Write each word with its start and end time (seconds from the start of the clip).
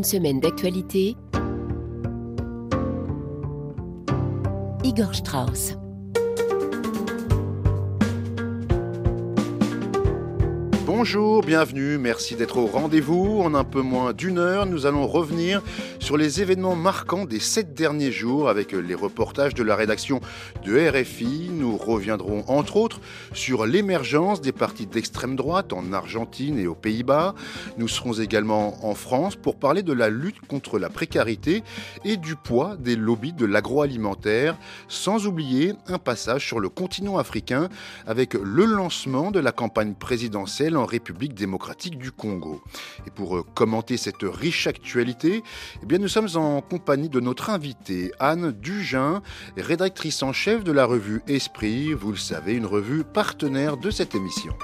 Une 0.00 0.04
semaine 0.04 0.40
d'actualité. 0.40 1.14
Igor 4.82 5.14
Strauss. 5.14 5.76
Bonjour, 11.02 11.40
bienvenue, 11.40 11.96
merci 11.96 12.36
d'être 12.36 12.58
au 12.58 12.66
rendez-vous. 12.66 13.40
En 13.40 13.54
un 13.54 13.64
peu 13.64 13.80
moins 13.80 14.12
d'une 14.12 14.36
heure, 14.36 14.66
nous 14.66 14.84
allons 14.84 15.06
revenir 15.06 15.62
sur 15.98 16.18
les 16.18 16.42
événements 16.42 16.76
marquants 16.76 17.24
des 17.24 17.40
sept 17.40 17.72
derniers 17.72 18.12
jours 18.12 18.50
avec 18.50 18.72
les 18.72 18.94
reportages 18.94 19.54
de 19.54 19.62
la 19.62 19.76
rédaction 19.76 20.20
de 20.62 20.90
RFI. 20.90 21.48
Nous 21.54 21.78
reviendrons 21.78 22.44
entre 22.48 22.76
autres 22.76 23.00
sur 23.32 23.64
l'émergence 23.64 24.42
des 24.42 24.52
partis 24.52 24.84
d'extrême 24.84 25.36
droite 25.36 25.72
en 25.72 25.94
Argentine 25.94 26.58
et 26.58 26.66
aux 26.66 26.74
Pays-Bas. 26.74 27.34
Nous 27.78 27.88
serons 27.88 28.12
également 28.12 28.86
en 28.86 28.94
France 28.94 29.36
pour 29.36 29.56
parler 29.56 29.82
de 29.82 29.94
la 29.94 30.10
lutte 30.10 30.46
contre 30.48 30.78
la 30.78 30.90
précarité 30.90 31.62
et 32.04 32.18
du 32.18 32.36
poids 32.36 32.76
des 32.78 32.96
lobbies 32.96 33.32
de 33.32 33.46
l'agroalimentaire, 33.46 34.58
sans 34.88 35.26
oublier 35.26 35.72
un 35.86 35.96
passage 35.96 36.46
sur 36.46 36.60
le 36.60 36.68
continent 36.68 37.16
africain 37.16 37.70
avec 38.06 38.34
le 38.34 38.66
lancement 38.66 39.30
de 39.30 39.40
la 39.40 39.52
campagne 39.52 39.94
présidentielle 39.94 40.76
en 40.76 40.89
République 40.90 41.34
démocratique 41.34 41.98
du 41.98 42.12
Congo. 42.12 42.60
Et 43.06 43.10
pour 43.10 43.36
euh, 43.36 43.44
commenter 43.54 43.96
cette 43.96 44.22
riche 44.22 44.66
actualité, 44.66 45.42
eh 45.82 45.86
bien 45.86 45.98
nous 45.98 46.08
sommes 46.08 46.28
en 46.34 46.60
compagnie 46.60 47.08
de 47.08 47.20
notre 47.20 47.50
invitée 47.50 48.12
Anne 48.18 48.52
Dugin, 48.52 49.22
rédactrice 49.56 50.22
en 50.22 50.32
chef 50.32 50.64
de 50.64 50.72
la 50.72 50.84
revue 50.84 51.22
Esprit, 51.26 51.92
vous 51.94 52.10
le 52.10 52.18
savez, 52.18 52.54
une 52.54 52.66
revue 52.66 53.04
partenaire 53.04 53.76
de 53.76 53.90
cette 53.90 54.14
émission. 54.14 54.54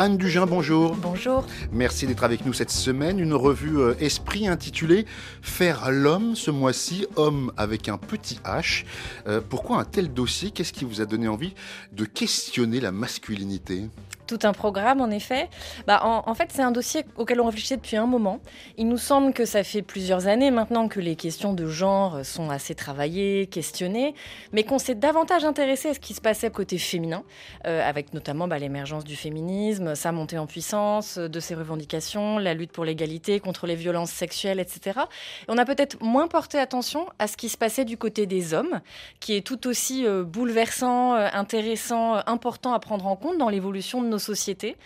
Anne 0.00 0.16
Dugin, 0.16 0.46
bonjour. 0.46 0.94
Bonjour. 0.94 1.44
Merci 1.72 2.06
d'être 2.06 2.22
avec 2.22 2.46
nous 2.46 2.52
cette 2.52 2.70
semaine. 2.70 3.18
Une 3.18 3.34
revue 3.34 3.80
euh, 3.80 3.96
Esprit 3.98 4.46
intitulée 4.46 5.06
Faire 5.42 5.90
l'homme 5.90 6.36
ce 6.36 6.52
mois-ci, 6.52 7.04
homme 7.16 7.52
avec 7.56 7.88
un 7.88 7.98
petit 7.98 8.38
H. 8.44 8.84
Euh, 9.26 9.40
pourquoi 9.40 9.80
un 9.80 9.84
tel 9.84 10.14
dossier? 10.14 10.52
Qu'est-ce 10.52 10.72
qui 10.72 10.84
vous 10.84 11.00
a 11.00 11.04
donné 11.04 11.26
envie 11.26 11.52
de 11.90 12.04
questionner 12.04 12.78
la 12.78 12.92
masculinité? 12.92 13.88
Tout 14.28 14.40
un 14.42 14.52
programme, 14.52 15.00
en 15.00 15.08
effet. 15.08 15.48
Bah, 15.86 16.00
en, 16.04 16.34
fait, 16.34 16.50
c'est 16.52 16.60
un 16.60 16.70
dossier 16.70 17.06
auquel 17.16 17.40
on 17.40 17.46
réfléchit 17.46 17.74
depuis 17.76 17.96
un 17.96 18.04
moment. 18.04 18.40
Il 18.76 18.86
nous 18.86 18.98
semble 18.98 19.32
que 19.32 19.46
ça 19.46 19.64
fait 19.64 19.80
plusieurs 19.80 20.26
années 20.26 20.50
maintenant 20.50 20.86
que 20.86 21.00
les 21.00 21.16
questions 21.16 21.54
de 21.54 21.66
genre 21.66 22.26
sont 22.26 22.50
assez 22.50 22.74
travaillées, 22.74 23.46
questionnées, 23.46 24.14
mais 24.52 24.64
qu'on 24.64 24.78
s'est 24.78 24.94
davantage 24.94 25.46
intéressé 25.46 25.88
à 25.88 25.94
ce 25.94 25.98
qui 25.98 26.12
se 26.12 26.20
passait 26.20 26.50
côté 26.50 26.76
féminin, 26.76 27.22
euh, 27.66 27.88
avec 27.88 28.12
notamment 28.12 28.46
bah, 28.48 28.58
l'émergence 28.58 29.04
du 29.04 29.16
féminisme, 29.16 29.87
sa 29.94 30.12
montée 30.12 30.38
en 30.38 30.46
puissance, 30.46 31.18
euh, 31.18 31.28
de 31.28 31.40
ses 31.40 31.54
revendications, 31.54 32.38
la 32.38 32.54
lutte 32.54 32.72
pour 32.72 32.84
l'égalité, 32.84 33.40
contre 33.40 33.66
les 33.66 33.76
violences 33.76 34.10
sexuelles, 34.10 34.60
etc. 34.60 35.00
Et 35.42 35.46
on 35.48 35.58
a 35.58 35.64
peut-être 35.64 36.02
moins 36.02 36.28
porté 36.28 36.58
attention 36.58 37.06
à 37.18 37.26
ce 37.26 37.36
qui 37.36 37.48
se 37.48 37.56
passait 37.56 37.84
du 37.84 37.96
côté 37.96 38.26
des 38.26 38.54
hommes, 38.54 38.80
qui 39.20 39.34
est 39.34 39.46
tout 39.46 39.66
aussi 39.66 40.06
euh, 40.06 40.24
bouleversant, 40.24 41.14
intéressant, 41.14 42.20
important 42.26 42.72
à 42.72 42.80
prendre 42.80 43.06
en 43.06 43.16
compte 43.16 43.38
dans 43.38 43.48
l'évolution 43.48 44.02
de 44.02 44.08
nos 44.08 44.18
sociétés. 44.18 44.76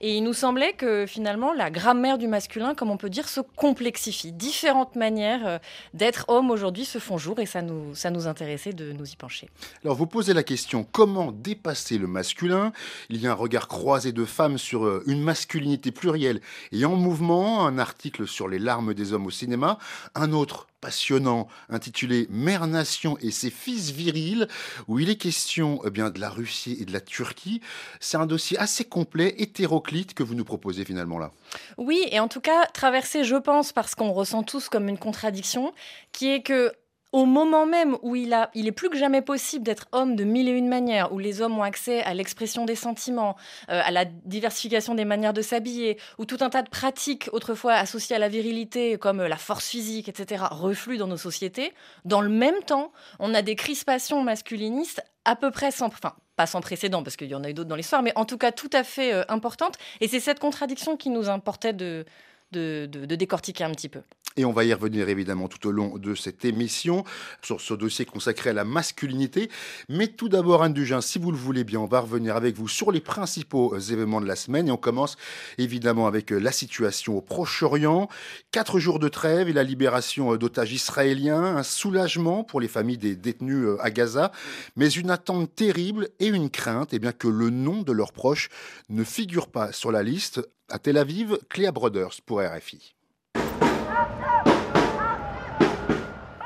Et 0.00 0.16
il 0.16 0.22
nous 0.22 0.32
semblait 0.32 0.72
que 0.72 1.06
finalement, 1.06 1.52
la 1.52 1.70
grammaire 1.70 2.18
du 2.18 2.28
masculin, 2.28 2.74
comme 2.74 2.90
on 2.90 2.96
peut 2.96 3.10
dire, 3.10 3.28
se 3.28 3.40
complexifie. 3.56 4.32
Différentes 4.32 4.96
manières 4.96 5.46
euh, 5.46 5.58
d'être 5.94 6.24
homme 6.28 6.50
aujourd'hui 6.50 6.84
se 6.84 6.98
font 6.98 7.18
jour 7.18 7.38
et 7.38 7.46
ça 7.46 7.62
nous, 7.62 7.94
ça 7.94 8.10
nous 8.10 8.26
intéressait 8.26 8.72
de 8.72 8.92
nous 8.92 9.10
y 9.10 9.16
pencher. 9.16 9.48
Alors 9.84 9.96
vous 9.96 10.06
posez 10.06 10.34
la 10.34 10.42
question, 10.42 10.86
comment 10.90 11.32
dépasser 11.32 11.98
le 11.98 12.06
masculin? 12.06 12.72
Il 13.08 13.20
y 13.20 13.26
a 13.26 13.32
un 13.32 13.34
regard 13.34 13.68
croisé 13.68 14.12
de 14.12 14.24
femmes 14.24 14.49
sur 14.58 14.84
euh, 14.84 15.02
une 15.06 15.22
masculinité 15.22 15.90
plurielle 15.90 16.40
et 16.72 16.84
en 16.84 16.96
mouvement, 16.96 17.66
un 17.66 17.78
article 17.78 18.26
sur 18.26 18.48
les 18.48 18.58
larmes 18.58 18.94
des 18.94 19.12
hommes 19.12 19.26
au 19.26 19.30
cinéma, 19.30 19.78
un 20.14 20.32
autre 20.32 20.66
passionnant 20.80 21.48
intitulé 21.68 22.26
Mère 22.30 22.66
Nation 22.66 23.18
et 23.20 23.30
ses 23.30 23.50
fils 23.50 23.90
virils, 23.90 24.48
où 24.88 24.98
il 24.98 25.10
est 25.10 25.16
question 25.16 25.80
eh 25.84 25.90
bien, 25.90 26.10
de 26.10 26.20
la 26.20 26.30
Russie 26.30 26.76
et 26.80 26.84
de 26.84 26.92
la 26.92 27.00
Turquie. 27.00 27.60
C'est 28.00 28.16
un 28.16 28.26
dossier 28.26 28.58
assez 28.58 28.84
complet, 28.84 29.34
hétéroclite, 29.38 30.14
que 30.14 30.22
vous 30.22 30.34
nous 30.34 30.44
proposez 30.44 30.84
finalement 30.84 31.18
là. 31.18 31.32
Oui, 31.76 32.00
et 32.10 32.20
en 32.20 32.28
tout 32.28 32.40
cas, 32.40 32.66
traversé, 32.66 33.24
je 33.24 33.36
pense, 33.36 33.72
parce 33.72 33.94
qu'on 33.94 34.12
ressent 34.12 34.42
tous 34.42 34.68
comme 34.68 34.88
une 34.88 34.98
contradiction, 34.98 35.72
qui 36.12 36.28
est 36.28 36.42
que 36.42 36.72
au 37.12 37.24
moment 37.24 37.66
même 37.66 37.96
où 38.02 38.14
il, 38.14 38.32
est 38.32 38.72
plus 38.72 38.88
que 38.88 38.96
jamais 38.96 39.22
possible 39.22 39.64
d'être 39.64 39.86
homme 39.92 40.14
de 40.16 40.24
mille 40.24 40.48
et 40.48 40.52
une 40.52 40.68
manières, 40.68 41.12
où 41.12 41.18
les 41.18 41.42
hommes 41.42 41.58
ont 41.58 41.62
accès 41.62 42.02
à 42.02 42.14
l'expression 42.14 42.64
des 42.64 42.76
sentiments, 42.76 43.36
euh, 43.68 43.82
à 43.84 43.90
la 43.90 44.04
diversification 44.04 44.94
des 44.94 45.04
manières 45.04 45.32
de 45.32 45.42
s'habiller, 45.42 45.98
où 46.18 46.24
tout 46.24 46.38
un 46.40 46.50
tas 46.50 46.62
de 46.62 46.68
pratiques 46.68 47.28
autrefois 47.32 47.74
associées 47.74 48.16
à 48.16 48.18
la 48.18 48.28
virilité, 48.28 48.96
comme 48.98 49.22
la 49.22 49.36
force 49.36 49.68
physique, 49.68 50.08
etc., 50.08 50.44
refluent 50.50 50.98
dans 50.98 51.08
nos 51.08 51.16
sociétés, 51.16 51.72
dans 52.04 52.20
le 52.20 52.30
même 52.30 52.62
temps, 52.64 52.92
on 53.18 53.34
a 53.34 53.42
des 53.42 53.56
crispations 53.56 54.22
masculinistes 54.22 55.02
à 55.24 55.36
peu 55.36 55.50
près 55.50 55.70
sans, 55.70 55.86
enfin, 55.86 56.14
pas 56.36 56.46
sans 56.46 56.60
précédent, 56.60 57.02
parce 57.02 57.16
qu'il 57.16 57.28
y 57.28 57.34
en 57.34 57.42
a 57.42 57.50
eu 57.50 57.54
d'autres 57.54 57.68
dans 57.68 57.76
l'histoire, 57.76 58.02
mais 58.02 58.12
en 58.16 58.24
tout 58.24 58.38
cas 58.38 58.52
tout 58.52 58.70
à 58.72 58.84
fait 58.84 59.12
euh, 59.12 59.24
importantes. 59.28 59.76
Et 60.00 60.08
c'est 60.08 60.20
cette 60.20 60.38
contradiction 60.38 60.96
qui 60.96 61.10
nous 61.10 61.28
importait 61.28 61.72
de 61.72 62.04
décortiquer 62.52 63.64
un 63.64 63.72
petit 63.72 63.88
peu. 63.88 64.02
Et 64.36 64.44
on 64.44 64.52
va 64.52 64.64
y 64.64 64.72
revenir 64.72 65.08
évidemment 65.08 65.48
tout 65.48 65.66
au 65.66 65.72
long 65.72 65.98
de 65.98 66.14
cette 66.14 66.44
émission 66.44 67.02
sur 67.42 67.60
ce 67.60 67.74
dossier 67.74 68.04
consacré 68.04 68.50
à 68.50 68.52
la 68.52 68.64
masculinité. 68.64 69.50
Mais 69.88 70.06
tout 70.06 70.28
d'abord, 70.28 70.62
Anne 70.62 70.72
si 71.00 71.18
vous 71.18 71.32
le 71.32 71.36
voulez 71.36 71.64
bien, 71.64 71.80
on 71.80 71.86
va 71.86 71.98
revenir 71.98 72.36
avec 72.36 72.54
vous 72.54 72.68
sur 72.68 72.92
les 72.92 73.00
principaux 73.00 73.74
euh, 73.74 73.80
événements 73.80 74.20
de 74.20 74.26
la 74.26 74.36
semaine. 74.36 74.68
Et 74.68 74.70
on 74.70 74.76
commence 74.76 75.16
évidemment 75.58 76.06
avec 76.06 76.32
euh, 76.32 76.38
la 76.38 76.52
situation 76.52 77.18
au 77.18 77.20
Proche-Orient. 77.20 78.08
Quatre 78.52 78.78
jours 78.78 79.00
de 79.00 79.08
trêve 79.08 79.48
et 79.48 79.52
la 79.52 79.64
libération 79.64 80.32
euh, 80.32 80.38
d'otages 80.38 80.72
israéliens. 80.72 81.56
Un 81.56 81.64
soulagement 81.64 82.44
pour 82.44 82.60
les 82.60 82.68
familles 82.68 82.98
des 82.98 83.16
détenus 83.16 83.66
à 83.80 83.90
Gaza. 83.90 84.30
Mais 84.76 84.88
une 84.88 85.10
attente 85.10 85.52
terrible 85.56 86.08
et 86.20 86.28
une 86.28 86.50
crainte 86.50 86.90
eh 86.92 87.00
bien, 87.00 87.10
que 87.12 87.28
le 87.28 87.50
nom 87.50 87.82
de 87.82 87.92
leurs 87.92 88.12
proches 88.12 88.48
ne 88.90 89.02
figure 89.02 89.48
pas 89.48 89.72
sur 89.72 89.90
la 89.90 90.04
liste. 90.04 90.40
À 90.68 90.78
Tel 90.78 90.98
Aviv, 90.98 91.36
Cléa 91.48 91.72
Brothers 91.72 92.22
pour 92.24 92.40
RFI. 92.40 92.94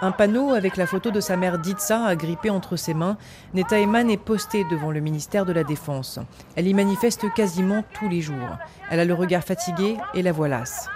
Un 0.00 0.12
panneau 0.12 0.52
avec 0.52 0.76
la 0.76 0.86
photo 0.86 1.10
de 1.10 1.20
sa 1.20 1.36
mère 1.36 1.58
Ditsa 1.58 2.04
agrippée 2.04 2.50
entre 2.50 2.76
ses 2.76 2.94
mains, 2.94 3.16
Neta 3.54 3.78
Eman 3.78 4.10
est 4.10 4.16
posté 4.16 4.64
devant 4.70 4.90
le 4.90 5.00
ministère 5.00 5.46
de 5.46 5.52
la 5.52 5.64
Défense. 5.64 6.18
Elle 6.56 6.66
y 6.66 6.74
manifeste 6.74 7.32
quasiment 7.34 7.84
tous 7.94 8.08
les 8.08 8.20
jours. 8.20 8.58
Elle 8.90 9.00
a 9.00 9.04
le 9.04 9.14
regard 9.14 9.44
fatigué 9.44 9.96
et 10.14 10.22
la 10.22 10.32
voix 10.32 10.48
lasse. 10.48 10.88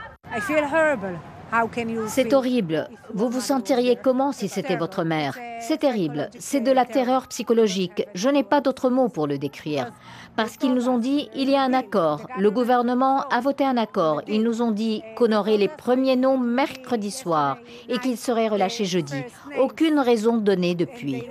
C'est 2.09 2.35
horrible. 2.35 2.91
Vous 3.15 3.31
vous 3.31 3.41
sentiriez 3.41 3.97
comment 3.97 4.33
si 4.33 4.49
c'était 4.49 4.77
votre 4.77 5.03
mère? 5.03 5.39
C'est 5.61 5.79
terrible. 5.79 6.29
C'est 6.39 6.61
de 6.61 6.71
la 6.71 6.85
terreur 6.85 7.27
psychologique. 7.29 8.07
Je 8.15 8.29
n'ai 8.29 8.45
pas 8.45 8.61
d'autre 8.61 8.91
mot 8.91 9.09
pour 9.09 9.27
le 9.27 9.39
décrire. 9.39 9.91
Parce 10.39 10.57
qu'ils 10.57 10.73
nous 10.73 10.89
ont 10.89 10.99
dit, 10.99 11.29
il 11.35 11.51
y 11.51 11.57
a 11.57 11.63
un 11.63 11.73
accord. 11.73 12.29
Le 12.39 12.53
gouvernement 12.53 13.23
a 13.29 13.41
voté 13.41 13.65
un 13.65 13.77
accord. 13.77 14.23
Ils 14.29 14.45
nous 14.45 14.63
ont 14.63 14.71
dit 14.71 15.03
qu'on 15.17 15.33
aurait 15.33 15.57
les 15.57 15.67
premiers 15.67 16.15
noms 16.15 16.39
mercredi 16.39 17.11
soir 17.11 17.59
et 17.89 17.99
qu'ils 17.99 18.17
seraient 18.17 18.47
relâchés 18.47 18.85
jeudi. 18.85 19.17
Aucune 19.59 19.99
raison 19.99 20.37
donnée 20.37 20.77
depuis. 20.77 21.25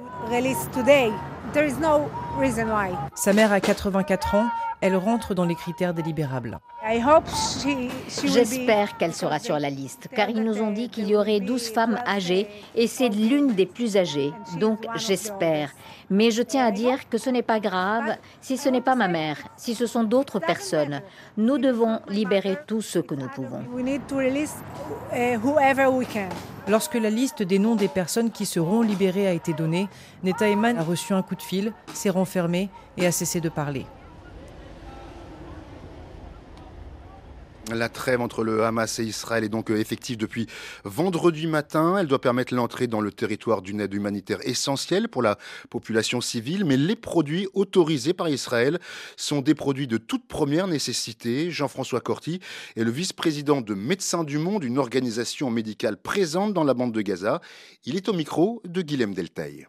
Sa 3.15 3.33
mère 3.33 3.51
a 3.51 3.59
84 3.59 4.35
ans, 4.35 4.47
elle 4.79 4.95
rentre 4.95 5.33
dans 5.33 5.45
les 5.45 5.55
critères 5.55 5.93
délibérables. 5.93 6.59
J'espère 8.23 8.97
qu'elle 8.97 9.13
sera 9.13 9.39
sur 9.39 9.59
la 9.59 9.69
liste, 9.69 10.07
car 10.15 10.29
ils 10.29 10.43
nous 10.43 10.61
ont 10.61 10.71
dit 10.71 10.89
qu'il 10.89 11.07
y 11.07 11.15
aurait 11.15 11.39
12 11.39 11.69
femmes 11.69 11.97
âgées 12.05 12.47
et 12.75 12.87
c'est 12.87 13.09
l'une 13.09 13.53
des 13.53 13.65
plus 13.65 13.97
âgées. 13.97 14.31
Donc 14.59 14.85
j'espère. 14.95 15.71
Mais 16.09 16.31
je 16.31 16.41
tiens 16.43 16.67
à 16.67 16.71
dire 16.71 17.09
que 17.09 17.17
ce 17.17 17.29
n'est 17.29 17.41
pas 17.41 17.59
grave 17.59 18.15
si 18.39 18.57
ce 18.57 18.69
n'est 18.69 18.81
pas 18.81 18.95
ma 18.95 19.07
mère, 19.07 19.37
si 19.57 19.75
ce 19.75 19.85
sont 19.85 20.03
d'autres 20.03 20.39
personnes. 20.39 21.01
Nous 21.35 21.57
devons 21.57 21.99
libérer 22.07 22.57
tous 22.67 22.81
ceux 22.81 23.01
que 23.01 23.15
nous 23.15 23.27
pouvons. 23.27 23.63
Lorsque 26.69 26.95
la 26.95 27.09
liste 27.09 27.43
des 27.43 27.59
noms 27.59 27.75
des 27.75 27.87
personnes 27.87 28.29
qui 28.29 28.45
seront 28.45 28.81
libérées 28.81 29.27
a 29.27 29.31
été 29.31 29.53
donnée, 29.53 29.87
Neta 30.23 30.49
Eman 30.49 30.77
a 30.77 30.83
reçu 30.83 31.13
un 31.13 31.21
coup 31.21 31.35
de 31.35 31.41
fil, 31.41 31.71
s'est 31.93 32.09
renfermé 32.27 32.69
et 32.97 33.05
a 33.05 33.11
cessé 33.11 33.39
de 33.39 33.49
parler. 33.49 33.85
La 37.73 37.89
trêve 37.89 38.21
entre 38.21 38.45
le 38.45 38.63
Hamas 38.63 38.99
et 38.99 39.03
Israël 39.03 39.43
est 39.43 39.49
donc 39.49 39.69
effective 39.69 40.15
depuis 40.15 40.47
vendredi 40.85 41.47
matin. 41.47 41.97
Elle 41.97 42.07
doit 42.07 42.21
permettre 42.21 42.53
l'entrée 42.53 42.87
dans 42.87 43.01
le 43.01 43.11
territoire 43.11 43.61
d'une 43.61 43.81
aide 43.81 43.93
humanitaire 43.93 44.39
essentielle 44.47 45.09
pour 45.09 45.21
la 45.21 45.37
population 45.69 46.21
civile, 46.21 46.63
mais 46.63 46.77
les 46.77 46.95
produits 46.95 47.49
autorisés 47.53 48.13
par 48.13 48.29
Israël 48.29 48.79
sont 49.17 49.41
des 49.41 49.53
produits 49.53 49.87
de 49.87 49.97
toute 49.97 50.27
première 50.27 50.67
nécessité. 50.67 51.51
Jean-François 51.51 51.99
Corti 51.99 52.39
est 52.77 52.85
le 52.85 52.91
vice-président 52.91 53.59
de 53.59 53.73
Médecins 53.73 54.23
du 54.23 54.37
Monde, 54.37 54.63
une 54.63 54.77
organisation 54.77 55.51
médicale 55.51 55.97
présente 55.97 56.53
dans 56.53 56.63
la 56.63 56.73
bande 56.73 56.93
de 56.93 57.01
Gaza. 57.01 57.41
Il 57.85 57.97
est 57.97 58.07
au 58.07 58.13
micro 58.13 58.61
de 58.63 58.81
Guilhem 58.81 59.13
Deltaï 59.13 59.67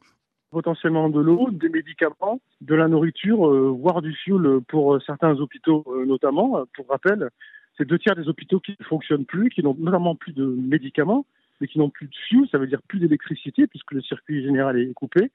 potentiellement 0.51 1.09
de 1.09 1.21
l'eau, 1.21 1.49
des 1.51 1.69
médicaments, 1.69 2.41
de 2.61 2.75
la 2.75 2.89
nourriture, 2.89 3.49
euh, 3.49 3.69
voire 3.71 4.03
du 4.03 4.13
fioul 4.15 4.61
pour 4.69 4.95
euh, 4.95 5.01
certains 5.05 5.39
hôpitaux 5.39 5.85
euh, 5.89 6.07
notamment. 6.07 6.65
Pour 6.75 6.89
rappel, 6.89 7.31
c'est 7.77 7.87
deux 7.87 7.99
tiers 7.99 8.17
des 8.17 8.29
hôpitaux 8.29 8.61
qui 8.61 8.77
ne 8.79 8.85
fonctionnent 8.85 9.27
plus, 9.27 9.51
qui 9.51 9.63
n'ont 9.63 9.77
notamment 9.79 10.15
plus 10.15 10.33
de 10.33 10.45
médicaments, 10.45 11.27
mais 11.61 11.67
qui 11.67 11.79
n'ont 11.79 11.91
plus 11.91 12.07
de 12.07 12.15
fioul, 12.29 12.49
ça 12.51 12.59
veut 12.59 12.67
dire 12.67 12.83
plus 12.89 12.99
d'électricité 12.99 13.67
puisque 13.67 13.93
le 13.93 14.01
circuit 14.03 14.43
général 14.43 14.79
est 14.79 14.93
coupé. 14.95 15.31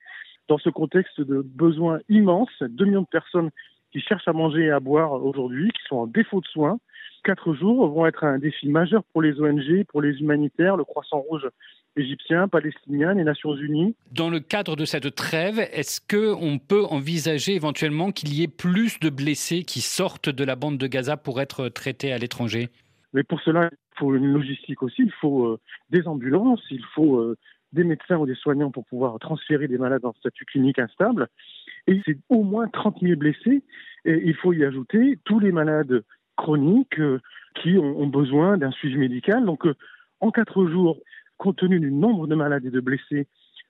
Dans 0.47 0.57
ce 0.57 0.69
contexte 0.69 1.21
de 1.21 1.41
besoins 1.41 1.99
immenses, 2.09 2.61
2 2.61 2.85
millions 2.85 3.01
de 3.01 3.07
personnes 3.07 3.49
qui 3.91 4.01
cherchent 4.01 4.27
à 4.27 4.33
manger 4.33 4.63
et 4.63 4.71
à 4.71 4.79
boire 4.79 5.13
aujourd'hui, 5.23 5.69
qui 5.71 5.83
sont 5.87 5.97
en 5.97 6.07
défaut 6.07 6.41
de 6.41 6.47
soins, 6.47 6.79
quatre 7.23 7.53
jours 7.53 7.87
vont 7.87 8.05
être 8.05 8.23
un 8.23 8.39
défi 8.39 8.67
majeur 8.67 9.03
pour 9.13 9.21
les 9.21 9.39
ONG, 9.39 9.85
pour 9.85 10.01
les 10.01 10.19
humanitaires, 10.19 10.75
le 10.75 10.83
Croissant 10.83 11.19
Rouge 11.19 11.47
égyptiens, 11.95 12.47
palestiniens, 12.47 13.13
les 13.13 13.23
Nations 13.23 13.55
Unies. 13.55 13.95
Dans 14.11 14.29
le 14.29 14.39
cadre 14.39 14.75
de 14.75 14.85
cette 14.85 15.13
trêve, 15.15 15.59
est-ce 15.59 16.01
qu'on 16.01 16.59
peut 16.59 16.83
envisager 16.85 17.55
éventuellement 17.55 18.11
qu'il 18.11 18.33
y 18.33 18.43
ait 18.43 18.47
plus 18.47 18.99
de 18.99 19.09
blessés 19.09 19.63
qui 19.63 19.81
sortent 19.81 20.29
de 20.29 20.43
la 20.43 20.55
bande 20.55 20.77
de 20.77 20.87
Gaza 20.87 21.17
pour 21.17 21.41
être 21.41 21.69
traités 21.69 22.11
à 22.11 22.17
l'étranger? 22.17 22.69
Mais 23.13 23.23
pour 23.23 23.39
cela, 23.41 23.69
il 23.71 23.99
faut 23.99 24.15
une 24.15 24.33
logistique 24.33 24.81
aussi, 24.81 25.03
il 25.03 25.11
faut 25.21 25.45
euh, 25.45 25.59
des 25.91 26.07
ambulances, 26.07 26.63
il 26.71 26.83
faut 26.95 27.17
euh, 27.17 27.37
des 27.71 27.83
médecins 27.83 28.17
ou 28.17 28.25
des 28.25 28.35
soignants 28.35 28.71
pour 28.71 28.85
pouvoir 28.85 29.19
transférer 29.19 29.67
des 29.67 29.77
malades 29.77 30.05
en 30.05 30.13
statut 30.13 30.45
clinique 30.45 30.79
instable. 30.79 31.27
Et 31.85 32.01
c'est 32.05 32.17
au 32.29 32.43
moins 32.43 32.67
30 32.67 33.01
000 33.01 33.17
blessés. 33.17 33.63
Et 34.05 34.21
il 34.25 34.35
faut 34.35 34.53
y 34.53 34.65
ajouter 34.65 35.19
tous 35.25 35.39
les 35.39 35.51
malades 35.51 36.03
chroniques 36.37 36.99
euh, 36.99 37.19
qui 37.61 37.77
ont, 37.77 37.99
ont 37.99 38.07
besoin 38.07 38.57
d'un 38.57 38.71
suivi 38.71 38.97
médical. 38.97 39.45
Donc, 39.45 39.67
en 40.19 40.31
quatre 40.31 40.65
jours, 40.67 40.97
compte 41.37 41.57
tenu 41.57 41.79
du 41.79 41.91
nombre 41.91 42.27
de 42.27 42.35
malades 42.35 42.65
et 42.65 42.71
de 42.71 42.79
blessés 42.79 43.27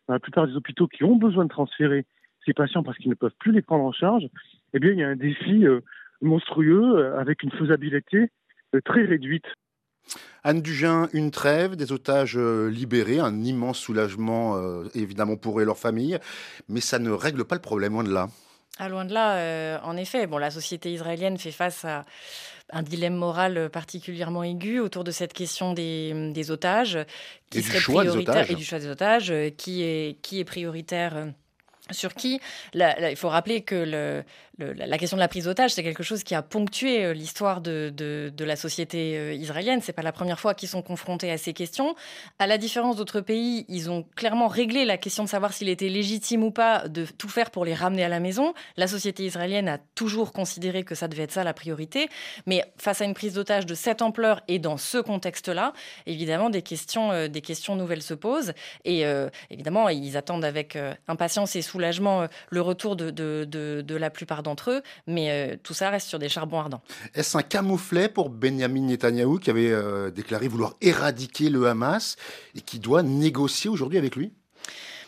dans 0.07 0.13
la 0.13 0.19
plupart 0.19 0.47
des 0.47 0.55
hôpitaux 0.55 0.87
qui 0.87 1.03
ont 1.03 1.15
besoin 1.15 1.45
de 1.45 1.49
transférer 1.49 2.05
ces 2.45 2.53
patients 2.53 2.83
parce 2.83 2.97
qu'ils 2.97 3.09
ne 3.09 3.15
peuvent 3.15 3.35
plus 3.39 3.51
les 3.51 3.61
prendre 3.61 3.85
en 3.85 3.91
charge, 3.91 4.27
eh 4.73 4.79
bien, 4.79 4.91
il 4.91 4.99
y 4.99 5.03
a 5.03 5.07
un 5.07 5.15
défi 5.15 5.65
euh, 5.65 5.81
monstrueux 6.21 6.97
euh, 6.97 7.19
avec 7.19 7.43
une 7.43 7.51
faisabilité 7.51 8.29
euh, 8.75 8.81
très 8.83 9.03
réduite. 9.03 9.45
Anne 10.43 10.61
Dugin, 10.61 11.07
une 11.13 11.31
trêve, 11.31 11.77
des 11.77 11.93
otages 11.93 12.37
libérés, 12.37 13.21
un 13.21 13.41
immense 13.43 13.79
soulagement 13.79 14.61
évidemment 14.93 15.37
pour 15.37 15.57
eux 15.57 15.61
et 15.61 15.65
leurs 15.65 15.77
familles, 15.77 16.19
mais 16.67 16.81
ça 16.81 16.99
ne 16.99 17.09
règle 17.09 17.45
pas 17.45 17.55
le 17.55 17.61
problème, 17.61 17.93
loin 17.93 18.03
de 18.03 18.13
là. 18.13 18.27
Ah, 18.79 18.89
loin 18.89 19.05
de 19.05 19.13
là, 19.13 19.79
en 19.85 19.95
effet. 19.95 20.27
Bon, 20.27 20.39
la 20.39 20.51
société 20.51 20.91
israélienne 20.91 21.37
fait 21.37 21.53
face 21.53 21.85
à 21.85 22.03
un 22.71 22.83
dilemme 22.83 23.15
moral 23.15 23.69
particulièrement 23.69 24.43
aigu 24.43 24.79
autour 24.79 25.03
de 25.03 25.11
cette 25.11 25.33
question 25.33 25.73
des, 25.73 26.31
des 26.33 26.51
otages, 26.51 26.97
qui 27.49 27.59
et 27.59 27.61
serait 27.61 27.79
prioritaire 27.79 28.49
et 28.49 28.55
du 28.55 28.63
choix 28.63 28.79
des 28.79 28.87
otages, 28.87 29.31
euh, 29.31 29.49
qui 29.49 29.83
est 29.83 30.17
qui 30.21 30.39
est 30.39 30.45
prioritaire 30.45 31.15
euh, 31.15 31.25
sur 31.91 32.13
qui? 32.13 32.39
Il 32.73 33.15
faut 33.15 33.29
rappeler 33.29 33.61
que 33.61 33.75
le, 33.75 34.23
la 34.59 34.97
question 34.99 35.17
de 35.17 35.21
la 35.21 35.27
prise 35.27 35.45
d'otage, 35.45 35.71
c'est 35.71 35.81
quelque 35.81 36.03
chose 36.03 36.23
qui 36.23 36.35
a 36.35 36.43
ponctué 36.43 37.05
euh, 37.05 37.13
l'histoire 37.13 37.59
de, 37.59 38.31
la 38.37 38.55
société 38.55 39.17
euh, 39.17 39.33
israélienne. 39.33 39.81
C'est 39.81 39.93
pas 39.93 40.03
la 40.03 40.11
première 40.11 40.39
fois 40.39 40.53
qu'ils 40.53 40.69
sont 40.69 40.83
confrontés 40.83 41.31
à 41.31 41.39
ces 41.39 41.53
questions. 41.53 41.95
À 42.37 42.45
la 42.45 42.59
différence 42.59 42.95
d'autres 42.95 43.21
pays, 43.21 43.65
ils 43.67 43.89
ont 43.89 44.05
clairement 44.15 44.47
réglé 44.47 44.85
la 44.85 44.97
question 44.97 45.23
de 45.23 45.29
savoir 45.29 45.53
s'il 45.53 45.69
était 45.69 45.89
légitime 45.89 46.43
ou 46.43 46.51
pas 46.51 46.87
de 46.87 47.05
tout 47.05 47.29
faire 47.29 47.49
pour 47.49 47.65
les 47.65 47.73
ramener 47.73 48.03
à 48.03 48.09
la 48.09 48.19
maison. 48.19 48.53
La 48.77 48.87
société 48.87 49.25
israélienne 49.25 49.67
a 49.67 49.79
toujours 49.95 50.33
considéré 50.33 50.83
que 50.83 50.93
ça 50.93 51.07
devait 51.07 51.23
être 51.23 51.31
ça 51.31 51.43
la 51.43 51.53
priorité. 51.53 52.07
Mais 52.45 52.63
face 52.77 53.01
à 53.01 53.05
une 53.05 53.15
prise 53.15 53.33
d'otage 53.33 53.65
de 53.65 53.73
cette 53.73 54.03
ampleur 54.03 54.41
et 54.47 54.59
dans 54.59 54.77
ce 54.77 54.99
contexte-là, 54.99 55.73
évidemment, 56.05 56.51
des 56.51 56.61
questions, 56.61 57.11
euh, 57.11 57.27
nouvelles 57.69 58.03
se 58.03 58.13
posent. 58.13 58.53
Et 58.85 59.03
évidemment, 59.49 59.89
ils 59.89 60.17
attendent 60.17 60.45
avec 60.45 60.77
impatience 61.07 61.55
et 61.55 61.61
soulagement 61.61 62.27
le 62.49 62.61
retour 62.61 62.95
de, 62.95 63.09
de, 63.09 63.45
de 63.47 63.95
la 63.95 64.09
plupart 64.09 64.42
d'entre 64.43 64.71
eux, 64.71 64.81
mais 65.07 65.31
euh, 65.31 65.57
tout 65.61 65.73
ça 65.73 65.89
reste 65.89 66.07
sur 66.07 66.19
des 66.19 66.29
charbons 66.29 66.59
ardents. 66.59 66.81
Est-ce 67.15 67.37
un 67.37 67.41
camouflet 67.41 68.09
pour 68.09 68.29
Benjamin 68.29 68.81
Netanyahou 68.81 69.39
qui 69.39 69.49
avait 69.49 69.71
euh, 69.71 70.11
déclaré 70.11 70.47
vouloir 70.47 70.75
éradiquer 70.81 71.49
le 71.49 71.67
Hamas 71.67 72.15
et 72.55 72.61
qui 72.61 72.79
doit 72.79 73.03
négocier 73.03 73.69
aujourd'hui 73.69 73.97
avec 73.97 74.15
lui? 74.15 74.31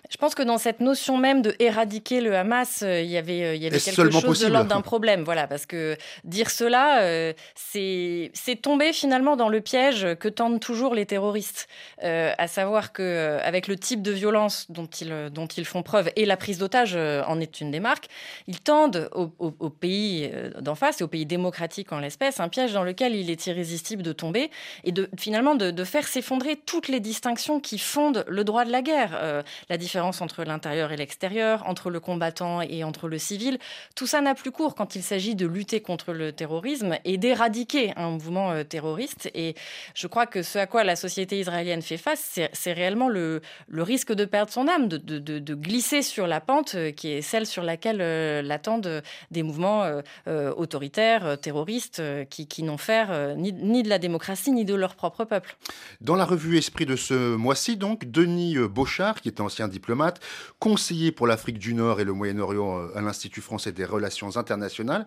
Je 0.10 0.18
pense 0.18 0.36
que 0.36 0.44
dans 0.44 0.58
cette 0.58 0.82
notion 0.82 1.18
même 1.18 1.42
de 1.42 1.56
éradiquer 1.60 2.22
le 2.22 2.36
Hamas, 2.36 2.84
euh, 2.84 3.02
il 3.02 3.10
y 3.10 3.18
avait, 3.18 3.44
euh, 3.44 3.56
il 3.56 3.64
y 3.64 3.68
avait 3.68 3.80
quelque 3.80 4.12
chose 4.12 4.40
de 4.40 4.48
l'ordre 4.48 4.70
d'un 4.70 4.82
problème. 4.82 5.24
Voilà, 5.24 5.48
parce 5.48 5.66
que 5.66 5.98
dire 6.24 6.50
cela, 6.50 7.02
euh, 7.02 7.34
c'est 7.56 8.32
tomber 8.62 8.94
finalement 8.94 9.36
dans 9.36 9.50
le 9.50 9.62
piège 9.62 10.16
que 10.20 10.28
tendent 10.28 10.60
toujours 10.60 10.96
les 10.96 11.06
terroristes, 11.06 11.68
à 12.02 12.48
savoir 12.48 12.94
que 12.94 13.38
avec 13.44 13.68
le 13.68 13.76
type 13.76 14.02
de 14.02 14.12
violence 14.12 14.68
dont 14.70 14.86
ils, 14.86 15.30
dont 15.32 15.48
ils 15.48 15.66
font 15.66 15.84
preuve 15.84 16.10
et 16.16 16.26
la 16.26 16.38
prise 16.38 16.58
d'otages 16.58 16.96
en 16.96 17.40
est 17.40 17.62
une 17.62 17.72
des 17.72 17.80
marques, 17.80 18.08
ils 18.48 18.60
tendent 18.60 19.10
au, 19.14 19.28
pays 19.70 20.32
d'en 20.60 20.76
face 20.76 21.02
et 21.02 21.04
au 21.04 21.08
pays 21.08 21.26
démocratique 21.26 21.92
en 21.92 22.00
l'espèce 22.00 22.40
un 22.40 22.50
piège 22.50 22.74
dans 22.74 22.84
lequel 22.84 23.16
il 23.16 23.30
est 23.30 23.48
irrésistible 23.48 24.04
de 24.04 24.14
tomber 24.14 24.52
et 24.84 24.92
de 24.92 25.10
finalement 25.18 25.56
de, 25.56 25.72
de 25.72 25.84
faire 25.84 26.08
s'effondrer 26.08 26.56
toutes 26.56 26.88
les 26.88 27.00
distinctions 27.00 27.60
qui 27.60 27.78
fondent 27.78 28.26
le 28.28 28.44
droit 28.44 28.66
de 28.66 28.72
la 28.72 28.82
guerre. 28.82 29.44
la 29.70 29.78
entre 30.22 30.44
l'intérieur 30.44 30.92
et 30.92 30.98
l'extérieur, 30.98 31.68
entre 31.68 31.90
le 31.90 32.00
combattant 32.00 32.62
et 32.62 32.84
entre 32.84 33.08
le 33.08 33.18
civil. 33.18 33.58
Tout 33.96 34.08
ça 34.08 34.22
n'a 34.22 34.36
plus 34.36 34.52
cours 34.52 34.76
quand 34.76 34.96
il 34.96 35.04
s'agit 35.04 35.36
de 35.36 35.46
lutter 35.46 35.82
contre 35.82 36.14
le 36.14 36.32
terrorisme 36.32 36.98
et 37.06 37.18
d'éradiquer 37.18 37.94
un 37.96 38.12
mouvement 38.12 38.52
euh, 38.52 38.64
terroriste. 38.64 39.30
Et 39.34 39.56
je 39.94 40.08
crois 40.08 40.26
que 40.26 40.44
ce 40.44 40.60
à 40.60 40.68
quoi 40.68 40.84
la 40.84 40.96
société 40.96 41.40
israélienne 41.40 41.82
fait 41.82 41.98
face, 41.98 42.40
c'est 42.54 42.74
réellement 42.74 43.10
le, 43.10 43.42
risque 43.72 44.14
de 44.14 44.26
perdre 44.26 44.52
son 44.52 44.68
âme, 44.68 44.88
de, 44.88 45.56
glisser 45.56 46.02
sur 46.02 46.28
la 46.28 46.42
pente 46.42 46.76
euh, 46.76 46.92
qui 46.92 47.10
est 47.10 47.22
celle 47.22 47.46
sur 47.46 47.64
laquelle 47.64 48.02
euh, 48.02 48.42
l'attendent 48.42 49.02
des 49.32 49.44
mouvements 49.44 49.86
autoritaires, 50.28 51.38
terroristes, 51.40 52.02
qui, 52.30 52.64
n'ont 52.64 52.78
faire 52.78 53.36
ni, 53.36 53.54
ni, 53.54 53.84
de 53.84 53.90
la 53.90 54.00
démocratie 54.00 54.52
ni 54.52 54.66
de 54.66 54.74
leur 54.74 54.96
propre 54.96 55.26
peuple. 55.26 55.56
Dans 56.02 56.16
la 56.16 56.26
revue 56.26 56.58
Esprit 56.58 56.86
de 56.86 56.96
ce 56.96 57.36
mois-ci, 57.36 57.78
donc, 57.78 58.06
Denis 58.06 58.58
Beauchard, 58.58 59.22
qui 59.22 59.30
est 59.30 59.40
ancien 59.40 59.68
diplomate, 59.68 59.85
diplomate, 59.86 60.20
conseiller 60.58 61.12
pour 61.12 61.28
l'Afrique 61.28 61.60
du 61.60 61.76
Nord 61.76 62.00
et 62.00 62.06
le 62.06 62.14
Moyen-Orient 62.14 62.80
euh, 62.80 62.98
à 62.98 63.02
l'Institut 63.02 63.42
français 63.42 63.72
des 63.72 63.86
relations 63.86 64.36
internationales, 64.36 65.06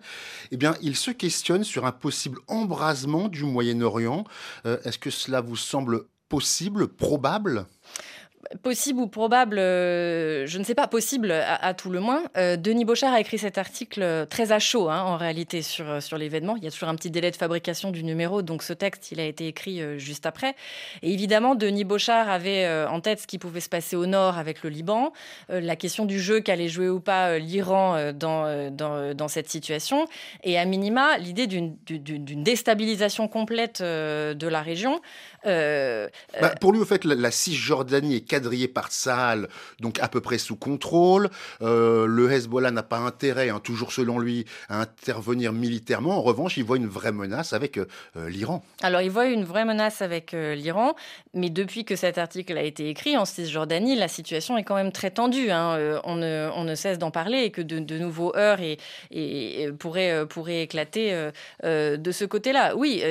eh 0.51 0.57
bien, 0.57 0.73
il 0.81 0.95
se 0.95 1.11
questionne 1.11 1.65
sur 1.65 1.85
un 1.85 1.91
possible 1.91 2.39
embrasement 2.47 3.27
du 3.27 3.43
Moyen-Orient. 3.43 4.23
Euh, 4.65 4.77
est-ce 4.85 4.97
que 4.97 5.09
cela 5.09 5.41
vous 5.41 5.57
semble 5.57 6.03
possible, 6.29 6.87
probable? 6.87 7.65
Possible 8.63 9.01
ou 9.01 9.07
probable, 9.07 9.59
euh, 9.59 10.47
je 10.47 10.59
ne 10.59 10.63
sais 10.63 10.73
pas, 10.73 10.87
possible 10.87 11.31
à, 11.31 11.73
tout 11.73 11.89
le 11.89 11.99
moins. 11.99 12.23
Euh, 12.37 12.55
Denis 12.55 12.85
Bochard 12.85 13.13
a 13.13 13.19
écrit 13.19 13.37
cet 13.37 13.57
article 13.57 14.01
euh, 14.01 14.25
très 14.25 14.53
à 14.53 14.59
chaud, 14.59 14.89
hein, 14.89 15.01
en 15.01 15.17
réalité, 15.17 15.61
sur, 15.61 16.01
sur 16.01 16.17
l'événement. 16.17 16.55
Il 16.55 16.63
y 16.63 16.67
a 16.67 16.71
toujours 16.71 16.87
un 16.87 16.95
petit 16.95 17.11
délai 17.11 17.31
de 17.31 17.35
fabrication 17.35 17.91
du 17.91 18.01
numéro, 18.01 18.41
donc 18.41 18.63
ce 18.63 18.71
texte, 18.71 19.11
il 19.11 19.19
a 19.19 19.25
été 19.25 19.47
écrit 19.47 19.81
juste 19.99 20.25
après. 20.25 20.55
Et 21.01 21.11
évidemment, 21.13 21.53
Denis 21.53 21.83
Bochard 21.83 22.29
avait 22.29 22.67
en 22.85 23.01
tête 23.01 23.19
ce 23.19 23.27
qui 23.27 23.39
pouvait 23.39 23.59
se 23.59 23.69
passer 23.69 23.97
au 23.97 24.05
nord 24.05 24.37
avec 24.37 24.63
le 24.63 24.69
Liban, 24.69 25.11
la 25.49 25.75
question 25.75 26.05
du 26.05 26.19
jeu 26.19 26.39
qu'allait 26.39 26.69
jouer 26.69 26.87
ou 26.89 27.01
pas 27.01 27.37
l'Iran 27.39 28.13
dans, 28.13 28.71
dans, 28.71 29.13
dans, 29.13 29.27
cette 29.27 29.49
situation, 29.49 30.05
et 30.43 30.57
à 30.57 30.65
minima, 30.65 31.17
l'idée 31.17 31.47
d'une 31.47 31.75
déstabilisation 32.43 33.27
complète 33.27 33.81
de 33.81 34.47
la 34.47 34.61
région. 34.61 35.01
Bah, 35.45 36.55
pour 36.59 36.73
lui, 36.73 36.79
au 36.79 36.85
fait, 36.85 37.05
la, 37.05 37.15
la 37.15 37.31
Cisjordanie 37.31 38.15
est 38.15 38.21
quadrillé 38.21 38.67
par 38.67 38.89
Tsahal, 38.89 39.47
donc 39.79 39.99
à 39.99 40.07
peu 40.07 40.21
près 40.21 40.37
sous 40.37 40.55
contrôle. 40.55 41.29
Euh, 41.61 42.05
le 42.05 42.31
Hezbollah 42.31 42.71
n'a 42.71 42.83
pas 42.83 42.97
intérêt, 42.97 43.49
hein, 43.49 43.59
toujours 43.63 43.91
selon 43.91 44.19
lui, 44.19 44.45
à 44.69 44.81
intervenir 44.81 45.53
militairement. 45.53 46.17
En 46.17 46.21
revanche, 46.21 46.57
il 46.57 46.63
voit 46.63 46.77
une 46.77 46.87
vraie 46.87 47.11
menace 47.11 47.53
avec 47.53 47.77
euh, 47.77 47.85
l'Iran. 48.27 48.63
Alors, 48.81 49.01
il 49.01 49.09
voit 49.09 49.27
une 49.27 49.43
vraie 49.43 49.65
menace 49.65 50.01
avec 50.01 50.33
euh, 50.33 50.55
l'Iran, 50.55 50.95
mais 51.33 51.49
depuis 51.49 51.85
que 51.85 51.95
cet 51.95 52.17
article 52.17 52.57
a 52.57 52.63
été 52.63 52.89
écrit 52.89 53.17
en 53.17 53.25
Cisjordanie, 53.25 53.95
la 53.95 54.07
situation 54.07 54.57
est 54.57 54.63
quand 54.63 54.75
même 54.75 54.91
très 54.91 55.11
tendue. 55.11 55.51
Hein. 55.51 55.99
On, 56.03 56.15
ne, 56.15 56.49
on, 56.55 56.63
ne, 56.63 56.75
cesse 56.75 56.97
d'en 56.97 57.11
parler 57.11 57.39
et 57.39 57.51
que 57.51 57.61
de, 57.61 57.97
nouveaux 57.97 58.35
heurts 58.35 58.61
et, 58.61 58.77
et, 59.11 59.71
pourraient, 59.71 60.25
pourraient 60.27 60.63
éclater 60.63 61.29
de 61.63 62.11
ce 62.11 62.25
côté-là. 62.25 62.75
Oui, 62.75 63.03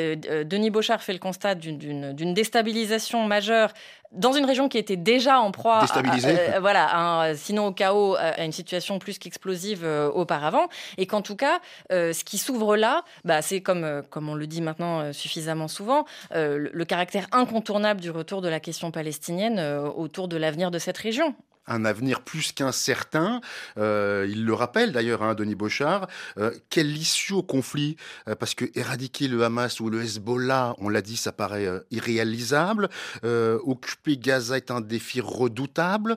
Denis 0.44 0.70
Beauchard 0.70 1.02
fait 1.02 1.12
le 1.12 1.18
constat 1.18 1.54
d'une 1.54 2.12
déstabilisation 2.34 3.24
majeure 3.24 3.72
dans 4.12 4.32
une 4.32 4.46
région 4.46 4.70
qui 4.70 4.78
était 4.78 4.96
déjà 4.96 5.38
en 5.38 5.50
proie, 5.50 5.80
à- 5.98 6.12
à- 6.56 6.60
voilà, 6.60 6.84
à 6.86 6.98
un- 7.28 7.34
sinon 7.34 7.66
au 7.66 7.72
chaos, 7.72 8.16
à 8.16 8.42
une 8.44 8.52
situation 8.52 8.98
plus 8.98 9.18
qu'explosive 9.18 9.82
euh, 9.84 10.08
auparavant, 10.10 10.68
et 10.96 11.06
qu'en 11.06 11.20
tout 11.20 11.36
cas, 11.36 11.60
euh, 11.92 12.14
ce 12.14 12.24
qui 12.24 12.38
s'ouvre 12.38 12.74
là, 12.76 13.02
bah, 13.24 13.42
c'est 13.42 13.60
comme, 13.60 13.84
euh, 13.84 14.00
comme 14.08 14.30
on 14.30 14.34
le 14.34 14.46
dit 14.46 14.62
maintenant 14.62 15.00
euh, 15.00 15.12
suffisamment 15.12 15.68
souvent, 15.68 16.06
euh, 16.34 16.56
le, 16.56 16.70
le 16.72 16.84
caractère 16.86 17.26
incontournable 17.32 18.00
du 18.00 18.10
retour 18.10 18.40
de 18.40 18.48
la 18.48 18.60
question 18.60 18.90
palestinienne 18.90 19.58
euh, 19.58 19.82
autour 19.82 20.26
de 20.28 20.38
l'avenir 20.38 20.70
de 20.70 20.78
cette 20.78 20.96
région. 20.98 21.34
Un 21.68 21.84
avenir 21.84 22.22
plus 22.22 22.52
qu'incertain. 22.52 23.40
Euh, 23.76 24.26
il 24.28 24.44
le 24.44 24.54
rappelle 24.54 24.92
d'ailleurs, 24.92 25.22
hein, 25.22 25.34
Denis 25.34 25.54
Bochard. 25.54 26.08
Euh, 26.38 26.52
quelle 26.70 26.96
issue 26.96 27.34
au 27.34 27.42
conflit? 27.42 27.96
Euh, 28.28 28.34
Parce 28.34 28.54
que 28.54 28.64
éradiquer 28.74 29.28
le 29.28 29.44
Hamas 29.44 29.80
ou 29.80 29.90
le 29.90 30.02
Hezbollah, 30.02 30.74
on 30.78 30.88
l'a 30.88 31.02
dit, 31.02 31.16
ça 31.16 31.32
paraît 31.32 31.68
irréalisable. 31.90 32.88
Occuper 33.22 34.16
Gaza 34.16 34.56
est 34.56 34.70
un 34.70 34.80
défi 34.80 35.20
redoutable. 35.20 36.16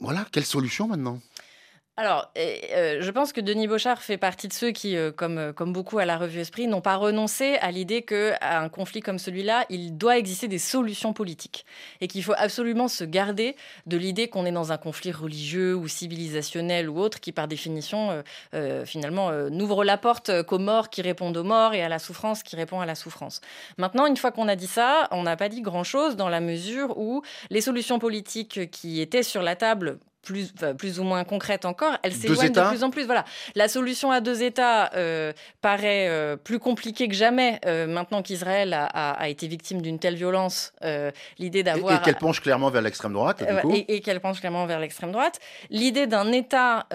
Voilà, 0.00 0.26
quelle 0.30 0.44
solution 0.44 0.88
maintenant? 0.88 1.20
Alors, 1.98 2.32
euh, 2.38 3.02
je 3.02 3.10
pense 3.10 3.34
que 3.34 3.40
Denis 3.42 3.68
Bochard 3.68 4.00
fait 4.00 4.16
partie 4.16 4.48
de 4.48 4.54
ceux 4.54 4.70
qui, 4.70 4.96
euh, 4.96 5.12
comme, 5.12 5.36
euh, 5.36 5.52
comme 5.52 5.74
beaucoup 5.74 5.98
à 5.98 6.06
la 6.06 6.16
revue 6.16 6.40
Esprit, 6.40 6.66
n'ont 6.66 6.80
pas 6.80 6.96
renoncé 6.96 7.56
à 7.56 7.70
l'idée 7.70 8.00
qu'à 8.00 8.60
un 8.60 8.70
conflit 8.70 9.02
comme 9.02 9.18
celui-là, 9.18 9.66
il 9.68 9.98
doit 9.98 10.16
exister 10.16 10.48
des 10.48 10.58
solutions 10.58 11.12
politiques. 11.12 11.66
Et 12.00 12.08
qu'il 12.08 12.24
faut 12.24 12.32
absolument 12.34 12.88
se 12.88 13.04
garder 13.04 13.56
de 13.84 13.98
l'idée 13.98 14.28
qu'on 14.28 14.46
est 14.46 14.52
dans 14.52 14.72
un 14.72 14.78
conflit 14.78 15.12
religieux 15.12 15.76
ou 15.76 15.86
civilisationnel 15.86 16.88
ou 16.88 16.98
autre 16.98 17.20
qui, 17.20 17.30
par 17.30 17.46
définition, 17.46 18.22
finalement, 18.86 19.30
n'ouvre 19.50 19.84
la 19.84 19.98
porte 19.98 20.42
qu'aux 20.44 20.58
morts 20.58 20.88
qui 20.88 21.02
répondent 21.02 21.36
aux 21.36 21.44
morts 21.44 21.74
et 21.74 21.82
à 21.82 21.88
la 21.88 21.98
souffrance 21.98 22.42
qui 22.42 22.56
répond 22.56 22.80
à 22.80 22.86
la 22.86 22.94
souffrance. 22.94 23.40
Maintenant, 23.78 24.06
une 24.06 24.16
fois 24.16 24.32
qu'on 24.32 24.48
a 24.48 24.56
dit 24.56 24.66
ça, 24.66 25.08
on 25.10 25.22
n'a 25.22 25.36
pas 25.36 25.48
dit 25.48 25.60
grand-chose 25.60 26.16
dans 26.16 26.28
la 26.28 26.40
mesure 26.40 26.96
où 26.98 27.22
les 27.50 27.60
solutions 27.60 27.98
politiques 27.98 28.70
qui 28.70 29.00
étaient 29.00 29.22
sur 29.22 29.42
la 29.42 29.56
table 29.56 29.98
plus, 30.22 30.52
enfin, 30.56 30.74
plus 30.74 30.98
ou 31.00 31.04
moins 31.04 31.24
concrètes 31.24 31.64
encore, 31.64 31.96
elles 32.02 32.12
Deux 32.12 32.18
s'éloignent 32.34 32.52
de 32.52 32.68
plus 32.70 32.82
en 32.84 32.90
plus. 32.90 33.04
Voilà, 33.06 33.24
la 33.54 33.68
solution 33.68 34.10
à 34.10 34.20
deux 34.20 34.42
États 34.42 34.92
euh, 34.94 35.32
paraît 35.60 36.08
euh, 36.08 36.36
plus 36.36 36.58
compliquée 36.58 37.08
que 37.08 37.14
jamais 37.14 37.60
euh, 37.66 37.86
maintenant 37.86 38.22
qu'Israël 38.22 38.72
a, 38.72 38.84
a- 38.86 39.12
a 39.12 39.28
été 39.28 39.46
victime 39.48 39.82
d'une 39.82 39.98
telle 39.98 40.14
violence. 40.14 40.72
L'idée 41.38 41.58
Et, 41.60 41.62
d'avoir 41.64 42.00
et 42.00 42.02
qu'elle 42.04 42.16
penche 42.16 42.40
clairement 42.40 42.70
vers 42.70 42.82
l'extrême 42.82 43.12
droite, 43.12 43.38
du 43.46 43.54
coup. 43.60 43.74
et, 43.74 43.96
et 43.96 44.00
qu'elle 44.00 44.20
penche 44.20 44.40
clairement 44.40 44.66
vers 44.66 44.78
l'extrême 44.80 45.12
droite. 45.12 45.38
L'idée 45.70 46.06
d'un 46.06 46.30
État 46.32 46.86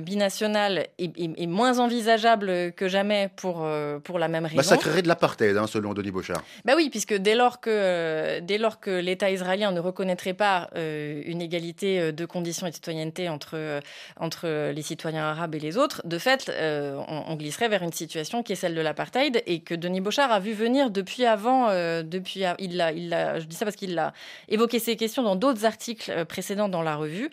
binational 0.00 0.86
est, 0.98 1.18
est- 1.18 1.42
est 1.42 1.46
moins 1.46 1.78
envisageable 1.78 2.72
que 2.72 2.88
jamais 2.88 3.30
pour, 3.36 3.66
pour 4.04 4.18
la 4.18 4.28
même 4.28 4.44
raison. 4.44 4.56
Bah, 4.56 4.62
ça 4.62 4.76
créerait 4.76 5.02
de 5.02 5.08
l'apartheid, 5.08 5.56
hein, 5.56 5.66
selon 5.66 5.94
Denis 5.94 6.10
Bochard. 6.10 6.42
Bah 6.64 6.74
oui, 6.76 6.88
puisque 6.90 7.14
dès 7.14 7.34
lors 7.34 7.60
que, 7.60 8.40
dès 8.40 8.58
lors 8.58 8.80
que 8.80 8.90
l'État 8.90 9.30
israélien 9.30 9.72
ne 9.72 9.80
reconnaîtrait 9.80 10.34
pas 10.34 10.70
une 10.74 11.42
égalité 11.42 12.12
de 12.12 12.24
conditions 12.24 12.66
citoyenneté 12.76 13.28
entre, 13.28 13.54
euh, 13.56 13.80
entre 14.26 14.46
les 14.76 14.82
citoyens 14.82 15.24
arabes 15.24 15.54
et 15.54 15.58
les 15.68 15.76
autres, 15.76 16.00
de 16.04 16.18
fait, 16.18 16.48
euh, 16.48 16.96
on, 17.08 17.34
glisserait 17.36 17.68
vers 17.68 17.82
une 17.82 17.92
situation 17.92 18.42
qui 18.42 18.52
est 18.52 18.56
celle 18.62 18.74
de 18.74 18.80
l'apartheid 18.80 19.42
et 19.46 19.60
que 19.60 19.74
Denis 19.74 20.00
Bochard 20.00 20.32
a 20.32 20.40
vu 20.40 20.52
venir 20.52 20.90
depuis 20.90 21.24
avant. 21.26 21.68
euh, 21.68 22.02
depuis, 22.02 22.44
a- 22.44 22.56
il 22.58 22.76
l'a, 22.76 22.92
il 22.92 23.08
l'a- 23.10 23.38
je 23.40 23.46
dis 23.46 23.56
ça 23.56 23.64
parce 23.66 23.76
qu'il 23.76 23.94
l'a 23.94 24.12
évoqué 24.48 24.78
ces 24.78 24.96
questions 24.96 25.22
dans 25.22 25.36
d'autres 25.36 25.64
articles 25.64 26.24
précédents 26.26 26.68
dans 26.68 26.82
la 26.82 26.96
revue. 26.96 27.30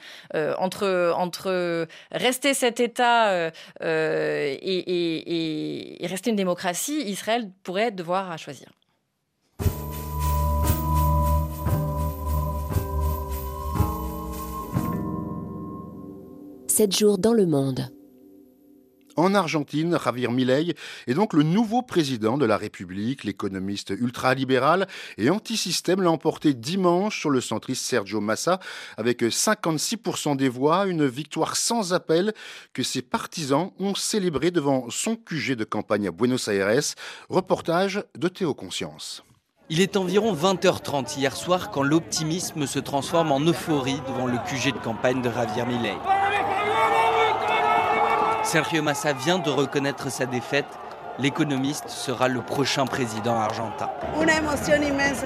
Entre, 0.58 1.14
entre 1.26 1.88
rester 2.12 2.54
cet 2.54 2.80
État 2.80 3.52
et, 3.82 6.04
et- 6.04 6.08
rester 6.08 6.30
une 6.32 6.36
démocratie, 6.36 7.02
Israël 7.18 7.50
pourrait 7.64 7.92
devoir 7.92 8.38
choisir. 8.38 8.68
7 16.76 16.98
jours 16.98 17.20
dans 17.20 17.34
le 17.34 17.46
monde. 17.46 17.88
En 19.16 19.36
Argentine, 19.36 19.96
Javier 20.04 20.30
Milei 20.30 20.74
est 21.06 21.14
donc 21.14 21.34
le 21.34 21.44
nouveau 21.44 21.84
président 21.84 22.36
de 22.36 22.48
la 22.48 22.58
République. 22.58 23.26
L'économiste 23.26 23.92
ultralibéral 23.92 24.88
et 25.20 25.30
anti-système 25.30 26.02
l'a 26.02 26.10
emporté 26.10 26.56
dimanche 26.56 27.20
sur 27.20 27.30
le 27.30 27.42
centriste 27.42 27.86
Sergio 27.86 28.22
Massa 28.22 28.60
avec 28.98 29.22
56% 29.22 30.36
des 30.36 30.50
voix, 30.50 30.88
une 30.88 31.06
victoire 31.06 31.58
sans 31.58 31.94
appel 31.94 32.34
que 32.74 32.82
ses 32.82 33.04
partisans 33.04 33.70
ont 33.78 33.94
célébré 33.94 34.50
devant 34.50 34.90
son 34.90 35.16
QG 35.16 35.52
de 35.54 35.66
campagne 35.66 36.08
à 36.08 36.12
Buenos 36.12 36.48
Aires. 36.48 36.96
Reportage 37.30 38.04
de 38.18 38.28
Théo 38.30 38.56
Conscience. 38.56 39.24
Il 39.70 39.80
est 39.80 39.96
environ 39.96 40.34
20h30 40.34 41.20
hier 41.20 41.36
soir 41.36 41.70
quand 41.70 41.84
l'optimisme 41.84 42.66
se 42.66 42.80
transforme 42.80 43.32
en 43.32 43.42
euphorie 43.42 44.02
devant 44.08 44.26
le 44.26 44.40
QG 44.40 44.74
de 44.74 44.84
campagne 44.84 45.22
de 45.22 45.30
Javier 45.30 45.66
Milei. 45.66 46.23
Sergio 48.44 48.84
Massa 48.84 49.14
vient 49.14 49.40
de 49.40 49.50
reconnaître 49.50 50.12
sa 50.12 50.26
défaite. 50.26 50.66
L'économiste 51.20 51.90
sera 51.90 52.28
le 52.28 52.42
prochain 52.42 52.86
président 52.86 53.40
argentin. 53.40 53.90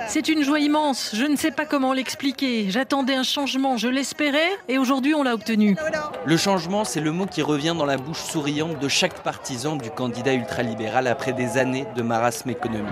C'est 0.07 0.27
une 0.27 0.43
joie 0.43 0.59
immense, 0.59 1.11
je 1.15 1.23
ne 1.23 1.37
sais 1.37 1.51
pas 1.51 1.65
comment 1.65 1.93
l'expliquer. 1.93 2.69
J'attendais 2.69 3.15
un 3.15 3.23
changement, 3.23 3.77
je 3.77 3.87
l'espérais 3.87 4.49
et 4.67 4.77
aujourd'hui 4.77 5.15
on 5.15 5.23
l'a 5.23 5.33
obtenu. 5.33 5.77
Le 6.25 6.37
changement, 6.37 6.83
c'est 6.83 6.99
le 6.99 7.11
mot 7.11 7.25
qui 7.25 7.41
revient 7.41 7.73
dans 7.77 7.85
la 7.85 7.97
bouche 7.97 8.21
souriante 8.21 8.79
de 8.79 8.87
chaque 8.89 9.23
partisan 9.23 9.77
du 9.77 9.89
candidat 9.89 10.33
ultralibéral 10.33 11.07
après 11.07 11.31
des 11.31 11.57
années 11.57 11.87
de 11.95 12.01
marasme 12.01 12.49
économique. 12.49 12.91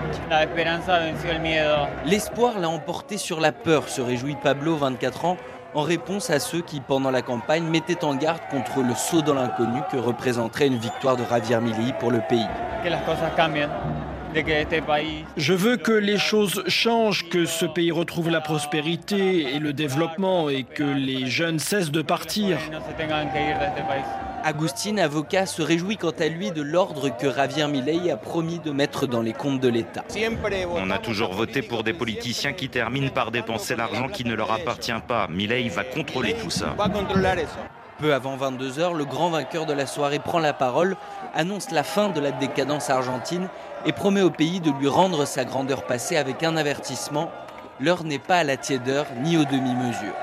L'espoir 2.05 2.60
l'a 2.60 2.70
emporté 2.70 3.17
sur 3.17 3.41
la 3.41 3.51
peur, 3.51 3.89
se 3.89 4.01
réjouit 4.01 4.38
Pablo, 4.41 4.77
24 4.77 5.25
ans, 5.25 5.38
en 5.75 5.82
réponse 5.82 6.29
à 6.29 6.39
ceux 6.39 6.62
qui, 6.62 6.79
pendant 6.79 7.12
la 7.12 7.22
campagne, 7.22 7.63
mettaient 7.63 8.03
en 8.05 8.15
garde 8.15 8.39
contre 8.50 8.82
le 8.82 8.96
saut 8.96 9.22
dans 9.22 9.34
l'inconnu 9.34 9.82
que 9.91 9.98
représenterait 9.98 10.67
une 10.67 10.77
victoire 10.77 11.17
de 11.17 11.24
Javier 11.29 11.60
Milei 11.60 11.94
pour 12.00 12.12
le 12.12 12.22
pays. 12.29 12.48
Je 15.38 15.54
veux 15.54 15.77
que 15.77 15.92
les 15.92 16.18
choses 16.18 16.63
changent, 16.68 17.30
que 17.30 17.46
ce 17.46 17.65
pays 17.65 17.92
retrouve 17.92 18.30
la 18.30 18.42
prospérité 18.42 19.56
et 19.56 19.60
le 19.60 19.72
développement 19.72 20.50
et 20.50 20.63
que 20.63 20.84
les 20.84 21.27
jeunes 21.27 21.60
cessent 21.60 21.92
de 21.92 22.01
partir. 22.01 22.58
Agustin, 24.44 24.98
avocat, 24.98 25.46
se 25.46 25.62
réjouit 25.62 25.98
quant 25.98 26.13
à 26.20 26.27
lui 26.27 26.51
de 26.51 26.62
l'ordre 26.62 27.10
que 27.18 27.34
Javier 27.34 27.68
Milei 27.68 28.12
a 28.12 28.18
promis 28.18 28.60
de 28.60 28.72
mettre 28.72 29.08
dans 29.08 29.22
les 29.22 29.34
comptes 29.34 29.60
de 29.60 29.70
l'État. 29.70 30.04
On 30.70 30.92
a 30.92 30.98
toujours 30.98 31.34
voté 31.34 31.62
pour 31.62 31.84
des 31.84 31.94
politiciens 31.94 32.54
qui 32.54 32.70
terminent 32.70 33.10
par 33.10 33.32
dépenser 33.32 33.75
l'argent 33.75 34.08
qui 34.08 34.25
ne 34.25 34.36
leur 34.36 34.51
appartient 34.51 34.92
pas. 35.08 35.27
Milei 35.30 35.70
va 35.70 35.84
contrôler 35.84 36.36
tout 36.36 36.50
ça. 36.50 36.75
Peu 38.00 38.13
avant 38.13 38.36
22h, 38.36 38.94
le 38.94 39.06
grand 39.06 39.30
vainqueur 39.30 39.65
de 39.65 39.72
la 39.72 39.86
soirée 39.86 40.20
prend 40.20 40.39
la 40.39 40.51
parole, 40.51 40.98
annonce 41.34 41.72
la 41.72 41.84
fin 41.84 42.10
de 42.10 42.20
la 42.20 42.32
décadence 42.32 42.89
argentine 42.89 43.48
et 43.86 43.94
promet 43.94 44.22
au 44.22 44.32
pays 44.32 44.60
de 44.60 44.72
lui 44.72 44.88
rendre 44.88 45.25
sa 45.25 45.46
grandeur 45.46 45.86
passée 45.86 46.18
avec 46.18 46.44
un 46.44 46.58
avertissement. 46.58 47.32
L'heure 47.80 48.04
n'est 48.04 48.20
pas 48.20 48.38
à 48.38 48.44
la 48.44 48.58
tiédeur 48.58 49.06
ni 49.24 49.38
aux 49.38 49.46
demi-mesures. 49.46 50.15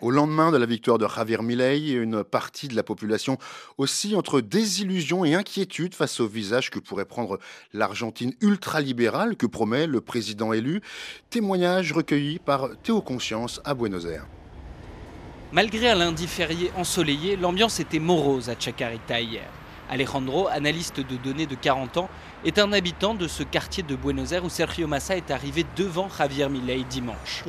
Au 0.00 0.10
lendemain 0.10 0.50
de 0.50 0.56
la 0.56 0.64
victoire 0.64 0.96
de 0.96 1.06
Javier 1.06 1.42
Milei, 1.42 1.90
une 1.90 2.24
partie 2.24 2.68
de 2.68 2.74
la 2.74 2.82
population 2.82 3.36
aussi 3.76 4.16
entre 4.16 4.40
désillusion 4.40 5.26
et 5.26 5.34
inquiétude 5.34 5.94
face 5.94 6.20
au 6.20 6.26
visage 6.26 6.70
que 6.70 6.78
pourrait 6.78 7.04
prendre 7.04 7.38
l'Argentine 7.74 8.32
ultralibérale 8.40 9.36
que 9.36 9.46
promet 9.46 9.86
le 9.86 10.00
président 10.00 10.54
élu. 10.54 10.80
Témoignage 11.28 11.92
recueilli 11.92 12.38
par 12.38 12.70
Théo 12.82 13.02
Conscience 13.02 13.60
à 13.66 13.74
Buenos 13.74 14.06
Aires. 14.06 14.26
Malgré 15.52 15.90
un 15.90 15.96
lundi 15.96 16.28
férié 16.28 16.70
ensoleillé, 16.76 17.34
l'ambiance 17.34 17.80
était 17.80 17.98
morose 17.98 18.48
à 18.48 18.54
Chacarita 18.56 19.20
hier. 19.20 19.48
Alejandro, 19.90 20.46
analyste 20.46 21.00
de 21.00 21.16
données 21.16 21.46
de 21.46 21.56
40 21.56 21.96
ans, 21.96 22.08
est 22.44 22.58
un 22.58 22.72
habitant 22.72 23.14
de 23.14 23.26
ce 23.26 23.42
quartier 23.42 23.82
de 23.82 23.94
Buenos 23.96 24.32
Aires 24.32 24.44
où 24.44 24.50
Sergio 24.50 24.86
Massa 24.86 25.16
est 25.16 25.30
arrivé 25.30 25.64
devant 25.76 26.08
Javier 26.08 26.48
Milei 26.48 26.84
dimanche. 26.88 27.44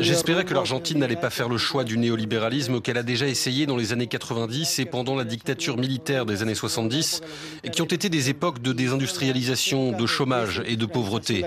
J'espérais 0.00 0.44
que 0.44 0.54
l'Argentine 0.54 0.98
n'allait 0.98 1.16
pas 1.16 1.30
faire 1.30 1.48
le 1.48 1.58
choix 1.58 1.84
du 1.84 1.98
néolibéralisme 1.98 2.80
qu'elle 2.80 2.98
a 2.98 3.02
déjà 3.02 3.26
essayé 3.26 3.66
dans 3.66 3.76
les 3.76 3.92
années 3.92 4.06
90 4.06 4.78
et 4.78 4.84
pendant 4.84 5.14
la 5.14 5.24
dictature 5.24 5.76
militaire 5.76 6.26
des 6.26 6.42
années 6.42 6.54
70 6.54 7.20
et 7.62 7.70
qui 7.70 7.82
ont 7.82 7.86
été 7.86 8.08
des 8.08 8.30
époques 8.30 8.62
de 8.62 8.72
désindustrialisation, 8.72 9.92
de 9.92 10.06
chômage 10.06 10.62
et 10.66 10.76
de 10.76 10.86
pauvreté. 10.86 11.44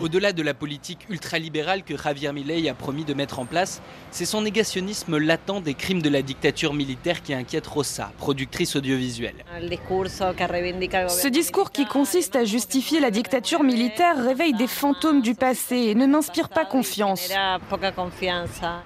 Au-delà 0.00 0.32
de 0.32 0.42
la 0.42 0.54
politique 0.54 1.06
ultralibérale 1.08 1.84
que 1.84 1.96
Javier 1.96 2.32
Milei 2.32 2.68
a 2.68 2.74
promis 2.74 3.04
de 3.04 3.14
mettre 3.14 3.38
en 3.38 3.46
place, 3.46 3.80
c'est 4.10 4.24
son 4.24 4.42
négationnisme 4.42 5.16
latent 5.16 5.62
des 5.64 5.74
crimes 5.74 6.02
de 6.02 6.08
la 6.08 6.22
dictature 6.22 6.40
dictature 6.40 6.74
militaire 6.74 7.22
qui 7.22 7.34
inquiète 7.34 7.66
Rossa, 7.66 8.12
productrice 8.18 8.74
audiovisuelle. 8.74 8.99
Ce 11.08 11.28
discours 11.28 11.72
qui 11.72 11.86
consiste 11.86 12.36
à 12.36 12.44
justifier 12.44 13.00
la 13.00 13.10
dictature 13.10 13.62
militaire 13.62 14.22
réveille 14.22 14.54
des 14.54 14.66
fantômes 14.66 15.22
du 15.22 15.34
passé 15.34 15.76
et 15.76 15.94
ne 15.94 16.06
m'inspire 16.06 16.48
pas 16.48 16.64
confiance. 16.64 17.30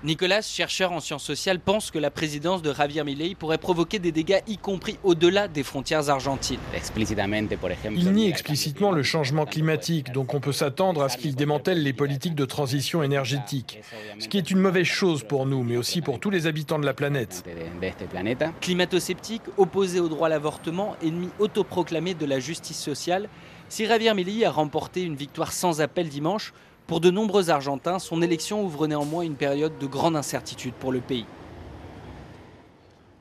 Nicolas, 0.05 0.43
chercheur 0.43 0.93
en 0.93 1.01
sciences 1.01 1.25
sociales, 1.25 1.61
pense 1.61 1.91
que 1.91 1.99
la 1.99 2.11
présidence 2.11 2.63
de 2.63 2.73
Javier 2.73 3.05
Milei 3.05 3.35
pourrait 3.35 3.59
provoquer 3.59 3.99
des 3.99 4.13
dégâts 4.13 4.41
y 4.47 4.59
compris 4.59 4.99
au-delà 5.03 5.49
des 5.49 5.63
frontières 5.63 6.11
argentines. 6.11 6.61
Il 7.91 8.13
nie 8.13 8.29
explicitement 8.29 8.93
le 8.93 9.03
changement 9.03 9.47
climatique, 9.47 10.13
donc 10.13 10.35
on 10.35 10.41
peut 10.41 10.53
s'attendre 10.53 11.03
à 11.03 11.09
ce 11.09 11.17
qu'il 11.17 11.35
démantèle 11.35 11.83
les 11.83 11.93
politiques 11.93 12.35
de 12.35 12.45
transition 12.45 13.03
énergétique. 13.03 13.81
Ce 14.19 14.29
qui 14.29 14.39
est 14.39 14.51
une 14.51 14.59
mauvaise 14.59 14.87
chose 14.87 15.23
pour 15.23 15.47
nous, 15.47 15.63
mais 15.63 15.77
aussi 15.77 16.03
pour 16.03 16.21
tous 16.21 16.31
les 16.31 16.47
habitants 16.47 16.79
de 16.79 16.87
la 16.87 16.95
planète. 16.95 17.45
Climato-sceptique, 18.61 19.43
opposé 19.57 20.01
au 20.05 20.09
droit 20.09 20.29
à 20.29 20.31
l'avortement, 20.31 20.97
ennemi 21.03 21.29
autoproclamé 21.39 22.15
de 22.15 22.27
la 22.27 22.39
justice 22.39 22.79
sociale, 22.79 23.29
si 23.69 23.87
Javier 23.87 24.15
Milei 24.15 24.45
a 24.45 24.51
remporté 24.51 25.03
une 25.03 25.17
victoire 25.17 25.53
sans 25.53 25.81
appel 25.81 26.09
dimanche, 26.09 26.53
pour 26.87 27.01
de 27.01 27.11
nombreux 27.11 27.51
Argentins, 27.51 27.99
son 27.99 28.23
élection 28.23 28.63
ouvre 28.63 28.87
néanmoins 28.87 29.25
une 29.25 29.37
période 29.37 29.79
de 29.79 29.87
grande 29.87 30.17
incertitude 30.17 30.75
pour 30.75 30.93
le 30.93 31.01
pays. 31.01 31.27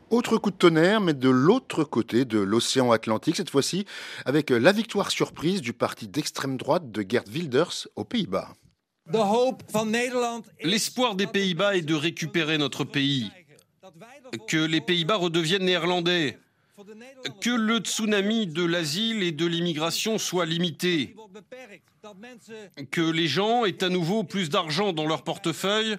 Autre 0.09 0.37
coup 0.37 0.51
de 0.51 0.55
tonnerre, 0.55 1.01
mais 1.01 1.13
de 1.13 1.29
l'autre 1.29 1.83
côté 1.83 2.25
de 2.25 2.37
l'océan 2.37 2.91
Atlantique, 2.91 3.37
cette 3.37 3.49
fois-ci, 3.49 3.85
avec 4.25 4.51
la 4.51 4.71
victoire 4.71 5.09
surprise 5.09 5.61
du 5.61 5.73
parti 5.73 6.07
d'extrême 6.07 6.57
droite 6.57 6.91
de 6.91 7.03
Gerd 7.07 7.27
Wilders 7.29 7.87
aux 7.95 8.03
Pays-Bas. 8.03 8.53
L'espoir 10.61 11.15
des 11.15 11.25
Pays-Bas 11.25 11.75
est 11.77 11.81
de 11.81 11.95
récupérer 11.95 12.57
notre 12.57 12.83
pays, 12.83 13.31
que 14.47 14.57
les 14.57 14.81
Pays-Bas 14.81 15.15
redeviennent 15.15 15.65
néerlandais, 15.65 16.37
que 17.41 17.49
le 17.49 17.77
tsunami 17.77 18.47
de 18.47 18.63
l'asile 18.63 19.23
et 19.23 19.31
de 19.31 19.45
l'immigration 19.45 20.17
soit 20.17 20.45
limité, 20.45 21.15
que 22.91 23.01
les 23.01 23.27
gens 23.27 23.65
aient 23.65 23.83
à 23.83 23.89
nouveau 23.89 24.23
plus 24.23 24.49
d'argent 24.49 24.93
dans 24.93 25.05
leur 25.05 25.23
portefeuille 25.23 25.97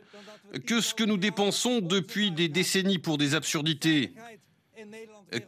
que 0.67 0.81
ce 0.81 0.95
que 0.95 1.05
nous 1.05 1.17
dépensons 1.17 1.81
depuis 1.81 2.31
des 2.31 2.49
décennies 2.49 2.99
pour 2.99 3.19
des 3.19 3.35
absurdités, 3.35 4.13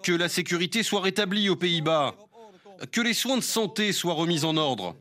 que 0.02 0.12
la 0.12 0.28
sécurité 0.28 0.82
soit 0.82 1.00
rétablie 1.00 1.48
aux 1.48 1.56
Pays-Bas, 1.56 2.14
que 2.90 3.00
les 3.00 3.14
soins 3.14 3.36
de 3.36 3.42
santé 3.42 3.92
soient 3.92 4.14
remis 4.14 4.44
en 4.44 4.56
ordre. 4.56 4.96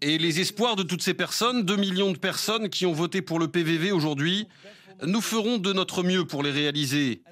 Et 0.00 0.18
les 0.18 0.40
espoirs 0.40 0.76
de 0.76 0.82
toutes 0.82 1.02
ces 1.02 1.14
personnes, 1.14 1.64
2 1.64 1.76
millions 1.76 2.12
de 2.12 2.18
personnes 2.18 2.68
qui 2.68 2.86
ont 2.86 2.92
voté 2.92 3.22
pour 3.22 3.38
le 3.38 3.48
PVV 3.48 3.92
aujourd'hui, 3.92 4.48
nous 5.04 5.20
ferons 5.20 5.58
de 5.58 5.72
notre 5.72 6.02
mieux 6.02 6.24
pour 6.24 6.42
les 6.42 6.50
réaliser. 6.50 7.22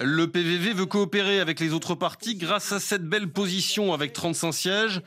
Le 0.00 0.26
PVV 0.26 0.72
veut 0.72 0.86
coopérer 0.86 1.40
avec 1.40 1.60
les 1.60 1.72
autres 1.72 1.94
partis 1.94 2.36
grâce 2.36 2.72
à 2.72 2.80
cette 2.80 3.04
belle 3.04 3.28
position 3.28 3.92
avec 3.92 4.12
35 4.12 4.52
sièges 4.52 5.02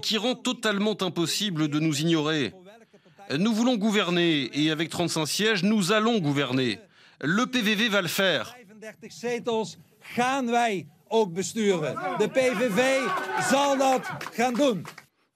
qui 0.00 0.16
rend 0.16 0.34
totalement 0.34 0.96
impossible 1.02 1.68
de 1.68 1.78
nous 1.78 2.00
ignorer. 2.00 2.54
Nous 3.38 3.52
voulons 3.52 3.76
gouverner 3.76 4.50
et 4.54 4.70
avec 4.70 4.88
35 4.88 5.26
sièges, 5.26 5.62
nous 5.62 5.92
allons 5.92 6.18
gouverner. 6.18 6.78
Le 7.20 7.46
PVV 7.46 7.88
va 7.88 8.02
le 8.02 8.08
faire. 8.08 8.56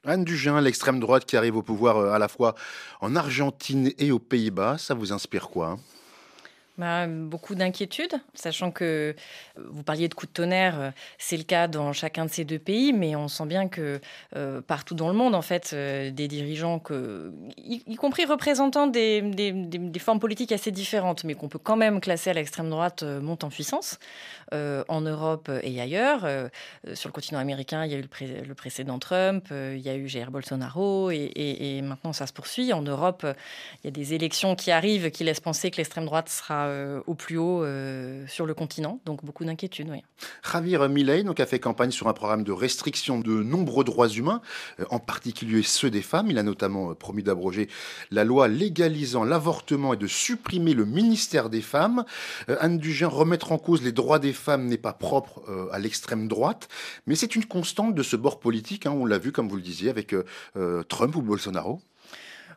Anne 0.05 0.25
Dugin, 0.25 0.61
l'extrême 0.61 1.01
droite 1.01 1.27
qui 1.27 1.37
arrive 1.37 1.57
au 1.57 1.63
pouvoir 1.63 1.97
euh, 1.97 2.13
à 2.13 2.19
la 2.19 2.29
fois 2.29 2.55
en 3.01 3.17
Argentine 3.17 3.93
et 3.99 4.13
aux 4.13 4.19
Pays-Bas, 4.19 4.79
ça 4.79 4.95
vous 4.95 5.13
inspire 5.13 5.49
quoi 5.49 5.79
bah, 6.79 7.07
beaucoup 7.07 7.55
d'inquiétudes, 7.55 8.21
sachant 8.35 8.71
que 8.71 8.85
euh, 8.85 9.63
vous 9.71 9.83
parliez 9.83 10.09
de 10.09 10.15
coups 10.15 10.31
de 10.31 10.35
tonnerre, 10.35 10.79
euh, 10.79 10.91
c'est 11.17 11.39
le 11.39 11.43
cas 11.43 11.69
dans 11.69 11.95
chacun 11.95 12.27
de 12.27 12.31
ces 12.31 12.45
deux 12.45 12.59
pays, 12.59 12.93
mais 12.93 13.17
on 13.17 13.29
sent 13.29 13.47
bien 13.47 13.67
que 13.67 13.99
euh, 14.37 14.61
partout 14.61 14.95
dans 14.95 15.09
le 15.09 15.15
monde, 15.15 15.35
en 15.35 15.41
fait, 15.41 15.75
des 15.75 16.29
dirigeants, 16.29 16.83
y, 17.57 17.97
compris 17.97 18.27
représentants 18.27 18.87
des, 18.87 19.23
formes 20.01 20.21
politiques 20.21 20.53
assez 20.53 20.71
différentes, 20.71 21.25
mais 21.25 21.35
qu'on 21.35 21.49
peut 21.49 21.59
quand 21.59 21.77
même 21.77 22.01
classer 22.01 22.31
à 22.31 22.33
l'extrême 22.35 22.69
droite, 22.69 23.03
montent 23.03 23.45
en 23.45 23.49
puissance. 23.49 23.99
en 24.53 25.01
Europe 25.01 25.51
et 25.63 25.81
ailleurs. 25.81 26.29
sur 26.95 27.09
le 27.09 27.13
continent 27.13 27.41
américain, 27.41 27.85
il 27.85 27.93
y 27.93 27.95
a 27.95 27.99
eu 27.99 28.03
le, 28.03 28.55
précédent 28.55 28.99
Trump, 28.99 29.49
il 29.51 29.81
y 29.81 29.89
a 29.89 29.97
eu 29.97 30.09
Jair 30.09 30.31
Bolsonaro, 30.31 31.11
et, 31.11 31.81
maintenant 31.83 32.13
ça 32.13 32.27
se 32.27 32.33
poursuit. 32.33 32.73
En 32.73 32.83
Europe, 32.83 33.27
il 33.83 33.87
y 33.87 33.89
a 33.89 33.91
des 33.91 34.15
élections 34.15 34.55
qui 34.55 34.71
arrivent 34.71 35.11
qui 35.11 35.25
laissent 35.25 35.41
penser 35.41 35.71
que 35.71 35.79
l'extrême 35.79 36.05
droite 36.05 36.29
sera 36.29 36.66
euh, 36.67 37.01
au 37.07 37.15
plus 37.15 37.39
haut 37.39 37.63
euh, 37.63 38.27
sur 38.27 38.47
le 38.47 38.55
continent. 38.55 39.01
Donc 39.05 39.25
beaucoup 39.25 39.45
d'inquiétudes. 39.45 39.91
Javier 40.53 40.89
Milei 40.89 41.23
donc, 41.23 41.41
a 41.41 41.47
fait 41.47 41.59
campagne 41.59 41.91
sur 41.91 42.09
un 42.09 42.13
programme 42.13 42.45
de 42.45 42.53
restriction 42.53 43.19
de 43.19 43.43
nombreux 43.43 43.85
droits 43.85 44.09
humains, 44.09 44.41
euh, 44.81 44.85
en 44.91 44.99
particulier 44.99 45.63
ceux 45.63 45.91
des 45.91 46.03
femmes. 46.03 46.31
Il 46.31 46.39
a 46.39 46.43
notamment 46.43 46.95
promis 46.95 47.23
d'abroger 47.23 47.69
la 48.11 48.25
loi 48.25 48.49
légalisant 48.49 49.25
l'avortement 49.25 49.95
et 49.95 49.97
de 49.97 50.07
supprimer 50.07 50.75
le 50.75 50.85
ministère 50.85 51.51
des 51.51 51.63
femmes. 51.63 52.05
Anne 52.49 52.79
Dugin, 52.79 53.09
remettre 53.09 53.53
en 53.53 53.59
cause 53.59 53.83
les 53.83 53.93
droits 53.93 54.19
des 54.19 54.33
femmes 54.33 54.67
n'est 54.67 54.77
pas 54.77 54.93
propre 54.93 55.43
à 55.73 55.79
l'extrême 55.79 56.29
droite, 56.29 56.69
mais 57.07 57.15
c'est 57.15 57.37
une 57.37 57.45
constante 57.45 57.95
de 57.95 58.03
ce 58.03 58.17
bord 58.17 58.41
politique. 58.41 58.87
Hein, 58.87 58.93
on 58.93 59.07
l'a 59.07 59.19
vu, 59.19 59.33
comme 59.33 59.49
vous 59.49 59.57
le 59.57 59.63
disiez, 59.63 59.91
avec 59.91 60.15
Trump 60.89 61.17
ou 61.17 61.23
Bolsonaro. 61.23 61.81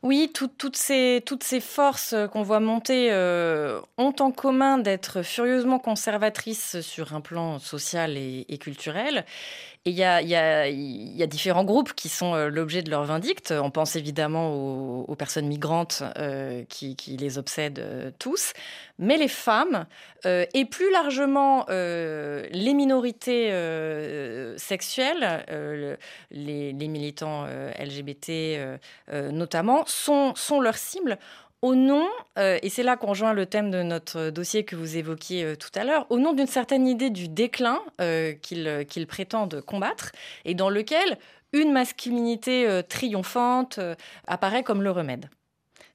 Oui, 0.02 0.32
toutes, 0.34 0.78
ces, 0.78 1.22
forces 1.60 2.16
qu'on 2.32 2.42
voit 2.42 2.62
monter 2.62 3.12
euh, 3.12 3.82
ont 3.98 4.16
en 4.20 4.32
commun 4.32 4.78
d'être 4.78 5.24
furieusement 5.24 5.78
conservatrices 5.78 6.80
sur 6.80 7.14
un 7.14 7.22
plan 7.22 7.60
social 7.60 8.16
et 8.16 8.58
culturel 8.60 9.26
et 9.86 9.92
il 9.92 9.98
y 9.98 10.04
a, 10.04 11.28
différents 11.28 11.64
groupes 11.64 11.94
qui 11.94 12.10
sont 12.10 12.36
euh, 12.36 12.50
l'objet 12.50 12.82
de 12.82 12.90
leur 12.90 13.06
vindicte. 13.06 13.52
On 13.52 13.72
pense 13.72 13.96
évidemment 13.96 14.54
aux, 14.54 15.16
personnes 15.16 15.48
migrantes 15.48 16.04
euh, 16.18 16.64
qui, 16.68 16.96
les 17.18 17.38
obsèdent 17.38 17.80
euh, 17.80 18.12
tous, 18.20 18.54
mais 18.98 19.18
les 19.18 19.28
femmes 19.28 19.86
et 20.26 20.66
plus 20.66 20.92
largement 20.92 21.66
les 21.70 22.74
minorités 22.74 23.54
sexuelles, 24.58 25.46
les, 26.30 26.74
militants 26.74 27.46
LGBT 27.46 28.80
notamment, 29.32 29.86
sont, 29.88 30.34
sont 30.36 30.60
leurs 30.60 30.78
cibles 30.78 31.18
au 31.62 31.76
nom, 31.76 32.08
euh, 32.38 32.58
et 32.62 32.70
c'est 32.70 32.84
là 32.84 32.96
qu'on 32.96 33.08
rejoint 33.08 33.34
le 33.34 33.46
thème 33.46 33.70
de 33.70 33.84
notre 33.84 34.30
dossier 34.30 34.64
que 34.64 34.76
vous 34.76 34.98
évoquiez 34.98 35.44
euh, 35.44 35.56
tout 35.56 35.72
à 35.76 35.84
l'heure, 35.84 36.06
au 36.10 36.18
nom 36.18 36.34
d'une 36.34 36.48
certaine 36.48 36.88
idée 36.88 37.10
du 37.10 37.28
déclin 37.28 37.80
euh, 38.00 38.34
qu'ils 38.34 39.08
prétendent 39.08 39.62
combattre, 39.62 40.12
et 40.46 40.54
dans 40.54 40.70
lequel 40.70 41.18
une 41.52 41.72
masculinité 41.72 42.82
triomphante 42.88 43.80
apparaît 44.28 44.62
comme 44.62 44.84
le 44.84 44.92
remède. 44.92 45.30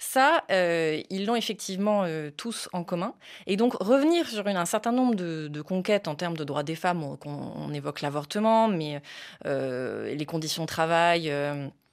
Ça, 0.01 0.43
ils 0.51 1.25
l'ont 1.27 1.37
effectivement 1.37 2.05
tous 2.37 2.69
en 2.73 2.83
commun. 2.83 3.15
Et 3.47 3.57
donc, 3.57 3.75
revenir 3.75 4.27
sur 4.27 4.45
un 4.49 4.65
certain 4.65 4.91
nombre 4.91 5.15
de, 5.15 5.63
conquêtes 5.63 6.09
en 6.09 6.17
termes 6.17 6.37
de 6.37 6.43
droits 6.43 6.65
des 6.65 6.75
femmes, 6.75 7.05
on 7.25 7.73
évoque 7.73 8.01
l'avortement, 8.01 8.67
mais 8.67 9.01
les 9.45 10.27
conditions 10.27 10.65
de 10.65 10.69
travail 10.69 11.33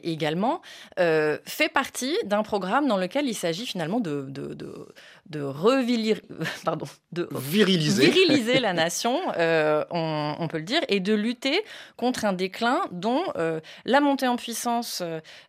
également, 0.03 0.61
euh, 0.99 1.37
fait 1.45 1.69
partie 1.69 2.15
d'un 2.25 2.43
programme 2.43 2.87
dans 2.87 2.97
lequel 2.97 3.27
il 3.27 3.33
s'agit 3.33 3.65
finalement 3.65 3.99
de, 3.99 4.25
de, 4.29 4.53
de, 4.53 4.87
de 5.29 5.41
pardon, 6.65 6.85
de 7.11 7.29
viriliser, 7.33 8.09
viriliser 8.09 8.59
la 8.59 8.73
nation, 8.85 9.19
euh, 9.37 9.83
on, 9.91 10.47
peut 10.49 10.57
le 10.57 10.63
dire, 10.63 10.81
et 10.89 10.99
de 10.99 11.13
lutter 11.13 11.61
contre 11.97 12.25
un 12.25 12.33
déclin 12.33 12.81
dont 12.91 13.23
euh, 13.35 13.59
la 13.85 14.01
montée 14.01 14.27
en 14.27 14.35
puissance 14.35 15.03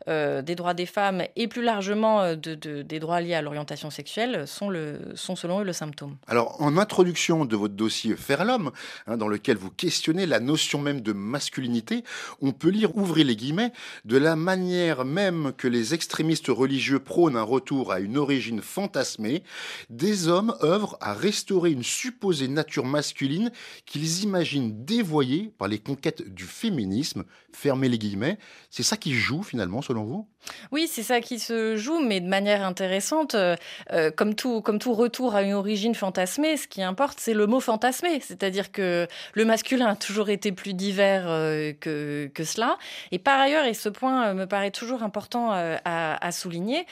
des 0.07 0.55
droits 0.55 0.75
des 0.75 0.87
femmes 0.87 1.23
et 1.37 1.49
plus 1.49 1.63
largement 1.63 2.35
de, 2.35 2.55
des 2.83 2.99
droits 3.01 3.21
liés 3.21 3.35
à 3.35 3.43
l'orientation 3.43 3.91
sexuelle 3.91 4.47
sont, 4.47 4.69
le, 4.69 5.01
sont 5.15 5.37
selon 5.37 5.61
eux 5.61 5.65
le 5.65 5.73
symptôme. 5.73 6.17
Alors, 6.27 6.61
en 6.61 6.77
introduction 6.77 7.45
de 7.45 7.57
votre 7.57 7.75
dossier 7.75 8.17
Faire 8.17 8.45
l'homme, 8.45 8.73
hein, 9.07 9.17
dans 9.17 9.29
lequel 9.29 9.57
vous 9.57 9.71
questionnez 9.71 10.27
la 10.27 10.41
notion 10.41 10.81
même 10.81 11.01
de 11.01 11.13
masculinité, 11.13 12.05
on 12.41 12.53
peut 12.53 12.69
lire, 12.69 12.97
ouvrez 12.97 13.25
les 13.25 13.37
guillemets, 13.37 13.73
de 14.05 14.17
la 14.17 14.37
manière 14.43 15.05
même 15.05 15.53
que 15.57 15.69
les 15.69 15.95
extrémistes 15.95 16.49
religieux 16.49 16.99
prônent 16.99 17.37
un 17.37 17.43
retour 17.43 17.93
à 17.93 18.01
une 18.01 18.19
origine 18.19 18.61
fantasmée, 18.61 19.43
des 19.89 20.29
hommes 20.29 20.55
œuvrent 20.63 20.99
à 21.01 21.15
restaurer 21.15 21.71
une 21.71 21.83
supposée 21.83 22.49
nature 22.49 22.85
masculine 22.85 23.53
qu'ils 23.87 24.23
imaginent 24.23 24.85
dévoyée 24.85 25.53
par 25.57 25.69
les 25.69 25.79
conquêtes 25.79 26.35
du 26.35 26.45
féminisme. 26.45 27.25
Fermez 27.53 27.89
les 27.89 27.99
guillemets. 27.99 28.39
C'est 28.71 28.83
ça 28.83 28.97
qui 28.97 29.15
joue 29.15 29.43
finalement, 29.43 29.83
selon 29.83 30.05
vous? 30.05 30.29
Oui, 30.71 30.89
c'est 30.91 31.03
ça 31.03 31.21
qui 31.21 31.39
se 31.39 31.77
joue, 31.77 32.01
mais 32.01 32.21
de 32.21 32.29
manière 32.29 32.65
intéressante. 32.65 33.35
Euh, 33.35 33.57
euh, 33.93 34.11
comme, 34.11 34.35
tout, 34.35 34.61
comme 34.61 34.79
tout 34.79 34.95
retour 34.95 35.35
à 35.35 35.43
une 35.43 35.53
origine 35.53 35.95
fantasmée, 35.95 36.57
ce 36.57 36.67
qui 36.67 36.83
importe, 36.83 37.19
c'est 37.21 37.35
le 37.35 37.47
mot 37.47 37.61
fantasmé. 37.61 38.21
C'est-à-dire 38.21 38.73
que 38.73 39.07
le 39.35 39.45
masculin 39.45 39.87
a 39.89 39.97
toujours 39.97 40.31
été 40.31 40.53
plus 40.53 40.75
divers 40.75 41.25
euh, 41.27 41.73
que, 41.79 42.31
cela. 42.45 42.79
Et 43.13 43.19
par 43.19 43.39
ailleurs, 43.39 43.65
et 43.65 43.75
ce 43.75 43.89
point 43.89 44.35
me 44.35 44.47
paraît 44.47 44.71
toujours 44.71 45.03
important 45.03 45.51
à, 45.53 46.33
souligner, 46.33 46.87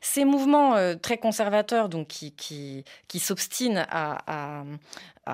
ces 0.00 0.24
mouvements 0.24 0.76
très 1.02 1.18
conservateurs, 1.18 1.88
donc 1.88 2.08
qui, 2.08 2.84
s'obstinent 3.18 3.84
à 3.90 4.64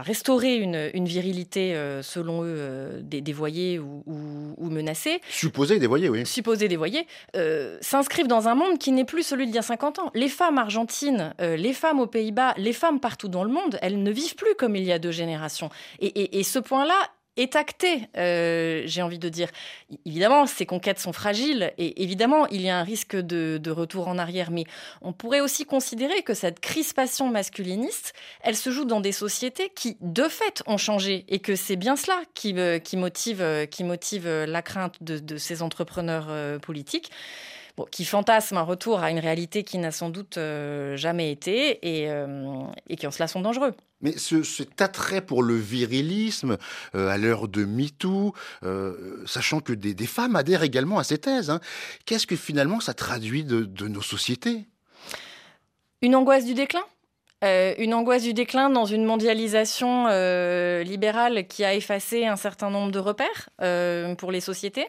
restaurer 0.03 0.57
une, 0.57 0.91
une 0.95 1.07
virilité, 1.07 1.75
euh, 1.75 2.03
selon 2.03 2.43
eux, 2.43 2.57
euh, 2.59 3.01
dévoyée 3.03 3.79
ou, 3.79 4.03
ou, 4.07 4.71
menacée. 4.71 5.21
Supposée 5.29 5.79
dévoyée, 5.79 6.09
oui. 6.09 6.27
Supposée 6.27 6.69
dévoyée, 6.69 7.07
euh, 7.37 7.79
s'inscrivent 7.81 8.27
dans 8.27 8.49
un 8.49 8.55
monde 8.55 8.79
qui 8.79 8.93
n'est 8.93 9.05
plus 9.05 9.23
celui 9.23 9.47
d'il 9.47 9.55
y 9.55 9.59
a 9.59 9.63
50 9.63 9.99
ans. 9.99 10.11
Les 10.15 10.29
femmes 10.29 10.59
argentines, 10.59 11.35
les 11.39 11.73
femmes 11.73 12.01
aux 12.01 12.07
Pays-Bas, 12.07 12.55
les 12.57 12.73
femmes 12.73 13.01
partout 13.01 13.29
dans 13.29 13.45
le 13.45 13.51
monde, 13.51 13.79
elles 13.83 14.03
ne 14.03 14.11
vivent 14.11 14.35
plus 14.35 14.55
comme 14.57 14.77
il 14.77 14.85
y 14.85 14.93
a 14.93 14.99
deux 14.99 15.11
générations. 15.11 15.71
et, 16.01 16.39
et 16.39 16.43
ce 16.43 16.59
point-là 16.59 16.95
est 17.37 17.57
acté, 17.57 18.09
euh, 18.17 18.83
j'ai 18.87 19.03
envie 19.03 19.19
de 19.19 19.29
dire. 19.29 19.49
Évidemment, 20.05 20.47
ces 20.47 20.67
conquêtes 20.67 20.99
sont 20.99 21.13
fragiles 21.13 21.73
et 21.79 22.03
évidemment, 22.03 22.47
il 22.49 22.63
y 22.63 22.69
a 22.69 22.79
un 22.79 22.83
risque 22.83 23.17
de, 23.17 23.71
retour 23.71 24.09
en 24.09 24.19
arrière. 24.19 24.51
Mais 24.51 24.65
on 25.03 25.13
pourrait 25.13 25.41
aussi 25.41 25.65
considérer 25.65 26.23
que 26.23 26.35
cette 26.35 26.61
crispation 26.61 27.29
masculiniste, 27.29 28.15
elle 28.43 28.57
se 28.57 28.71
joue 28.71 28.85
dans 28.85 29.01
des 29.01 29.13
sociétés 29.13 29.71
qui, 29.75 29.97
de 30.01 30.25
fait, 30.29 30.63
ont 30.67 30.79
changé 30.79 31.25
et 31.29 31.41
que 31.41 31.57
c'est 31.57 31.77
bien 31.77 31.97
cela 31.97 32.21
qui, 32.35 32.55
euh, 32.57 32.79
motive, 32.95 33.43
euh, 33.43 33.67
qui 33.67 33.85
motive 33.85 34.27
la 34.29 34.63
crainte 34.63 35.03
de, 35.03 35.37
ces 35.37 35.63
entrepreneurs 35.63 36.61
politiques. 36.61 37.11
Qui 37.91 38.05
fantasment 38.05 38.59
un 38.59 38.63
retour 38.63 39.01
à 39.01 39.11
une 39.11 39.19
réalité 39.19 39.63
qui 39.63 39.79
n'a 39.79 39.91
sans 39.91 40.11
doute 40.11 40.39
jamais 40.95 41.31
été 41.31 41.79
et, 41.87 42.09
et 42.89 42.97
qui 42.97 43.07
en 43.07 43.11
cela 43.11 43.29
sont 43.29 43.41
dangereux. 43.41 43.75
Mais 44.03 44.17
ce, 44.19 44.43
cet 44.43 44.81
attrait 44.83 45.23
pour 45.23 45.43
le 45.43 45.57
virilisme, 45.57 46.59
euh, 46.95 47.09
à 47.09 47.17
l'heure 47.17 47.49
de 47.49 47.65
MeToo, 47.65 48.35
euh, 48.63 49.25
sachant 49.27 49.61
que 49.61 49.73
des, 49.73 50.07
femmes 50.07 50.37
adhèrent 50.37 50.63
également 50.63 50.99
à 50.99 51.05
ces 51.05 51.19
thèses, 51.19 51.51
hein, 51.51 51.61
qu'est-ce 52.05 52.27
que 52.27 52.37
finalement 52.37 52.81
ça 52.81 52.93
traduit 52.95 53.45
de, 53.45 53.89
nos 53.89 54.03
sociétés? 54.03 54.67
Une 56.03 56.15
angoisse 56.15 56.45
du 56.45 56.55
déclin? 56.55 56.85
Euh, 57.45 57.75
une 57.79 57.95
angoisse 57.95 58.23
du 58.23 58.35
déclin 58.35 58.71
dans 58.71 58.87
une 58.87 59.05
mondialisation 59.05 60.07
libérale 60.83 61.47
qui 61.47 61.65
a 61.65 61.75
effacé 61.75 62.27
un 62.27 62.37
certain 62.37 62.71
nombre 62.71 62.93
de 62.93 62.99
repères 62.99 63.49
pour 64.17 64.33
les 64.33 64.41
sociétés, 64.41 64.87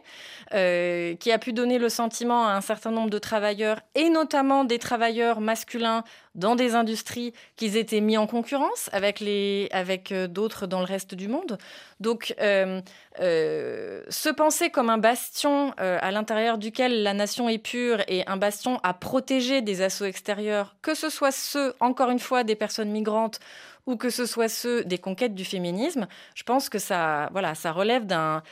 qui 0.51 1.31
a 1.31 1.37
pu 1.39 1.53
donner 1.53 1.77
le 1.77 1.89
sentiment 1.89 2.47
à 2.47 2.53
un 2.53 2.61
certain 2.61 2.91
nombre 2.91 3.09
de 3.09 3.19
travailleurs, 3.19 3.81
et 3.95 4.09
notamment 4.09 4.63
des 4.63 4.79
travailleurs 4.79 5.41
masculins 5.41 6.03
dans 6.37 6.55
des 6.55 6.75
industries 6.75 7.33
qu'ils 7.55 7.75
étaient 7.75 7.99
mis 7.99 8.17
en 8.17 8.27
concurrence 8.27 8.89
avec, 8.93 9.21
euh, 9.23 10.27
d'autres 10.27 10.67
dans 10.67 10.79
le 10.79 10.85
reste 10.85 11.15
du 11.15 11.27
monde. 11.27 11.57
Donc, 11.99 12.35
euh, 12.39 12.81
euh, 13.19 14.03
se 14.09 14.29
penser 14.29 14.69
comme 14.69 14.89
un 14.89 14.97
bastion 14.97 15.73
à 15.77 16.11
l'intérieur 16.11 16.57
duquel 16.57 17.03
la 17.03 17.13
nation 17.13 17.49
est 17.49 17.57
pure 17.57 18.01
et 18.07 18.25
un 18.27 18.37
bastion 18.37 18.79
à 18.83 18.93
protéger 18.93 19.61
des 19.61 19.81
assauts 19.81 20.05
extérieurs, 20.05 20.75
que 20.81 20.93
ce 20.93 21.09
soit 21.09 21.31
ceux, 21.31 21.73
encore 21.79 22.09
une 22.09 22.19
fois, 22.19 22.43
des 22.43 22.55
personnes 22.55 22.91
migrantes 22.91 23.39
ou 23.87 23.95
que 23.95 24.09
ce 24.09 24.25
soit 24.25 24.49
ceux 24.49 24.83
des 24.83 24.97
conquêtes 24.97 25.33
du 25.33 25.45
féminisme, 25.45 26.07
je 26.35 26.43
pense 26.43 26.69
que 26.69 26.77
ça, 26.77 27.29
voilà, 27.31 27.55
ça 27.55 27.71
relève 27.71 28.05
d'un, 28.05 28.43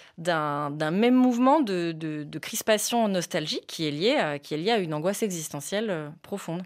même 0.92 1.14
mouvement 1.14 1.60
de, 1.60 2.26
crispation 2.42 3.08
nostalgique 3.08 3.66
qui 3.68 3.88
est, 3.88 3.92
lié 3.92 4.16
à, 4.16 4.40
qui 4.40 4.54
est 4.54 4.58
lié 4.58 4.72
à 4.72 4.78
une 4.78 4.94
angoisse 4.94 5.24
existentielle 5.24 5.90
euh, 5.90 6.10
profonde. 6.22 6.64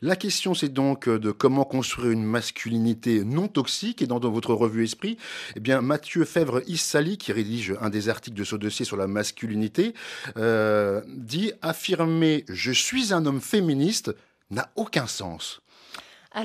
La 0.00 0.16
question, 0.16 0.54
c'est 0.54 0.72
donc 0.72 1.06
euh, 1.06 1.18
de 1.18 1.30
comment 1.30 1.64
construire 1.64 2.10
une 2.10 2.24
masculinité 2.24 3.24
non 3.24 3.46
toxique. 3.48 4.02
Et 4.02 4.06
dans, 4.06 4.18
votre 4.18 4.54
revue 4.54 4.84
Esprit, 4.84 5.18
eh 5.54 5.60
bien, 5.60 5.80
Mathieu 5.80 6.24
Fèvre-Issali, 6.24 7.18
qui 7.18 7.32
rédige 7.32 7.74
un 7.80 7.90
des 7.90 8.08
articles 8.08 8.36
de 8.36 8.44
ce 8.44 8.56
dossier 8.56 8.84
sur 8.84 8.96
la 8.96 9.06
masculinité, 9.06 9.94
euh, 10.36 11.02
dit 11.06 11.52
affirmer 11.62 12.44
«je 12.48 12.72
suis 12.72 13.12
un 13.12 13.26
homme 13.26 13.40
féministe» 13.40 14.14
n'a 14.50 14.70
aucun 14.76 15.06
sens. 15.06 15.60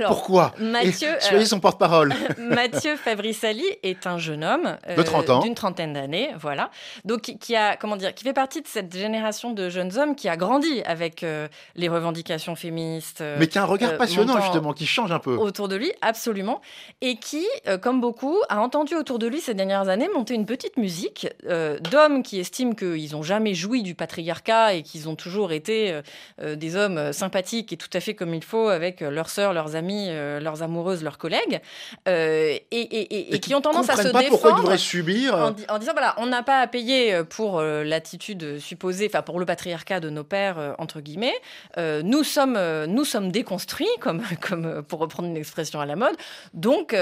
Pourquoi? 0.08 0.54
Mathieu, 0.60 1.10
Soyez 1.20 1.46
son 1.46 1.60
porte-parole. 1.60 2.14
Mathieu 2.38 2.96
Fabrissali 2.96 3.66
est 3.84 4.08
un 4.08 4.18
jeune 4.18 4.44
homme 4.44 4.78
de 4.96 5.02
30 5.02 5.30
ans. 5.30 5.40
d'une 5.42 5.56
trentaine 5.56 5.94
d'années, 5.94 6.32
voilà. 6.40 6.70
Donc 7.06 7.22
qui 7.22 7.56
a 7.56 7.76
comment 7.76 7.96
dire, 7.96 8.14
qui 8.14 8.24
fait 8.24 8.34
partie 8.34 8.62
de 8.62 8.68
cette 8.68 8.96
génération 8.96 9.52
de 9.52 9.70
jeunes 9.70 9.98
hommes 9.98 10.16
qui 10.16 10.30
a 10.30 10.38
grandi 10.38 10.82
avec 10.86 11.24
euh, 11.24 11.48
les 11.76 11.90
revendications 11.90 12.56
féministes. 12.56 13.22
Euh, 13.22 13.38
Mais 13.40 13.48
qui 13.48 13.58
a 13.58 13.64
un 13.64 13.66
regard 13.66 13.92
euh, 13.92 13.98
passionnant 13.98 14.40
justement, 14.42 14.74
qui 14.74 14.86
change 14.86 15.12
un 15.12 15.20
peu 15.20 15.36
autour 15.36 15.68
de 15.68 15.76
lui, 15.76 15.92
absolument, 16.02 16.62
et 17.02 17.18
qui, 17.18 17.46
comme 17.82 18.02
beaucoup, 18.02 18.38
a 18.50 18.62
entendu 18.62 18.96
autour 18.96 19.20
de 19.20 19.28
lui 19.28 19.42
ces 19.42 19.54
dernières 19.54 19.90
années 19.90 20.10
monter 20.14 20.34
une 20.34 20.46
petite 20.46 20.78
musique 20.78 21.28
d'hommes 21.44 22.24
qui 22.24 22.40
estiment 22.40 22.74
qu'ils 22.74 23.12
n'ont 23.12 23.24
jamais 23.24 23.54
joui 23.54 23.84
du 23.84 23.96
patriarcat 23.96 24.74
et 24.76 24.84
qu'ils 24.84 25.10
ont 25.10 25.16
toujours 25.16 25.52
été 25.52 26.02
des 26.42 26.76
hommes 26.76 27.14
sympathiques 27.14 27.74
et 27.74 27.78
tout 27.78 27.90
à 27.94 28.00
fait 28.00 28.14
comme 28.14 28.34
il 28.34 28.44
faut 28.44 28.68
avec 28.68 29.02
leurs 29.02 29.30
sœurs, 29.30 29.54
leurs 29.54 29.76
amis, 29.76 29.83
euh, 29.92 30.40
leurs 30.40 30.64
amoureuses, 30.64 31.04
leurs 31.04 31.18
collègues, 31.18 31.62
euh, 32.08 32.58
et, 32.72 33.40
qui, 33.40 33.56
ont 33.56 33.62
tendance 33.62 33.90
à 33.90 33.96
se 33.96 34.10
pas 34.10 34.20
défendre 34.20 34.76
subir 34.78 35.36
en, 35.36 35.80
disant 35.80 35.92
voilà, 35.94 36.16
on 36.18 36.26
n'a 36.26 36.44
pas 36.44 36.60
à 36.60 36.68
payer 36.68 37.14
euh, 37.14 37.24
pour 37.24 37.62
l'attitude 37.62 38.60
supposée, 38.60 39.08
enfin 39.08 39.22
pour 39.22 39.40
le 39.40 39.46
patriarcat 39.46 40.00
de 40.00 40.10
nos 40.10 40.24
pères 40.24 40.76
entre 40.78 41.02
guillemets. 41.02 41.36
nous 41.78 42.24
sommes 42.24 42.60
nous 42.86 43.06
sommes 43.06 43.32
déconstruits, 43.32 43.88
comme 44.00 44.22
comme 44.42 44.84
pour 44.84 45.00
reprendre 45.00 45.30
une 45.30 45.38
expression 45.38 45.80
à 45.80 45.86
la 45.86 45.96
mode. 45.96 46.16
Donc 46.54 46.96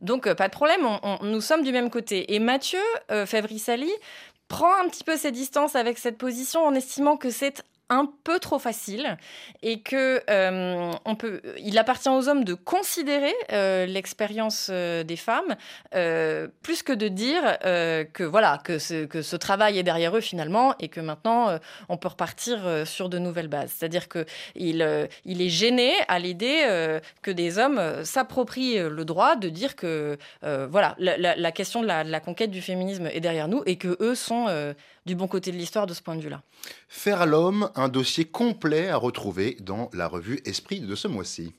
donc 0.00 0.32
pas 0.32 0.48
de 0.48 0.52
problème, 0.52 0.86
nous 1.22 1.40
sommes 1.40 1.62
du 1.62 1.72
même 1.72 1.90
côté. 1.90 2.34
Et 2.34 2.38
Mathieu 2.38 2.80
Fabrissali 3.26 3.90
prend 4.48 4.74
un 4.76 4.88
petit 4.88 5.04
peu 5.04 5.16
ses 5.16 5.32
distances 5.32 5.76
avec 5.76 5.98
cette 5.98 6.18
position 6.18 6.64
en 6.64 6.74
estimant 6.74 7.16
que 7.16 7.30
c'est 7.30 7.62
un 7.88 8.10
peu 8.24 8.40
trop 8.40 8.58
facile 8.58 9.16
et 9.62 9.80
que 9.80 10.20
euh, 10.28 10.92
on 11.04 11.14
peut, 11.14 11.40
il 11.58 11.78
appartient 11.78 12.08
aux 12.08 12.28
hommes 12.28 12.44
de 12.44 12.54
considérer 12.54 13.34
euh, 13.52 13.86
l'expérience 13.86 14.68
euh, 14.70 15.04
des 15.04 15.16
femmes 15.16 15.56
plus 16.62 16.82
que 16.82 16.92
de 16.92 17.08
dire 17.08 17.58
que 18.12 18.22
voilà 18.22 18.58
que 18.62 18.78
ce, 18.78 19.04
que 19.04 19.22
ce 19.22 19.36
travail 19.36 19.78
est 19.78 19.82
derrière 19.82 20.16
eux 20.16 20.20
finalement 20.20 20.74
et 20.78 20.88
que 20.88 21.00
maintenant 21.00 21.58
on 21.88 21.96
peut 21.96 22.08
repartir 22.08 22.86
sur 22.86 23.08
de 23.08 23.18
nouvelles 23.18 23.48
bases. 23.48 23.72
C'est-à-dire 23.76 24.08
que 24.08 24.26
il, 24.54 25.08
il 25.24 25.42
est 25.42 25.48
gêné 25.48 25.92
à 26.08 26.18
l'idée 26.18 27.00
que 27.22 27.30
des 27.30 27.58
hommes 27.58 28.04
s'approprient 28.04 28.78
le 28.78 29.04
droit 29.04 29.36
de 29.36 29.48
dire 29.48 29.76
que 29.76 30.18
voilà 30.42 30.94
la, 30.98 31.52
question 31.52 31.82
de 31.82 31.86
la, 31.86 32.04
de 32.04 32.10
la, 32.10 32.20
conquête 32.20 32.50
du 32.50 32.60
féminisme 32.60 33.06
est 33.06 33.20
derrière 33.20 33.48
nous 33.48 33.62
et 33.66 33.76
que 33.76 33.96
eux 34.00 34.14
sont 34.14 34.74
du 35.06 35.14
bon 35.14 35.28
côté 35.28 35.52
de 35.52 35.56
l'histoire 35.56 35.86
de 35.86 35.94
ce 35.94 36.02
point 36.02 36.16
de 36.16 36.20
vue-là. 36.20 36.42
Faire 36.88 37.26
l'homme, 37.26 37.70
un 37.76 37.88
dossier 37.88 38.24
complet 38.24 38.88
à 38.88 38.96
retrouver 38.96 39.56
dans 39.60 39.90
la 39.92 40.08
revue 40.08 40.40
Esprit 40.44 40.80
de 40.80 40.94
ce 40.94 41.08
mois-ci. 41.08 41.52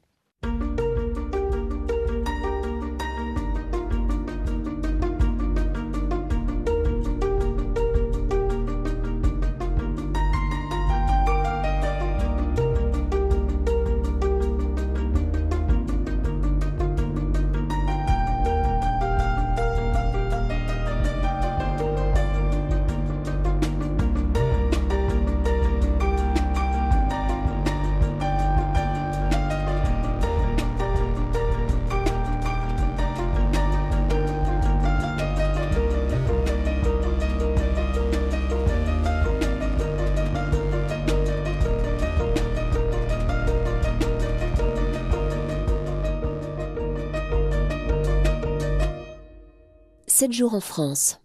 Jours 50.33 50.55
en 50.55 50.61
France. 50.61 51.19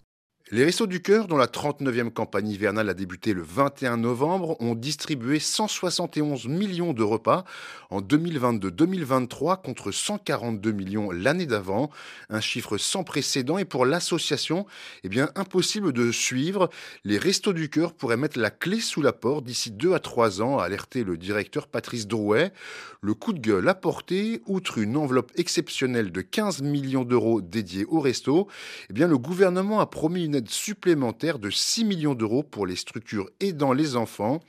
Les 0.55 0.67
Restos 0.67 0.87
du 0.87 1.01
Cœur, 1.01 1.29
dont 1.29 1.39
la 1.39 1.47
39e 1.47 2.11
campagne 2.11 2.51
hivernale 2.51 2.91
a 2.91 2.93
débuté 2.93 3.33
le 3.33 3.41
21 3.41 3.97
novembre, 3.97 4.55
ont 4.61 4.75
distribué 4.75 5.39
171 5.39 6.47
millions 6.47 6.93
de 6.93 7.03
repas 7.03 7.45
en 7.89 8.03
2022-2023 8.03 9.63
contre 9.63 9.91
142 9.93 10.73
millions 10.73 11.11
l'année 11.11 11.47
d'avant. 11.47 11.89
Un 12.29 12.43
chiffre 12.43 12.77
sans 12.77 13.03
précédent 13.03 13.57
et 13.57 13.65
pour 13.65 13.87
l'association, 13.87 14.67
eh 15.05 15.09
bien, 15.09 15.31
impossible 15.37 15.91
de 15.95 16.13
suivre. 16.13 16.69
Les 17.05 17.17
Restos 17.17 17.55
du 17.55 17.71
Cœur 17.71 17.95
pourraient 17.95 18.19
mettre 18.19 18.39
la 18.39 18.51
clé 18.51 18.81
sous 18.81 19.01
la 19.01 19.15
porte 19.15 19.45
d'ici 19.45 19.71
deux 19.71 19.95
à 19.95 20.01
trois 20.01 20.43
ans, 20.43 20.59
a 20.59 20.65
alerté 20.65 21.03
le 21.03 21.17
directeur 21.17 21.67
Patrice 21.67 22.07
Drouet. 22.07 22.53
Le 23.01 23.15
coup 23.15 23.33
de 23.33 23.41
gueule 23.41 23.71
apporté, 23.71 24.43
outre 24.47 24.77
une 24.77 24.99
enveloppe 24.99 25.33
exceptionnelle 25.37 26.13
de 26.13 26.21
15 26.21 26.61
millions 26.61 27.05
d'euros 27.05 27.41
dédiée 27.41 27.87
au 27.87 28.01
resto, 28.01 28.49
eh 28.91 28.93
bien, 28.93 29.09
le 29.09 29.17
gouvernement 29.17 29.81
a 29.81 29.87
promis 29.87 30.27
une 30.27 30.42
supplémentaire 30.49 31.39
de 31.39 31.51
6 31.51 31.85
millions 31.85 32.15
d'euros 32.15 32.43
pour 32.43 32.67
les 32.67 32.77
structures 32.77 33.29
aidant 33.41 33.73
les 33.73 33.97
enfants. 33.97 34.41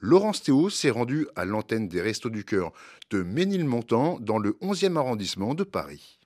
Laurence 0.00 0.42
Théo 0.42 0.70
s'est 0.70 0.90
rendue 0.90 1.26
à 1.36 1.44
l'antenne 1.44 1.88
des 1.88 2.00
Restos 2.00 2.30
du 2.30 2.44
Cœur 2.44 2.72
de 3.10 3.22
Ménilmontant 3.22 4.18
dans 4.20 4.38
le 4.38 4.52
11e 4.62 4.96
arrondissement 4.96 5.54
de 5.54 5.64
Paris. 5.64 6.18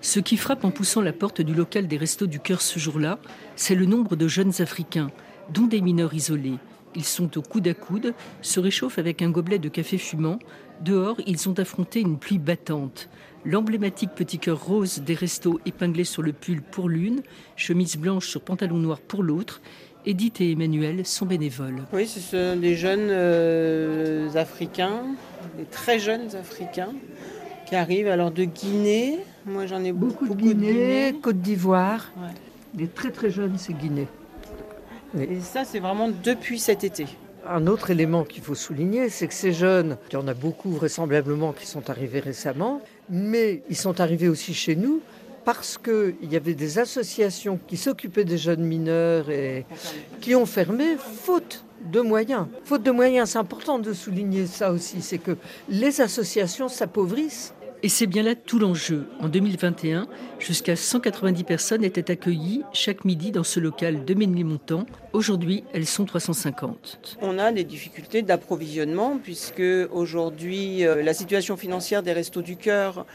Ce 0.00 0.20
qui 0.20 0.36
frappe 0.36 0.64
en 0.64 0.70
poussant 0.70 1.00
la 1.00 1.12
porte 1.12 1.40
du 1.40 1.54
local 1.54 1.88
des 1.88 1.96
Restos 1.96 2.26
du 2.26 2.40
Cœur 2.40 2.62
ce 2.62 2.78
jour-là, 2.78 3.18
c'est 3.54 3.74
le 3.74 3.86
nombre 3.86 4.16
de 4.16 4.28
jeunes 4.28 4.60
Africains, 4.60 5.10
dont 5.50 5.66
des 5.66 5.80
mineurs 5.80 6.14
isolés. 6.14 6.58
Ils 6.96 7.04
sont 7.04 7.36
au 7.36 7.42
coude 7.42 7.68
à 7.68 7.74
coude, 7.74 8.14
se 8.40 8.58
réchauffent 8.58 8.98
avec 8.98 9.20
un 9.20 9.30
gobelet 9.30 9.58
de 9.58 9.68
café 9.68 9.98
fumant. 9.98 10.38
Dehors, 10.80 11.20
ils 11.26 11.48
ont 11.48 11.58
affronté 11.58 12.00
une 12.00 12.18
pluie 12.18 12.38
battante. 12.38 13.08
L'emblématique 13.44 14.10
petit 14.16 14.38
cœur 14.38 14.64
rose 14.64 15.02
des 15.02 15.14
restos 15.14 15.60
épinglé 15.66 16.04
sur 16.04 16.22
le 16.22 16.32
pull 16.32 16.62
pour 16.62 16.88
l'une, 16.88 17.22
chemise 17.54 17.96
blanche 17.96 18.28
sur 18.28 18.40
pantalon 18.40 18.78
noir 18.78 18.98
pour 18.98 19.22
l'autre. 19.22 19.60
Edith 20.06 20.40
et 20.40 20.52
Emmanuel 20.52 21.04
sont 21.04 21.26
bénévoles. 21.26 21.84
Oui, 21.92 22.06
ce 22.06 22.20
sont 22.20 22.56
des 22.56 22.76
jeunes 22.76 23.08
euh, 23.10 24.32
Africains, 24.34 25.02
des 25.58 25.64
très 25.64 25.98
jeunes 25.98 26.34
Africains 26.34 26.94
qui 27.66 27.76
arrivent 27.76 28.08
alors 28.08 28.30
de 28.30 28.44
Guinée. 28.44 29.18
Moi 29.44 29.66
j'en 29.66 29.84
ai 29.84 29.92
beaucoup, 29.92 30.26
beaucoup, 30.26 30.40
de 30.40 30.54
Guinée, 30.54 31.14
Côte 31.20 31.40
d'Ivoire. 31.40 32.10
Des 32.74 32.88
très 32.88 33.10
très 33.10 33.30
jeunes, 33.30 33.58
c'est 33.58 33.74
Guinée. 33.74 34.08
Et 35.18 35.40
ça, 35.40 35.64
c'est 35.64 35.78
vraiment 35.78 36.10
depuis 36.22 36.58
cet 36.58 36.84
été. 36.84 37.06
Un 37.48 37.66
autre 37.66 37.90
élément 37.90 38.24
qu'il 38.24 38.42
faut 38.42 38.54
souligner, 38.54 39.08
c'est 39.08 39.28
que 39.28 39.34
ces 39.34 39.52
jeunes, 39.52 39.96
il 40.10 40.14
y 40.14 40.16
en 40.16 40.26
a 40.26 40.34
beaucoup 40.34 40.70
vraisemblablement 40.70 41.52
qui 41.52 41.66
sont 41.66 41.88
arrivés 41.90 42.20
récemment, 42.20 42.80
mais 43.08 43.62
ils 43.70 43.76
sont 43.76 44.00
arrivés 44.00 44.28
aussi 44.28 44.52
chez 44.52 44.74
nous 44.74 45.00
parce 45.44 45.78
qu'il 45.78 46.28
y 46.28 46.34
avait 46.34 46.54
des 46.54 46.80
associations 46.80 47.60
qui 47.68 47.76
s'occupaient 47.76 48.24
des 48.24 48.36
jeunes 48.36 48.64
mineurs 48.64 49.30
et 49.30 49.64
qui 50.20 50.34
ont 50.34 50.44
fermé 50.44 50.96
faute 50.98 51.64
de 51.92 52.00
moyens. 52.00 52.46
Faute 52.64 52.82
de 52.82 52.90
moyens, 52.90 53.30
c'est 53.30 53.38
important 53.38 53.78
de 53.78 53.92
souligner 53.92 54.46
ça 54.46 54.72
aussi, 54.72 55.00
c'est 55.02 55.18
que 55.18 55.36
les 55.68 56.00
associations 56.00 56.68
s'appauvrissent 56.68 57.54
et 57.82 57.88
c'est 57.88 58.06
bien 58.06 58.22
là 58.22 58.34
tout 58.34 58.58
l'enjeu. 58.58 59.06
En 59.20 59.28
2021, 59.28 60.06
jusqu'à 60.38 60.76
190 60.76 61.44
personnes 61.44 61.84
étaient 61.84 62.10
accueillies 62.10 62.62
chaque 62.72 63.04
midi 63.04 63.30
dans 63.30 63.44
ce 63.44 63.60
local 63.60 64.04
de 64.04 64.14
Ménilmontant. 64.14 64.86
Aujourd'hui, 65.12 65.64
elles 65.72 65.86
sont 65.86 66.04
350. 66.04 67.16
On 67.20 67.38
a 67.38 67.52
des 67.52 67.64
difficultés 67.64 68.22
d'approvisionnement 68.22 69.18
puisque 69.22 69.62
aujourd'hui, 69.90 70.84
euh, 70.86 71.02
la 71.02 71.14
situation 71.14 71.56
financière 71.56 72.02
des 72.02 72.12
Restos 72.12 72.42
du 72.42 72.56
Cœur 72.56 73.06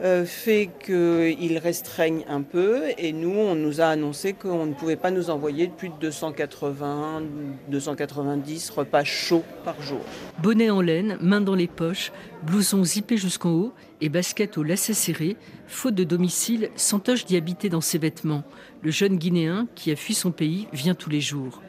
euh, 0.00 0.24
fait 0.24 0.70
qu'ils 0.84 1.58
restreignent 1.58 2.24
un 2.28 2.42
peu 2.42 2.82
et 2.98 3.12
nous, 3.12 3.34
on 3.34 3.54
nous 3.54 3.80
a 3.80 3.86
annoncé 3.86 4.32
qu'on 4.32 4.66
ne 4.66 4.74
pouvait 4.74 4.96
pas 4.96 5.10
nous 5.10 5.30
envoyer 5.30 5.68
plus 5.68 5.88
de 5.88 5.94
280, 6.00 7.22
290 7.68 8.70
repas 8.70 9.04
chauds 9.04 9.44
par 9.64 9.80
jour. 9.82 10.00
Bonnet 10.40 10.70
en 10.70 10.80
laine, 10.80 11.18
main 11.20 11.40
dans 11.40 11.54
les 11.56 11.66
poches, 11.66 12.12
blouson 12.42 12.84
zippé 12.84 13.16
jusqu'en 13.16 13.50
haut 13.50 13.72
et 14.00 14.08
basket 14.08 14.56
au 14.56 14.62
lacet 14.62 14.94
serré, 14.94 15.36
faute 15.66 15.94
de 15.94 16.04
domicile, 16.04 16.70
s'entoche 16.76 17.24
d'y 17.24 17.36
habiter 17.36 17.68
dans 17.68 17.80
ses 17.80 17.98
vêtements. 17.98 18.44
Le 18.82 18.92
jeune 18.92 19.16
Guinéen, 19.16 19.66
qui 19.74 19.90
a 19.90 19.96
fui 19.96 20.14
son 20.14 20.30
pays, 20.30 20.68
vient 20.72 20.94
tous 20.94 21.10
les 21.10 21.20
jours. 21.20 21.60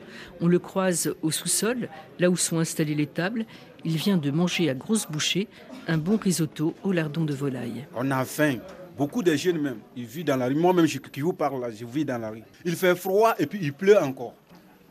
On 0.42 0.48
le 0.48 0.60
croise 0.60 1.16
au 1.22 1.32
sous-sol, 1.32 1.90
là 2.20 2.30
où 2.30 2.38
sont 2.38 2.60
installées 2.60 2.96
les 2.96 3.08
tables. 3.08 3.46
Il 3.86 3.96
vient 3.96 4.18
de 4.18 4.32
manger 4.32 4.70
à 4.70 4.74
grosses 4.74 5.08
bouchées 5.10 5.48
un 5.88 5.98
bon 5.98 6.18
risotto 6.18 6.74
au 6.84 6.92
lardon 6.92 7.26
de 7.26 7.34
volaille. 7.34 7.86
On 7.96 8.12
a 8.12 8.26
faim. 8.26 8.58
Beaucoup 8.98 9.24
de 9.24 9.34
jeunes 9.36 9.62
même, 9.62 9.78
ils 9.96 10.06
vivent 10.06 10.26
dans 10.26 10.36
la 10.36 10.48
rue. 10.48 10.56
Moi-même, 10.56 10.86
qui 10.86 11.22
vous 11.22 11.32
parle 11.32 11.62
là, 11.62 11.70
je 11.72 11.86
vis 11.86 12.04
dans 12.04 12.18
la 12.18 12.32
rue. 12.32 12.44
Il 12.66 12.76
fait 12.76 12.96
froid 12.96 13.34
et 13.40 13.46
puis 13.46 13.60
il 13.62 13.72
pleut 13.72 13.98
encore. 13.98 14.34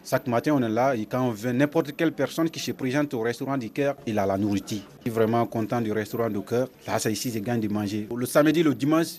Chaque 0.03 0.27
matin, 0.27 0.53
on 0.55 0.62
est 0.62 0.68
là 0.68 0.94
et 0.96 1.05
quand 1.05 1.20
on 1.20 1.31
vient, 1.31 1.53
n'importe 1.53 1.94
quelle 1.94 2.12
personne 2.12 2.48
qui 2.48 2.59
se 2.61 2.72
présente 2.72 3.12
au 3.12 3.20
restaurant 3.20 3.59
du 3.59 3.68
cœur, 3.68 3.96
il 4.07 4.18
a 4.18 4.24
la 4.24 4.38
nourriture. 4.38 4.79
Je 5.01 5.03
suis 5.03 5.11
vraiment 5.11 5.44
content 5.44 5.83
du 5.83 5.92
restaurant 5.92 6.31
du 6.31 6.40
cœur. 6.40 6.68
Là, 6.87 6.98
c'est 6.98 7.12
ici, 7.12 7.31
je 7.31 7.40
gagne 7.40 7.61
de 7.61 7.68
manger. 7.68 8.09
Le 8.16 8.24
samedi, 8.24 8.62
le 8.62 8.74
dimanche, 8.74 9.18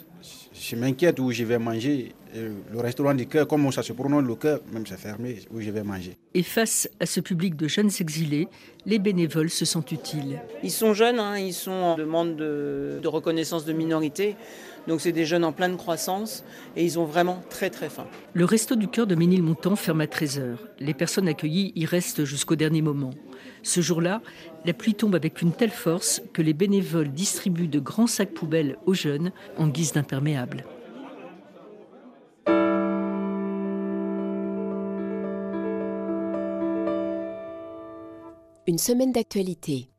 je 0.54 0.76
m'inquiète 0.76 1.20
où 1.20 1.32
je 1.32 1.44
vais 1.44 1.60
manger. 1.60 2.14
le 2.36 2.80
restaurant 2.80 3.14
du 3.14 3.28
cœur, 3.28 3.48
comme 3.48 3.72
ça 3.72 3.84
se 3.84 3.94
prononce 3.94 4.24
le 4.24 4.36
cœur, 4.36 4.60
même 4.72 4.86
c'est 4.86 4.98
fermé, 4.98 5.40
où 5.52 5.62
je 5.62 5.72
vais 5.72 5.84
manger. 5.84 6.18
Et 6.34 6.44
face 6.44 6.90
à 7.00 7.06
ce 7.06 7.20
public 7.20 7.56
de 7.56 7.68
jeunes 7.68 7.90
exilés, 8.00 8.48
les 8.86 9.00
bénévoles 9.00 9.50
se 9.50 9.66
sentent 9.66 9.92
utiles. 9.92 10.42
Ils 10.64 10.72
sont 10.72 10.94
jeunes, 10.94 11.20
hein, 11.20 11.38
ils 11.38 11.54
sont 11.54 11.72
en 11.72 11.96
demande 11.96 12.36
de, 12.36 13.00
de 13.02 13.08
reconnaissance 13.08 13.66
de 13.66 13.74
minorité. 13.74 14.36
Donc 14.88 15.02
c'est 15.02 15.12
des 15.12 15.26
jeunes 15.26 15.44
en 15.44 15.52
pleine 15.52 15.78
croissance 15.78 16.44
et 16.76 16.84
ils 16.84 16.98
ont 17.00 17.06
vraiment 17.06 17.44
très 17.50 17.70
très 17.70 17.90
faim. 17.90 18.08
Le 18.34 18.46
resto 18.46 18.76
du 18.76 18.88
cœur 18.88 19.08
de 19.08 19.16
Ménilmontant 19.16 19.76
ferme 19.76 20.02
à 20.02 20.06
13h. 20.06 20.58
Les 20.80 20.94
personnes 20.94 21.28
accueillies 21.28 21.74
y 21.76 21.86
restent 21.86 22.26
jusqu'au 22.26 22.56
dernier 22.56 22.82
moment. 22.82 23.12
Ce 23.64 23.82
jour-là, 23.82 24.22
la 24.66 24.74
pluie 24.74 24.94
tombe 24.94 25.16
avec 25.16 25.42
une 25.42 25.52
telle 25.52 25.72
force 25.72 26.22
que 26.34 26.42
les 26.42 26.54
bénévoles 26.54 27.12
distribuent 27.12 27.68
de 27.68 27.80
grands 27.80 28.08
sacs 28.08 28.34
poubelles 28.34 28.78
aux 28.86 28.94
jeunes 28.94 29.32
en 29.58 29.68
guise 29.68 29.94
d'imperméables. 29.94 30.66
Une 38.68 38.78
semaine 38.78 39.12
d'actualité. 39.12 39.90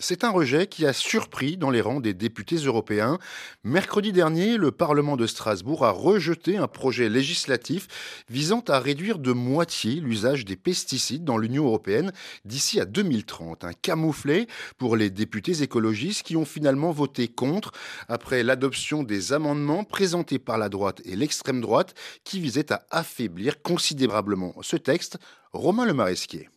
C'est 0.00 0.24
un 0.24 0.30
rejet 0.30 0.66
qui 0.66 0.86
a 0.86 0.92
surpris 0.92 1.56
dans 1.56 1.70
les 1.70 1.80
rangs 1.80 2.00
des 2.00 2.14
députés 2.14 2.56
européens. 2.56 3.16
Mercredi 3.62 4.10
dernier, 4.10 4.56
le 4.56 4.72
Parlement 4.72 5.16
de 5.16 5.24
Strasbourg 5.24 5.84
a 5.84 5.92
rejeté 5.92 6.56
un 6.56 6.66
projet 6.66 7.08
législatif 7.08 7.86
visant 8.28 8.64
à 8.66 8.80
réduire 8.80 9.20
de 9.20 9.30
moitié 9.30 10.00
l'usage 10.00 10.44
des 10.44 10.56
pesticides 10.56 11.22
dans 11.22 11.38
l'Union 11.38 11.66
européenne 11.66 12.12
d'ici 12.44 12.80
à 12.80 12.86
2030. 12.86 13.62
Un 13.62 13.72
camouflet 13.72 14.48
pour 14.78 14.96
les 14.96 15.10
députés 15.10 15.62
écologistes 15.62 16.24
qui 16.24 16.36
ont 16.36 16.44
finalement 16.44 16.90
voté 16.90 17.28
contre 17.28 17.70
après 18.08 18.42
l'adoption 18.42 19.04
des 19.04 19.32
amendements 19.32 19.84
présentés 19.84 20.40
par 20.40 20.58
la 20.58 20.68
droite 20.68 21.02
et 21.04 21.14
l'extrême 21.14 21.60
droite 21.60 21.94
qui 22.24 22.40
visaient 22.40 22.72
à 22.72 22.84
affaiblir 22.90 23.62
considérablement 23.62 24.56
ce 24.60 24.76
texte. 24.76 25.18
Romain 25.52 25.84
Le 25.84 25.94
Maresquier. 25.94 26.48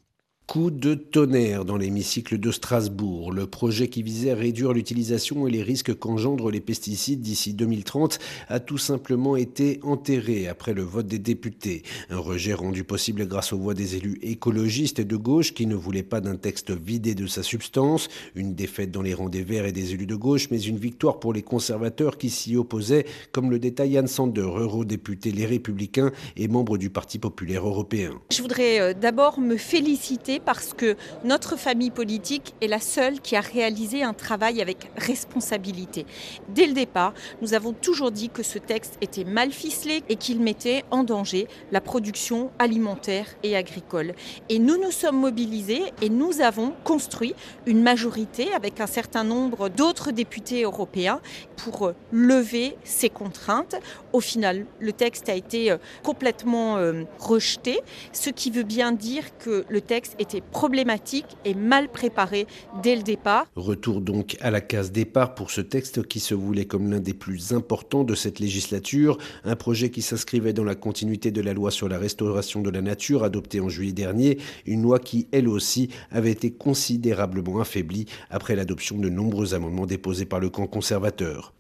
Coup 0.48 0.72
de 0.72 0.94
tonnerre 0.94 1.66
dans 1.66 1.76
l'hémicycle 1.76 2.38
de 2.38 2.52
Strasbourg. 2.54 3.34
Le 3.34 3.48
projet 3.48 3.90
qui 3.90 4.02
visait 4.02 4.32
à 4.32 4.36
réduire 4.36 4.72
l'utilisation 4.72 5.46
et 5.46 5.52
les 5.52 5.62
risques 5.62 5.94
qu'engendrent 5.94 6.52
les 6.52 6.62
pesticides 6.62 7.20
d'ici 7.20 7.54
2030 7.54 8.18
a 8.48 8.62
tout 8.62 8.78
simplement 8.78 9.36
été 9.36 9.82
enterré 9.84 10.48
après 10.48 10.74
le 10.74 10.84
vote 10.84 11.06
des 11.06 11.20
députés. 11.20 11.84
Un 12.10 12.20
rejet 12.20 12.54
rendu 12.54 12.86
possible 12.86 13.28
grâce 13.28 13.52
aux 13.52 13.58
voix 13.58 13.74
des 13.74 13.98
élus 13.98 14.20
écologistes 14.22 15.00
et 15.00 15.04
de 15.04 15.18
gauche 15.18 15.54
qui 15.54 15.66
ne 15.66 15.76
voulaient 15.76 16.02
pas 16.02 16.22
d'un 16.22 16.38
texte 16.38 16.72
vidé 16.72 17.14
de 17.14 17.28
sa 17.28 17.44
substance. 17.44 18.08
Une 18.34 18.56
défaite 18.56 18.92
dans 18.92 19.02
les 19.02 19.14
rangs 19.14 19.28
des 19.28 19.44
Verts 19.44 19.66
et 19.66 19.74
des 19.74 19.96
élus 19.96 20.08
de 20.08 20.16
gauche, 20.16 20.48
mais 20.50 20.62
une 20.62 20.78
victoire 20.78 21.20
pour 21.20 21.34
les 21.34 21.44
conservateurs 21.44 22.18
qui 22.18 22.30
s'y 22.30 22.56
opposaient, 22.56 23.06
comme 23.34 23.52
le 23.52 23.60
détaille 23.60 23.92
Yann 23.92 24.08
Sander, 24.08 24.40
eurodéputé 24.40 25.34
Les 25.34 25.46
Républicains 25.46 26.14
et 26.38 26.48
membre 26.48 26.78
du 26.78 26.90
Parti 26.90 27.20
populaire 27.20 27.68
européen. 27.68 28.12
Je 28.32 28.42
voudrais 28.42 28.80
euh, 28.80 28.94
d'abord 28.94 29.42
me 29.42 29.58
féliciter 29.58 30.37
parce 30.39 30.73
que 30.73 30.95
notre 31.23 31.58
famille 31.58 31.91
politique 31.91 32.54
est 32.62 32.67
la 32.67 32.80
seule 32.80 33.19
qui 33.19 33.36
a 33.36 33.41
réalisé 33.41 34.04
un 34.04 34.13
travail 34.13 34.62
avec 34.62 34.89
responsabilité. 34.97 36.06
Dès 36.50 36.67
le 36.67 36.73
départ, 36.73 37.13
nous 37.41 37.54
avons 37.54 37.73
toujours 37.73 38.12
dit 38.12 38.30
que 38.30 38.43
ce 38.43 38.60
texte 38.60 38.97
était 39.02 39.23
mal 39.23 39.52
ficelé 39.52 40.04
et 40.10 40.15
qu'il 40.15 40.39
mettait 40.39 40.84
en 40.91 41.04
danger 41.04 41.47
la 41.71 41.82
production 41.82 42.52
alimentaire 42.60 43.28
et 43.43 43.56
agricole. 43.56 44.13
Et 44.50 44.60
nous 44.60 44.78
nous 44.78 44.91
sommes 44.91 45.19
mobilisés 45.19 45.84
et 46.02 46.10
nous 46.10 46.41
avons 46.41 46.73
construit 46.84 47.36
une 47.65 47.82
majorité 47.82 48.54
avec 48.54 48.80
un 48.80 48.88
certain 48.88 49.23
nombre 49.23 49.69
d'autres 49.69 50.12
députés 50.12 50.63
européens 50.63 51.21
pour 51.56 51.93
lever 52.12 52.78
ces 52.84 53.10
contraintes. 53.10 53.76
Au 54.13 54.19
final, 54.19 54.65
le 54.80 54.93
texte 54.93 55.30
a 55.30 55.36
été 55.36 55.71
euh, 55.71 55.78
complètement 56.04 56.78
euh, 56.78 57.04
rejeté, 57.19 57.80
ce 58.13 58.30
qui 58.30 58.52
veut 58.52 58.63
bien 58.63 58.91
dire 58.91 59.38
que 59.38 59.65
le 59.69 59.82
texte 59.82 60.15
est 60.19 60.27
été 60.28 60.42
problématique 60.42 61.38
et 61.46 61.54
mal 61.54 61.88
préparée 61.88 62.48
dès 62.84 62.98
le 62.98 63.04
départ. 63.04 63.46
Retour 63.56 64.02
donc 64.02 64.36
à 64.42 64.52
la 64.52 64.60
case 64.60 64.92
départ 64.92 65.36
pour 65.36 65.52
ce 65.52 65.62
texte 65.62 66.06
qui 66.06 66.20
se 66.20 66.36
voulait 66.36 66.66
comme 66.66 66.92
l'un 66.92 67.00
des 67.00 67.13
plus 67.13 67.54
importants 67.54 68.04
de 68.04 68.13
cette 68.13 68.40
législature, 68.40 69.18
un 69.46 69.56
projet 69.56 69.90
qui 69.90 70.02
s'inscrivait 70.02 70.52
dans 70.52 70.66
la 70.66 70.76
continuité 70.76 71.32
de 71.32 71.42
la 71.42 71.54
loi 71.54 71.72
sur 71.72 71.88
la 71.88 71.98
restauration 71.98 72.62
de 72.62 72.70
la 72.70 72.82
nature 72.82 73.24
adoptée 73.24 73.62
en 73.62 73.70
juillet 73.70 73.94
dernier, 73.94 74.38
une 74.66 74.82
loi 74.82 75.00
qui 75.00 75.28
elle 75.32 75.48
aussi 75.48 75.90
avait 76.12 76.32
été 76.32 76.52
considérablement 76.52 77.62
affaiblie 77.62 78.06
après 78.30 78.58
l'adoption 78.58 78.98
de 78.98 79.08
nombreux 79.08 79.54
amendements 79.54 79.86
déposés 79.86 80.26
par 80.26 80.42
le 80.42 80.50
camp 80.50 80.68
conservateur 80.68 81.54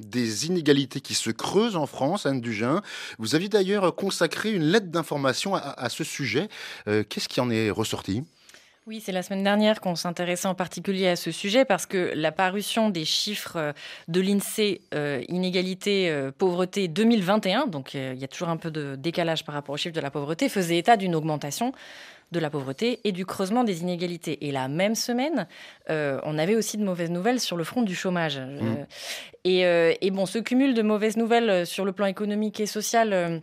des 0.00 0.46
inégalités 0.46 1.00
qui 1.00 1.14
se 1.14 1.30
creusent 1.30 1.76
en 1.76 1.86
France, 1.86 2.26
Anne 2.26 2.40
Dugin. 2.40 2.82
Vous 3.18 3.34
aviez 3.34 3.48
d'ailleurs 3.48 3.94
consacré 3.94 4.52
une 4.52 4.64
lettre 4.64 4.88
d'information 4.88 5.54
à, 5.54 5.88
ce 5.88 6.04
sujet. 6.04 6.48
Euh, 6.88 7.04
qu'est-ce 7.08 7.28
qui 7.28 7.40
en 7.40 7.50
est 7.50 7.70
ressorti? 7.70 8.24
Oui, 8.86 9.00
c'est 9.00 9.12
la 9.12 9.22
semaine 9.22 9.42
dernière 9.42 9.80
qu'on 9.80 9.94
s'intéressait 9.94 10.48
en 10.48 10.54
particulier 10.54 11.08
à 11.08 11.16
ce 11.16 11.30
sujet 11.30 11.64
parce 11.64 11.86
que 11.86 12.12
la 12.14 12.32
parution 12.32 12.90
des 12.90 13.04
chiffres 13.04 13.56
euh, 13.56 13.72
de 14.08 14.20
l'INSEE 14.20 14.82
euh, 14.94 15.22
inégalité 15.28 16.30
pauvreté 16.36 16.88
2021, 16.88 17.66
donc 17.66 17.94
il 17.94 18.18
y 18.18 18.24
a 18.24 18.28
toujours 18.28 18.48
un 18.48 18.56
peu 18.56 18.70
de 18.70 18.96
décalage 18.96 19.44
par 19.44 19.54
rapport 19.54 19.74
aux 19.74 19.78
chiffres 19.78 19.94
de 19.94 20.00
la 20.00 20.10
pauvreté, 20.10 20.48
faisait 20.48 20.78
état 20.78 20.96
d'une 20.96 21.14
augmentation 21.14 21.72
de 22.32 22.40
la 22.40 22.50
pauvreté 22.50 23.00
et 23.04 23.12
du 23.12 23.24
creusement 23.24 23.64
des 23.64 23.80
inégalités. 23.80 24.46
Et 24.46 24.52
la 24.52 24.68
même 24.68 24.94
semaine, 24.94 25.46
euh, 25.90 26.20
on 26.24 26.36
avait 26.36 26.56
aussi 26.56 26.76
de 26.76 26.84
mauvaises 26.84 27.10
nouvelles 27.10 27.40
sur 27.40 27.56
le 27.56 27.64
front 27.64 27.82
du 27.82 27.94
chômage. 27.94 28.38
Euh, 28.38 28.60
mmh. 28.60 28.86
et, 29.44 30.06
et, 30.06 30.10
bon, 30.10 30.26
ce 30.26 30.38
cumul 30.38 30.74
de 30.74 30.82
mauvaises 30.82 31.16
nouvelles 31.16 31.66
sur 31.66 31.84
le 31.84 31.92
plan 31.92 32.06
économique 32.06 32.60
et 32.60 32.66
social 32.66 33.42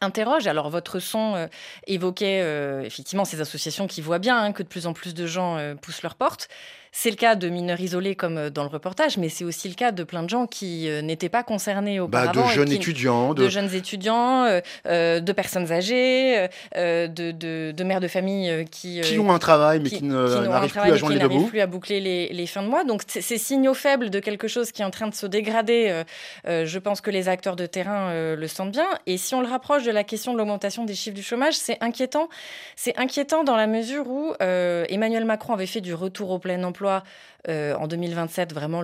interroge. 0.00 0.46
Alors 0.46 0.70
votre 0.70 0.98
son 0.98 1.48
évoquait 1.86 2.40
effectivement 2.84 3.24
ces 3.24 3.40
associations 3.40 3.86
qui 3.86 4.00
voient 4.00 4.18
bien 4.18 4.38
hein, 4.38 4.52
que 4.52 4.62
de 4.62 4.68
plus 4.68 4.86
en 4.86 4.92
plus 4.92 5.14
de 5.14 5.26
gens 5.26 5.58
poussent 5.82 6.02
leurs 6.02 6.14
portes. 6.14 6.48
C'est 6.92 7.10
le 7.10 7.16
cas 7.16 7.36
de 7.36 7.48
mineurs 7.48 7.80
isolés 7.80 8.16
comme 8.16 8.36
euh, 8.36 8.50
dans 8.50 8.64
le 8.64 8.68
reportage, 8.68 9.16
mais 9.16 9.28
c'est 9.28 9.44
aussi 9.44 9.68
le 9.68 9.74
cas 9.74 9.92
de 9.92 10.02
plein 10.02 10.24
de 10.24 10.28
gens 10.28 10.46
qui 10.46 10.88
euh, 10.88 11.02
n'étaient 11.02 11.28
pas 11.28 11.44
concernés 11.44 11.98
bah, 11.98 12.04
auparavant. 12.04 12.48
de 12.48 12.52
jeunes 12.52 12.72
étudiants. 12.72 13.32
De... 13.32 13.48
jeunes 13.48 13.72
étudiants, 13.74 14.44
euh, 14.86 15.20
de 15.20 15.32
personnes 15.32 15.70
âgées, 15.70 16.48
de, 16.74 17.82
mères 17.84 18.00
de 18.00 18.08
famille 18.08 18.64
qui... 18.70 19.00
qui 19.02 19.18
ont 19.18 19.32
un 19.32 19.38
travail 19.38 19.80
mais 19.80 19.88
qui, 19.88 20.04
n'arrivent 20.04 20.72
plus 20.72 20.80
à 20.80 20.96
joindre 20.96 21.16
les 21.16 21.28
bouts. 21.28 21.46
plus 21.46 21.60
à 21.60 21.66
boucler 21.66 22.00
les, 22.00 22.46
fins 22.46 22.62
de 22.62 22.68
mois. 22.68 22.84
Donc 22.84 23.02
ces 23.06 23.38
signaux 23.38 23.74
faibles 23.74 24.10
de 24.10 24.18
quelque 24.18 24.48
chose 24.48 24.72
qui 24.72 24.82
est 24.82 24.84
en 24.84 24.90
train 24.90 25.06
de 25.06 25.14
se 25.14 25.26
dégrader, 25.26 26.02
je 26.46 26.78
pense 26.78 27.00
que 27.00 27.10
les 27.10 27.28
acteurs 27.28 27.56
de 27.56 27.66
terrain 27.66 28.34
le 28.34 28.48
sentent 28.48 28.72
bien. 28.72 28.88
Et 29.06 29.16
si 29.16 29.34
on 29.34 29.40
le 29.40 29.48
rapproche 29.48 29.84
de 29.84 29.90
la 29.90 30.04
question 30.04 30.32
de 30.32 30.38
l'augmentation 30.38 30.84
des 30.84 30.94
chiffres 30.94 31.16
du 31.16 31.22
chômage, 31.22 31.54
c'est 31.54 31.78
inquiétant. 31.80 32.28
C'est 32.76 32.98
inquiétant 32.98 33.44
dans 33.44 33.56
la 33.56 33.66
mesure 33.66 34.08
où 34.08 34.34
Emmanuel 34.40 35.24
Macron 35.24 35.54
avait 35.54 35.66
fait 35.66 35.80
du 35.80 35.94
retour 35.94 36.30
au 36.30 36.38
plein 36.38 36.62
emploi 36.64 36.79
emploi 36.80 37.00
euh, 37.48 37.74
en 37.74 37.86
2027 37.86 38.52
vraiment 38.52 38.82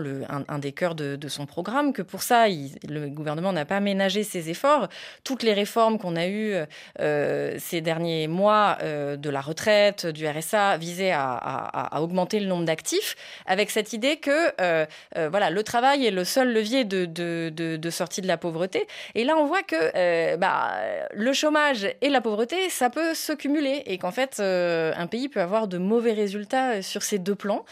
un, 0.48 0.58
des 0.58 0.72
cœurs 0.72 0.94
de, 0.94 1.28
son 1.28 1.46
programme, 1.46 1.92
que 1.92 2.02
pour 2.02 2.22
ça, 2.22 2.46
le 2.48 3.08
gouvernement 3.08 3.52
n'a 3.52 3.64
pas 3.64 3.80
ménagé 3.80 4.22
ses 4.22 4.48
efforts. 4.50 4.88
Toutes 5.24 5.42
les 5.42 5.52
réformes 5.52 5.98
qu'on 5.98 6.16
a 6.16 6.26
eues 6.26 6.54
euh, 7.00 7.56
ces 7.58 7.80
derniers 7.80 8.28
mois 8.28 8.78
euh, 8.82 9.16
de 9.16 9.28
la 9.28 9.40
retraite, 9.40 10.06
du 10.06 10.26
RSA, 10.26 10.76
visaient 10.78 11.12
à, 11.12 12.00
augmenter 12.00 12.40
le 12.40 12.46
nombre 12.46 12.64
d'actifs, 12.64 13.16
avec 13.46 13.70
cette 13.70 13.92
idée 13.92 14.16
que 14.16 14.86
voilà, 15.28 15.50
le 15.50 15.62
travail 15.62 16.06
est 16.06 16.10
le 16.10 16.24
seul 16.24 16.52
levier 16.52 16.84
de, 16.84 17.90
sortie 17.90 18.20
de 18.20 18.28
la 18.28 18.36
pauvreté. 18.36 18.86
Et 19.14 19.24
là, 19.24 19.36
on 19.36 19.46
voit 19.46 19.62
que 19.62 20.36
bah, 20.36 20.72
le 21.12 21.32
chômage 21.32 21.88
et 22.00 22.08
la 22.08 22.20
pauvreté, 22.20 22.68
ça 22.70 22.90
peut 22.90 23.14
se 23.14 23.32
cumuler, 23.32 23.82
et 23.86 23.98
qu'en 23.98 24.12
fait, 24.12 24.40
un 24.40 25.06
pays 25.06 25.28
peut 25.28 25.40
avoir 25.40 25.68
de 25.68 25.78
mauvais 25.78 26.12
résultats 26.12 26.82
sur 26.82 27.02
ces 27.02 27.18
deux 27.18 27.34
plans. 27.34 27.64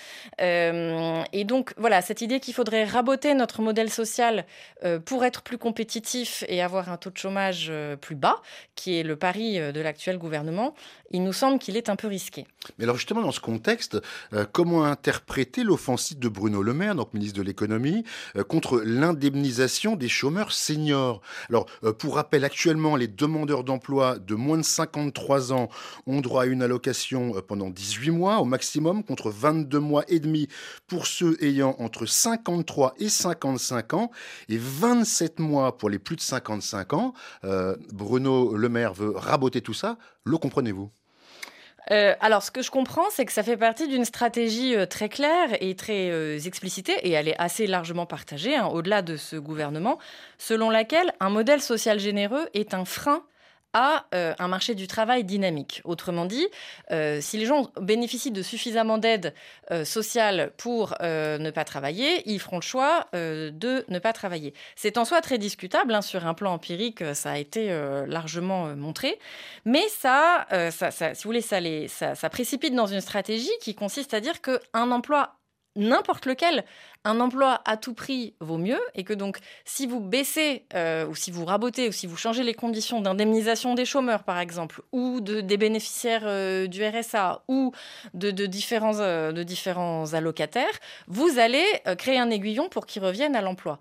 Et 1.33 1.45
donc, 1.45 1.73
voilà, 1.77 2.03
cette 2.03 2.21
idée 2.21 2.41
qu'il 2.41 2.55
faudrait 2.55 2.85
raboter 2.85 3.35
notre 3.35 3.63
modèle 3.63 3.91
social 3.91 4.47
euh, 4.85 4.99
pour 4.99 5.25
être 5.25 5.43
plus 5.43 5.59
compétitif 5.59 6.45
et 6.49 6.63
avoir 6.63 6.91
un 6.91 6.97
taux 6.97 7.11
de 7.11 7.17
chômage 7.17 7.67
euh, 7.71 7.97
plus 7.97 8.15
bas, 8.15 8.41
qui 8.75 8.99
est 8.99 9.03
le 9.03 9.17
pari 9.17 9.59
de 9.59 9.81
l'actuel 9.81 10.19
gouvernement, 10.19 10.75
il 11.11 11.23
nous 11.23 11.33
semble 11.33 11.59
qu'il 11.59 11.77
est 11.77 11.89
un 11.89 11.97
peu 11.97 12.09
risqué. 12.09 12.47
Mais 12.79 12.85
alors 12.85 12.97
justement, 12.97 13.23
dans 13.23 13.31
ce 13.31 13.41
contexte, 13.41 14.01
comment 14.53 14.85
interpréter 14.85 15.63
l'offensive 15.63 16.19
de 16.19 16.29
Bruno 16.29 16.63
Le 16.63 16.75
Maire, 16.75 16.95
donc 16.95 17.15
ministre 17.15 17.39
de 17.39 17.43
l'économie, 17.43 18.05
contre 18.49 18.81
l'indemnisation 18.85 19.97
des 19.97 20.09
chômeurs 20.09 20.53
seniors? 20.53 21.21
Alors, 21.49 21.67
pour 21.99 22.17
rappel, 22.17 22.45
actuellement, 22.45 22.97
les 22.97 23.07
demandeurs 23.07 23.65
d'emploi 23.65 24.19
de 24.19 24.35
moins 24.35 24.59
de 24.59 24.63
53 24.63 25.53
ans 25.53 25.69
ont 26.07 26.21
droit 26.21 26.43
à 26.43 26.47
une 26.47 26.63
allocation 26.63 27.35
pendant 27.47 27.71
18 27.71 28.11
mois 28.11 28.39
au 28.39 28.45
maximum, 28.45 29.05
contre 29.05 29.31
22 29.31 29.79
mois 29.79 30.05
et 30.09 30.19
demi 30.19 30.49
pour 30.87 31.07
ceux 31.07 31.37
ayant 31.43 31.77
entre 31.79 32.07
53 32.07 32.95
et 32.99 33.09
55 33.09 33.95
ans 33.95 34.11
et 34.49 34.59
27 34.59 35.39
mois 35.39 35.77
pour 35.77 35.91
les 35.91 35.99
plus 35.99 36.17
de 36.17 36.21
55 36.21 36.93
ans. 36.93 37.15
Euh, 37.45 37.77
Bruno 37.93 38.57
Le 38.57 38.69
Maire 38.69 38.95
veut 38.95 39.13
raboter 39.15 39.61
tout 39.61 39.75
ça. 39.75 39.97
Le 40.25 40.39
comprenez-vous? 40.39 40.91
Euh, 41.91 42.15
alors, 42.21 42.43
ce 42.43 42.51
que 42.51 42.63
je 42.63 42.71
comprends, 42.71 43.11
c'est 43.11 43.27
que 43.27 43.33
ça 43.33 43.43
fait 43.43 43.59
partie 43.59 43.89
d'une 43.89 44.07
stratégie 44.07 44.75
euh, 44.75 44.87
très 44.87 45.11
claire 45.11 45.49
et 45.61 45.77
très 45.77 46.47
explicitée, 46.47 46.95
et 47.03 47.11
elle 47.11 47.29
est 47.29 47.39
assez 47.39 47.67
largement 47.67 48.07
partagée, 48.07 48.57
hein, 48.57 48.69
au-delà 48.69 49.03
de 49.03 49.19
ce 49.19 49.37
gouvernement, 49.37 49.99
selon 50.39 50.71
laquelle 50.71 51.13
un 51.21 51.29
modèle 51.29 51.61
social 51.61 52.01
généreux 52.01 52.49
est 52.55 52.73
un 52.73 52.87
frein 52.87 53.23
à 53.75 54.07
euh, 54.15 54.35
un 54.39 54.49
marché 54.49 54.75
du 54.75 54.87
travail 54.87 55.25
dynamique. 55.25 55.83
Autrement 55.85 56.25
dit, 56.25 56.47
euh, 56.93 57.21
si 57.21 57.37
les 57.37 57.45
gens 57.45 57.71
bénéficient 57.81 58.31
de 58.31 58.41
suffisamment 58.41 58.97
d'aide 58.99 59.35
euh, 59.71 59.85
sociale 59.85 60.53
pour 60.57 60.95
ne 61.01 61.51
pas 61.51 61.65
travailler, 61.65 62.23
ils 62.31 62.41
feront 62.41 62.57
le 62.57 62.63
choix 62.63 63.09
de 63.13 63.85
ne 63.89 63.99
pas 63.99 64.13
travailler. 64.13 64.55
C'est 64.77 64.97
en 64.97 65.05
soi 65.05 65.21
très 65.21 65.39
discutable, 65.39 65.93
hein, 65.93 66.03
sur 66.03 66.27
un 66.27 66.35
plan 66.35 66.53
empirique, 66.53 67.03
ça 67.15 67.33
a 67.33 67.39
été 67.39 67.69
largement 68.07 68.75
montré, 68.77 69.19
mais 69.65 69.83
ça, 69.89 70.47
si 70.71 71.25
vous 71.25 71.29
voulez, 71.29 71.41
ça, 71.41 72.15
ça 72.15 72.31
précipite 72.31 72.75
dans 72.75 72.87
une 72.87 73.01
stratégie 73.01 73.51
qui 73.61 73.75
consiste 73.75 74.15
à 74.15 74.21
dire 74.21 74.41
qu'un 74.41 74.91
emploi 74.91 75.37
n'importe 75.77 76.27
lequel, 76.27 76.65
un 77.05 77.21
emploi 77.21 77.61
à 77.65 77.77
tout 77.77 77.95
prix 77.95 78.35
vaut 78.41 78.57
mieux 78.57 78.81
et 78.95 79.05
que 79.05 79.13
donc 79.13 79.39
si 79.65 79.87
vous 79.87 80.01
baissez 80.01 80.65
euh, 80.75 81.07
ou 81.07 81.15
si 81.15 81.31
vous 81.31 81.45
rabotez 81.45 81.89
ou 81.89 81.93
si 81.93 82.07
vous 82.07 82.17
changez 82.17 82.43
les 82.43 82.55
conditions 82.55 83.01
d'indemnisation 83.01 83.75
des 83.75 83.85
chômeurs 83.85 84.25
par 84.25 84.39
exemple 84.39 84.81
ou 84.93 85.21
de, 85.21 85.41
des 85.41 85.57
bénéficiaires 85.57 86.23
euh, 86.25 86.67
du 86.67 86.85
RSA 86.85 87.43
ou 87.49 87.73
de, 88.15 88.31
différents, 88.47 89.01
euh, 89.01 89.33
de 89.33 89.43
différents 89.43 90.15
allocataires, 90.15 90.79
vous 91.07 91.39
allez 91.39 91.65
créer 91.99 92.19
un 92.19 92.31
aiguillon 92.31 92.69
pour 92.69 92.87
qu'ils 92.87 93.05
reviennent 93.05 93.37
à 93.37 93.43
l'emploi. 93.43 93.79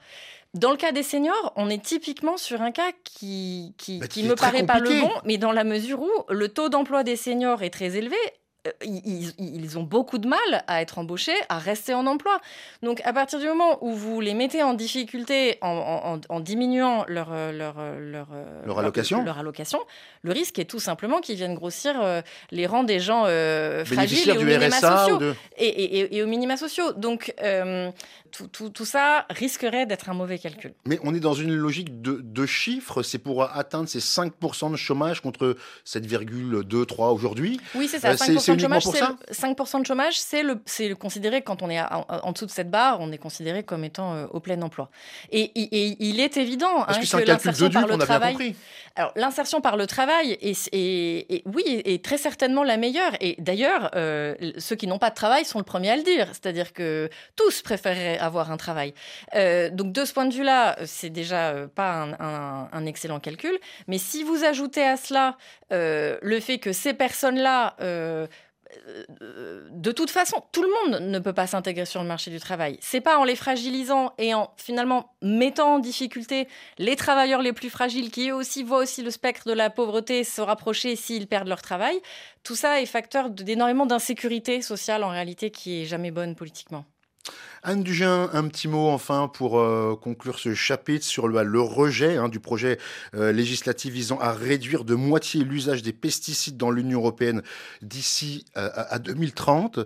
Dans 0.54 0.70
le 0.70 0.78
cas 0.78 0.92
des 0.92 1.02
seniors, 1.02 1.52
on 1.56 1.68
est 1.70 1.82
typiquement 1.82 2.38
sur 2.38 2.62
un 2.62 2.72
cas 2.72 2.92
qui, 3.04 3.74
qui, 3.78 4.00
bah, 4.00 4.06
me 4.24 4.36
paraît 4.36 4.64
pas 4.64 4.80
le 4.80 5.02
bon, 5.02 5.12
mais 5.26 5.38
dans 5.38 5.52
la 5.52 5.64
mesure 5.64 6.02
où 6.02 6.12
le 6.30 6.48
taux 6.48 6.70
d'emploi 6.70 7.04
des 7.04 7.16
seniors 7.16 7.64
est 7.64 7.72
très 7.72 7.98
élevé, 7.98 8.18
euh, 8.66 8.72
ils, 8.86 9.78
ont 9.78 9.84
beaucoup 9.84 10.18
de 10.18 10.28
mal 10.28 10.64
à 10.68 10.82
être 10.82 10.98
embauchés, 10.98 11.36
à 11.50 11.60
rester 11.60 11.94
en 11.94 12.08
emploi. 12.08 12.40
Donc, 12.82 13.02
à 13.04 13.12
partir 13.12 13.40
du 13.40 13.48
moment 13.48 13.78
où 13.84 13.94
vous 13.94 14.22
les 14.22 14.34
mettez 14.34 14.64
en 14.64 14.74
difficulté 14.74 15.58
en, 15.62 16.40
diminuant 16.40 17.04
leur, 17.10 17.30
euh, 17.34 17.52
leur, 17.52 17.76
leur, 18.00 18.28
leur, 18.66 18.80
allocation. 18.80 19.24
leur, 19.24 19.38
allocation, 19.38 19.80
le 20.22 20.32
risque 20.32 20.60
est 20.60 20.66
tout 20.66 20.80
simplement 20.80 21.20
qu'ils 21.20 21.36
viennent 21.36 21.56
grossir 21.56 22.02
euh, 22.02 22.22
les 22.52 22.66
rangs 22.66 22.84
des 22.84 23.00
gens 23.00 23.24
fragiles 23.24 24.30
et 24.30 24.38
aux, 24.38 24.44
minima 24.44 24.72
sociaux, 24.72 25.20
et, 25.58 25.68
et, 25.68 26.16
et, 26.16 26.24
aux 26.24 26.28
minima 26.28 26.56
sociaux. 26.56 26.94
Donc, 26.94 27.34
tout, 28.34 28.70
tout, 28.70 28.86
ça 28.86 29.26
risquerait 29.30 29.86
d'être 29.86 30.10
un 30.10 30.14
mauvais 30.14 30.40
calcul. 30.40 30.74
Mais 30.86 31.00
on 31.04 31.14
est 31.14 31.20
dans 31.20 31.34
une 31.34 31.54
logique 31.54 32.02
de, 32.02 32.20
de 32.24 32.46
chiffres. 32.46 33.04
C'est 33.04 33.20
pour 33.20 33.44
atteindre 33.44 33.88
ces 33.88 34.00
5% 34.00 34.72
de 34.72 34.76
chômage 34.76 35.22
contre 35.22 35.56
7,23 35.86 37.14
aujourd'hui. 37.14 37.60
Oui, 37.76 37.88
c'est 37.88 38.00
ça. 38.00 38.14
5% 38.14 38.56
de 38.56 38.60
chômage, 38.60 38.84
c'est 38.86 39.46
5% 39.46 39.82
de 39.82 39.86
chômage, 39.86 40.20
c'est 40.20 40.44
le, 40.44 40.62
c'est 40.66 40.94
considéré 40.96 41.42
quand 41.42 41.62
on 41.62 41.70
est 41.70 41.80
en, 41.82 42.32
dessous 42.32 42.46
de 42.46 42.52
cette 42.52 42.72
barre, 42.72 43.00
on 43.00 43.12
est 43.12 43.18
considéré 43.18 43.64
comme 43.64 43.84
étant 43.84 44.14
euh, 44.14 44.26
au 44.32 44.40
plein 44.40 44.62
emploi. 44.62 44.90
Et, 45.32 45.52
il 45.56 46.20
est 46.20 46.38
évident 46.38 46.86
hein, 46.88 47.00
que, 47.00 47.26
l'insertion 47.26 47.70
par 47.70 47.88
le 47.88 47.98
travail. 47.98 48.56
Alors 48.96 49.12
l'insertion 49.16 49.60
par 49.60 49.76
le 49.76 49.88
travail 49.88 50.38
est, 50.42 51.44
oui 51.46 51.64
est 51.66 52.04
très 52.04 52.18
certainement 52.18 52.64
la 52.64 52.78
meilleure. 52.78 53.14
Et 53.22 53.36
d'ailleurs, 53.40 53.92
euh, 53.96 54.36
ceux 54.58 54.76
qui 54.76 54.88
n'ont 54.88 55.00
pas 55.00 55.10
de 55.10 55.16
travail 55.16 55.46
sont 55.46 55.60
le 55.60 55.64
premier 55.64 55.90
à 55.92 55.98
le 55.98 56.04
dire. 56.04 56.28
C'est-à-dire 56.28 56.74
que 56.74 57.10
tous 57.36 57.62
préféreraient 57.62 58.20
avoir 58.26 58.52
un 58.52 58.58
travail. 58.58 58.94
Euh, 59.36 59.70
donc 59.70 59.92
de 59.92 60.06
ce 60.06 60.14
point 60.14 60.26
de 60.26 60.34
vue-là, 60.34 60.78
c'est 60.86 61.10
déjà 61.10 61.68
pas 61.76 62.08
un, 62.20 62.86
excellent 62.86 63.20
calcul. 63.20 63.58
Mais 63.88 63.98
si 63.98 64.24
vous 64.24 64.44
ajoutez 64.44 64.84
à 64.84 64.98
cela 64.98 65.38
le 65.70 66.40
fait 66.40 66.60
que 66.60 66.74
ces 66.74 66.94
personnes-là 66.94 67.76
euh, 68.82 69.66
de 69.72 69.92
toute 69.92 70.10
façon, 70.10 70.44
tout 70.52 70.62
le 70.62 70.70
monde 70.70 71.02
ne 71.02 71.20
peut 71.20 71.34
pas 71.34 71.48
s'intégrer 71.48 71.86
sur 71.86 72.02
le 72.02 72.08
marché 72.08 72.32
du 72.32 72.40
travail. 72.40 72.78
C'est 72.82 73.02
pas 73.02 73.18
en 73.18 73.24
les 73.24 73.36
fragilisant 73.36 74.14
et 74.18 74.34
en 74.34 74.52
finalement 74.58 75.14
mettant 75.22 75.76
en 75.76 75.80
difficulté 75.80 76.48
les 76.78 76.96
travailleurs 76.96 77.42
les 77.42 77.54
plus 77.54 77.70
fragiles 77.70 78.12
qui 78.12 78.30
eux 78.30 78.36
aussi 78.36 78.64
voient 78.64 78.80
aussi 78.80 79.02
le 79.02 79.12
spectre 79.12 79.48
de 79.48 79.54
la 79.54 79.70
pauvreté 79.70 80.24
se 80.24 80.42
rapprocher 80.42 80.96
s'ils 80.96 81.28
perdent 81.28 81.48
leur 81.48 81.62
travail. 81.62 82.00
Tout 82.44 82.56
ça 82.56 82.82
est 82.82 82.86
facteur 82.86 83.30
d'énormément 83.30 83.86
d'insécurité 83.86 84.62
sociale 84.62 85.04
en 85.04 85.10
réalité 85.10 85.52
qui 85.52 85.82
est 85.82 85.86
jamais 85.86 86.12
bonne 86.12 86.36
politiquement. 86.36 86.86
Anne 87.66 87.82
Dugin, 87.82 88.30
un 88.34 88.48
petit 88.50 88.68
mot 88.68 88.90
enfin 88.90 89.30
pour 89.34 89.58
euh, 89.58 89.98
conclure 90.00 90.38
ce 90.38 90.54
chapitre 90.54 91.06
sur 91.06 91.30
le, 91.30 91.62
rejet 91.62 92.18
hein, 92.18 92.28
du 92.28 92.42
projet 92.42 92.78
euh, 93.16 93.32
législatif 93.32 93.94
visant 93.94 94.20
à 94.20 94.34
réduire 94.34 94.84
de 94.84 94.96
moitié 94.96 95.46
l'usage 95.46 95.82
des 95.82 95.94
pesticides 95.94 96.58
dans 96.58 96.72
l'Union 96.72 97.00
européenne 97.00 97.42
d'ici 97.82 98.44
euh, 98.58 98.70
à 98.76 99.00
2030. 99.00 99.80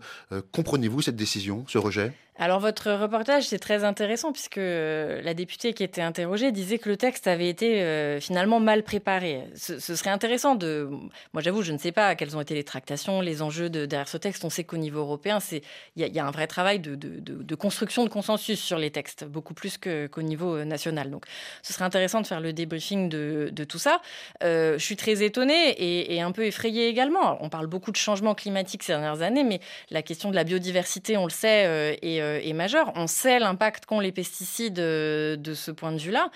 Comprenez-vous 0.52 1.04
cette 1.04 1.16
décision, 1.16 1.66
ce 1.68 1.78
rejet? 1.78 2.14
Alors 2.40 2.60
votre 2.60 2.92
reportage, 2.92 3.48
c'est 3.48 3.58
très 3.58 3.84
intéressant 3.84 4.32
puisque 4.32 4.60
euh, 4.60 5.22
la 5.24 5.34
députée 5.34 5.74
qui 5.74 5.84
était 5.84 6.04
interrogée 6.04 6.52
disait 6.52 6.78
que 6.78 6.88
le 6.88 6.96
texte 6.96 7.26
avait 7.26 7.50
été 7.50 7.82
euh, 7.82 8.20
finalement 8.20 8.60
mal 8.60 8.84
préparé. 8.84 9.46
Ce, 9.56 9.80
serait 9.80 10.12
intéressant 10.12 10.54
de... 10.54 10.88
Moi 11.34 11.42
j'avoue, 11.42 11.64
je 11.64 11.72
ne 11.72 11.80
sais 11.80 11.92
pas 11.92 12.14
quelles 12.16 12.38
ont 12.38 12.42
été 12.42 12.54
les 12.54 12.64
tractations, 12.64 13.22
les 13.22 13.42
enjeux 13.42 13.72
de, 13.72 13.88
derrière 13.88 14.08
ce 14.08 14.18
texte. 14.18 14.46
On 14.46 14.52
sait 14.52 14.64
qu'au 14.64 14.78
niveau 14.78 15.00
européen, 15.00 15.40
il 15.96 16.08
y, 16.08 16.20
a 16.20 16.26
un 16.26 16.32
vrai 16.32 16.46
travail 16.46 16.80
de, 16.80 17.56
construction 17.56 18.04
de 18.04 18.10
consensus 18.10 18.60
sur 18.60 18.78
les 18.78 18.92
textes, 18.92 19.24
beaucoup 19.24 19.56
plus 19.56 19.80
qu'au 19.80 20.22
niveau 20.22 20.58
euh, 20.58 20.64
national. 20.64 21.10
Donc 21.10 21.26
ce 21.64 21.74
serait 21.74 21.86
intéressant 21.86 22.22
de 22.22 22.28
faire 22.28 22.40
le 22.40 22.54
débriefing 22.54 23.10
de, 23.10 23.52
tout 23.68 23.80
ça. 23.80 24.02
je 24.42 24.78
suis 24.78 24.96
très 24.96 25.24
étonnée 25.24 26.14
et, 26.14 26.22
un 26.22 26.32
peu 26.32 26.46
effrayée 26.46 26.88
également. 26.88 27.44
On 27.44 27.50
parle 27.50 27.68
beaucoup 27.68 27.92
de 27.92 27.98
changement 27.98 28.36
climatique 28.36 28.84
ces 28.84 28.92
dernières 28.92 29.24
années, 29.24 29.44
mais 29.44 29.60
la 29.90 30.04
question 30.04 30.30
de 30.30 30.36
la 30.36 30.44
biodiversité, 30.44 31.18
on 31.18 31.26
le 31.26 31.32
sait, 31.32 31.98
et 32.02 32.22
euh, 32.27 32.27
est 32.44 32.54
majeur. 32.54 32.92
On 32.96 33.08
sait 33.08 33.40
l'impact 33.40 33.86
qu'ont 33.86 34.00
les 34.00 34.12
pesticides 34.12 34.80
euh, 34.80 35.36
de 35.36 35.54
ce 35.54 35.72
point 35.72 35.92
de 35.92 35.98
vue-là. 35.98 36.30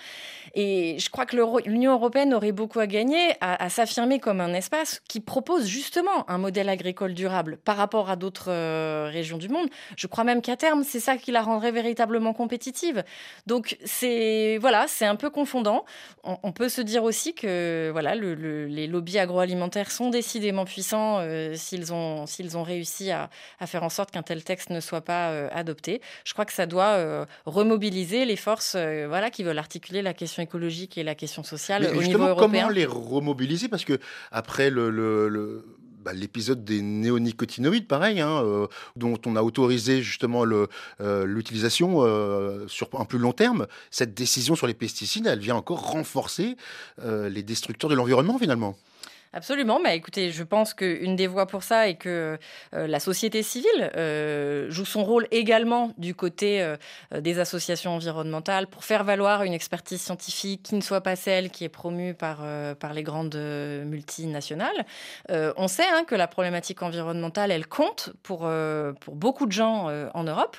Et 0.54 0.98
je 0.98 1.10
crois 1.10 1.26
que 1.26 1.36
l'Union 1.68 1.92
européenne 1.92 2.34
aurait 2.34 2.52
beaucoup 2.52 2.80
à 2.80 2.86
gagner 2.86 3.34
à, 3.40 3.68
s'affirmer 3.68 4.18
comme 4.18 4.40
un 4.40 4.52
espace 4.54 5.00
qui 5.08 5.20
propose 5.20 5.66
justement 5.66 6.28
un 6.28 6.38
modèle 6.38 6.68
agricole 6.68 7.14
durable 7.14 7.58
par 7.64 7.76
rapport 7.76 8.10
à 8.10 8.16
d'autres 8.16 8.50
euh, 8.50 9.08
régions 9.10 9.38
du 9.38 9.48
monde. 9.48 9.68
Je 9.96 10.06
crois 10.06 10.24
même 10.24 10.42
qu'à 10.42 10.56
terme, 10.56 10.84
c'est 10.84 11.00
ça 11.00 11.16
qui 11.16 11.32
la 11.32 11.42
rendrait 11.42 11.72
véritablement 11.72 12.32
compétitive. 12.34 13.04
Donc 13.46 13.76
c'est 13.84 14.58
voilà, 14.60 14.86
c'est 14.88 15.06
un 15.06 15.16
peu 15.16 15.30
confondant. 15.30 15.84
On, 16.24 16.52
peut 16.52 16.68
se 16.68 16.80
dire 16.80 17.02
aussi 17.04 17.34
que 17.34 17.90
voilà, 17.92 18.14
les 18.14 18.86
lobbies 18.86 19.18
agroalimentaires 19.18 19.90
sont 19.90 20.10
décidément 20.10 20.64
puissants 20.64 21.20
s'ils 21.54 21.92
ont 21.92 22.26
s'ils 22.26 22.56
ont 22.56 22.62
réussi 22.62 23.10
à, 23.10 23.30
à, 23.58 23.66
faire 23.66 23.82
en 23.82 23.88
sorte 23.88 24.10
qu'un 24.10 24.22
tel 24.22 24.44
texte 24.44 24.70
ne 24.70 24.80
soit 24.80 25.00
pas 25.00 25.48
adopté. 25.48 25.81
Je 26.24 26.32
crois 26.32 26.44
que 26.44 26.52
ça 26.52 26.66
doit 26.66 26.96
euh, 26.96 27.24
remobiliser 27.46 28.24
les 28.24 28.36
forces 28.36 28.74
euh, 28.76 29.06
voilà, 29.08 29.30
qui 29.30 29.42
veulent 29.42 29.58
articuler 29.58 30.02
la 30.02 30.14
question 30.14 30.42
écologique 30.42 30.98
et 30.98 31.02
la 31.02 31.14
question 31.14 31.42
sociale 31.42 31.90
au 31.94 32.02
niveau 32.02 32.24
européen. 32.24 32.62
Comment 32.62 32.68
les 32.68 32.86
remobiliser? 32.86 33.68
Parce 33.68 33.84
que 33.84 33.98
après 34.30 34.70
le, 34.70 35.64
bah, 36.02 36.12
l'épisode 36.12 36.64
des 36.64 36.82
néonicotinoïdes, 36.82 37.86
pareil, 37.86 38.20
hein, 38.20 38.42
euh, 38.42 38.66
dont 38.96 39.18
on 39.26 39.36
a 39.36 39.42
autorisé 39.42 40.02
justement 40.02 40.44
l'utilisation 40.44 42.02
sur 42.68 42.88
un 42.98 43.04
plus 43.04 43.18
long 43.18 43.32
terme, 43.32 43.66
cette 43.90 44.14
décision 44.14 44.54
sur 44.56 44.66
les 44.66 44.74
pesticides, 44.74 45.26
elle 45.26 45.40
vient 45.40 45.56
encore 45.56 45.90
renforcer 45.90 46.56
les 47.04 47.42
destructeurs 47.42 47.90
de 47.90 47.94
l'environnement 47.94 48.38
finalement. 48.38 48.76
Absolument. 49.34 49.80
Mais 49.82 49.96
écoutez, 49.96 50.30
je 50.30 50.42
pense 50.42 50.74
qu'une 50.74 51.16
des 51.16 51.26
voies 51.26 51.46
pour 51.46 51.62
ça 51.62 51.88
est 51.88 51.94
que 51.94 52.38
euh, 52.74 52.86
la 52.86 53.00
société 53.00 53.42
civile 53.42 53.90
euh, 53.96 54.70
joue 54.70 54.84
son 54.84 55.04
rôle 55.04 55.26
également 55.30 55.92
du 55.96 56.14
côté 56.14 56.60
euh, 56.60 56.76
des 57.18 57.38
associations 57.38 57.92
environnementales 57.92 58.66
pour 58.66 58.84
faire 58.84 59.04
valoir 59.04 59.42
une 59.42 59.54
expertise 59.54 60.02
scientifique 60.02 60.62
qui 60.62 60.74
ne 60.74 60.82
soit 60.82 61.00
pas 61.00 61.16
celle 61.16 61.50
qui 61.50 61.64
est 61.64 61.70
promue 61.70 62.12
par, 62.12 62.42
les 62.92 63.02
grandes 63.02 63.36
multinationales. 63.36 64.84
on 65.30 65.68
sait 65.68 65.88
hein, 65.90 66.04
que 66.04 66.14
la 66.14 66.26
problématique 66.26 66.82
environnementale, 66.82 67.50
elle 67.50 67.66
compte 67.66 68.12
pour, 68.22 68.48
beaucoup 69.06 69.46
de 69.46 69.52
gens 69.52 69.88
en 70.14 70.24
Europe 70.24 70.56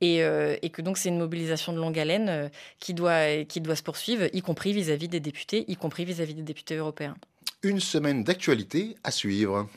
et, 0.00 0.18
que 0.72 0.82
donc 0.82 0.98
c'est 0.98 1.08
une 1.08 1.18
mobilisation 1.18 1.72
de 1.72 1.78
longue 1.78 1.98
haleine 1.98 2.50
qui, 2.78 2.94
doit, 2.94 3.26
se 3.74 3.82
poursuivre, 3.82 4.26
y 4.32 4.42
compris 4.42 4.72
vis-à-vis 4.72 5.06
-vis 5.06 5.10
des 5.10 5.20
députés, 5.20 5.64
y 5.68 5.76
compris 5.76 6.04
vis 6.04 6.20
à 6.20 6.24
-vis 6.24 6.34
des 6.34 6.42
députés 6.42 6.76
européens 6.76 7.16
une 7.64 7.78
semaine 7.78 8.24
d'actualité 8.24 8.96
à 9.04 9.10
suivre. 9.12 9.68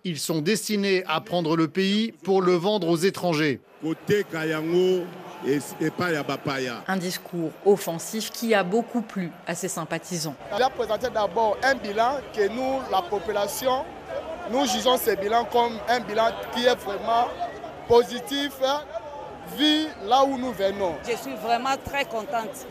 Ils 0.04 0.18
sont 0.18 0.40
destinés 0.40 1.04
à 1.06 1.20
prendre 1.20 1.56
le 1.56 1.68
pays 1.68 2.12
pour 2.24 2.40
le 2.42 2.54
vendre 2.54 2.88
aux 2.88 2.96
étrangers. 2.96 3.60
Un 6.86 6.96
discours 6.96 7.50
offensif 7.64 8.30
qui 8.30 8.54
a 8.54 8.62
beaucoup 8.62 9.02
plu 9.02 9.30
à 9.46 9.54
ses 9.54 9.68
sympathisants. 9.68 10.36
Il 10.56 10.62
a 10.62 10.70
présenté 10.70 11.08
d'abord 11.10 11.56
un 11.62 11.74
bilan 11.74 12.18
que 12.34 12.48
nous, 12.48 12.80
la 12.90 13.02
population, 13.02 13.84
nous 14.50 14.66
jugeons 14.66 14.96
ce 14.98 15.14
bilan 15.16 15.44
comme 15.44 15.74
un 15.88 16.00
bilan 16.00 16.30
qui 16.54 16.64
est 16.66 16.74
vraiment 16.74 17.28
positif, 17.90 18.52
vu 19.58 19.86
là 20.06 20.24
où 20.24 20.38
nous 20.38 20.52
venons. 20.52 20.94
Je 21.02 21.16
suis 21.16 21.34
vraiment 21.42 21.76
très 21.84 22.04
contente. 22.04 22.64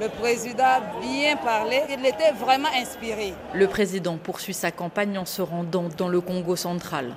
Le 0.00 0.08
président 0.08 0.64
a 0.64 0.80
bien 0.98 1.36
parlé, 1.36 1.82
il 1.90 2.06
était 2.06 2.32
vraiment 2.32 2.70
inspiré. 2.74 3.34
Le 3.52 3.66
président 3.66 4.16
poursuit 4.16 4.54
sa 4.54 4.70
campagne 4.70 5.18
en 5.18 5.26
se 5.26 5.42
rendant 5.42 5.90
dans 5.98 6.08
le 6.08 6.22
Congo 6.22 6.56
central. 6.56 7.16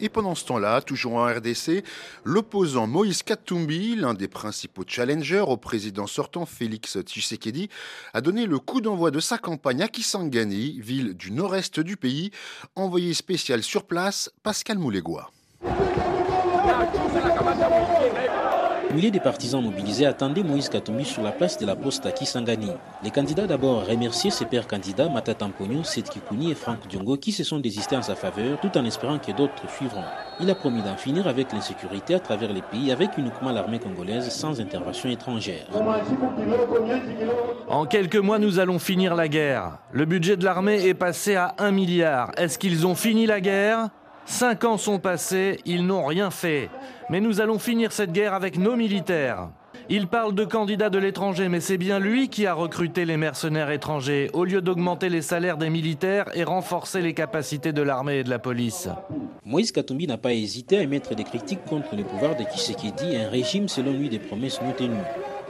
Et 0.00 0.08
pendant 0.08 0.34
ce 0.34 0.44
temps-là, 0.46 0.80
toujours 0.80 1.14
en 1.14 1.26
RDC, 1.26 1.84
l'opposant 2.24 2.88
Moïse 2.88 3.22
Katumbi, 3.22 3.94
l'un 3.94 4.14
des 4.14 4.26
principaux 4.26 4.82
challengers 4.84 5.44
au 5.46 5.56
président 5.56 6.08
sortant 6.08 6.44
Félix 6.44 6.98
Tshisekedi, 7.02 7.68
a 8.14 8.20
donné 8.20 8.46
le 8.46 8.58
coup 8.58 8.80
d'envoi 8.80 9.12
de 9.12 9.20
sa 9.20 9.38
campagne 9.38 9.82
à 9.82 9.86
Kisangani, 9.86 10.80
ville 10.80 11.14
du 11.14 11.30
nord-est 11.30 11.78
du 11.78 11.96
pays. 11.96 12.32
Envoyé 12.74 13.14
spécial 13.14 13.62
sur 13.62 13.84
place, 13.84 14.28
Pascal 14.42 14.78
Moulégois. 14.78 15.30
Milliers 18.94 19.10
de 19.10 19.18
partisans 19.20 19.62
mobilisés 19.62 20.04
attendaient 20.04 20.42
Moïse 20.42 20.68
Katumbi 20.68 21.06
sur 21.06 21.22
la 21.22 21.32
place 21.32 21.56
de 21.56 21.64
la 21.64 21.74
poste 21.74 22.04
à 22.04 22.12
Kisangani. 22.12 22.72
Les 23.02 23.10
candidats 23.10 23.46
d'abord 23.46 23.86
remerciaient 23.86 24.30
ses 24.30 24.44
pères 24.44 24.66
candidats 24.66 25.08
Matata 25.08 25.48
Mpogno, 25.48 25.82
Seth 25.82 26.10
et 26.14 26.54
Franck 26.54 26.86
Diongo 26.88 27.16
qui 27.16 27.32
se 27.32 27.42
sont 27.42 27.58
désistés 27.58 27.96
en 27.96 28.02
sa 28.02 28.14
faveur 28.14 28.60
tout 28.60 28.76
en 28.76 28.84
espérant 28.84 29.18
que 29.18 29.32
d'autres 29.32 29.66
suivront. 29.74 30.04
Il 30.40 30.50
a 30.50 30.54
promis 30.54 30.82
d'en 30.82 30.96
finir 30.96 31.26
avec 31.26 31.52
l'insécurité 31.54 32.14
à 32.14 32.20
travers 32.20 32.52
les 32.52 32.60
pays 32.60 32.92
avec 32.92 33.16
uniquement 33.16 33.50
l'armée 33.50 33.78
congolaise 33.78 34.28
sans 34.28 34.60
intervention 34.60 35.08
étrangère. 35.08 35.66
En 37.68 37.86
quelques 37.86 38.16
mois, 38.16 38.38
nous 38.38 38.58
allons 38.58 38.78
finir 38.78 39.14
la 39.14 39.28
guerre. 39.28 39.78
Le 39.92 40.04
budget 40.04 40.36
de 40.36 40.44
l'armée 40.44 40.86
est 40.86 40.94
passé 40.94 41.34
à 41.34 41.54
1 41.56 41.70
milliard. 41.70 42.32
Est-ce 42.36 42.58
qu'ils 42.58 42.86
ont 42.86 42.94
fini 42.94 43.24
la 43.24 43.40
guerre? 43.40 43.88
Cinq 44.24 44.64
ans 44.64 44.76
sont 44.76 44.98
passés, 44.98 45.58
ils 45.64 45.86
n'ont 45.86 46.04
rien 46.04 46.30
fait. 46.30 46.70
Mais 47.10 47.20
nous 47.20 47.40
allons 47.40 47.58
finir 47.58 47.92
cette 47.92 48.12
guerre 48.12 48.34
avec 48.34 48.58
nos 48.58 48.76
militaires. 48.76 49.48
Il 49.88 50.06
parle 50.06 50.34
de 50.34 50.44
candidats 50.44 50.90
de 50.90 50.98
l'étranger, 50.98 51.48
mais 51.48 51.60
c'est 51.60 51.76
bien 51.76 51.98
lui 51.98 52.28
qui 52.28 52.46
a 52.46 52.54
recruté 52.54 53.04
les 53.04 53.16
mercenaires 53.16 53.70
étrangers, 53.70 54.30
au 54.32 54.44
lieu 54.44 54.62
d'augmenter 54.62 55.08
les 55.08 55.22
salaires 55.22 55.58
des 55.58 55.70
militaires 55.70 56.26
et 56.34 56.44
renforcer 56.44 57.02
les 57.02 57.14
capacités 57.14 57.72
de 57.72 57.82
l'armée 57.82 58.18
et 58.18 58.24
de 58.24 58.30
la 58.30 58.38
police. 58.38 58.88
Moïse 59.44 59.72
Katumbi 59.72 60.06
n'a 60.06 60.18
pas 60.18 60.32
hésité 60.32 60.78
à 60.78 60.82
émettre 60.82 61.14
des 61.16 61.24
critiques 61.24 61.64
contre 61.64 61.96
le 61.96 62.04
pouvoir 62.04 62.36
de 62.36 62.44
Tshisekedi, 62.44 63.16
un 63.16 63.28
régime 63.28 63.68
selon 63.68 63.92
lui 63.92 64.08
des 64.08 64.20
promesses 64.20 64.62
non 64.62 64.72
tenues. 64.72 64.96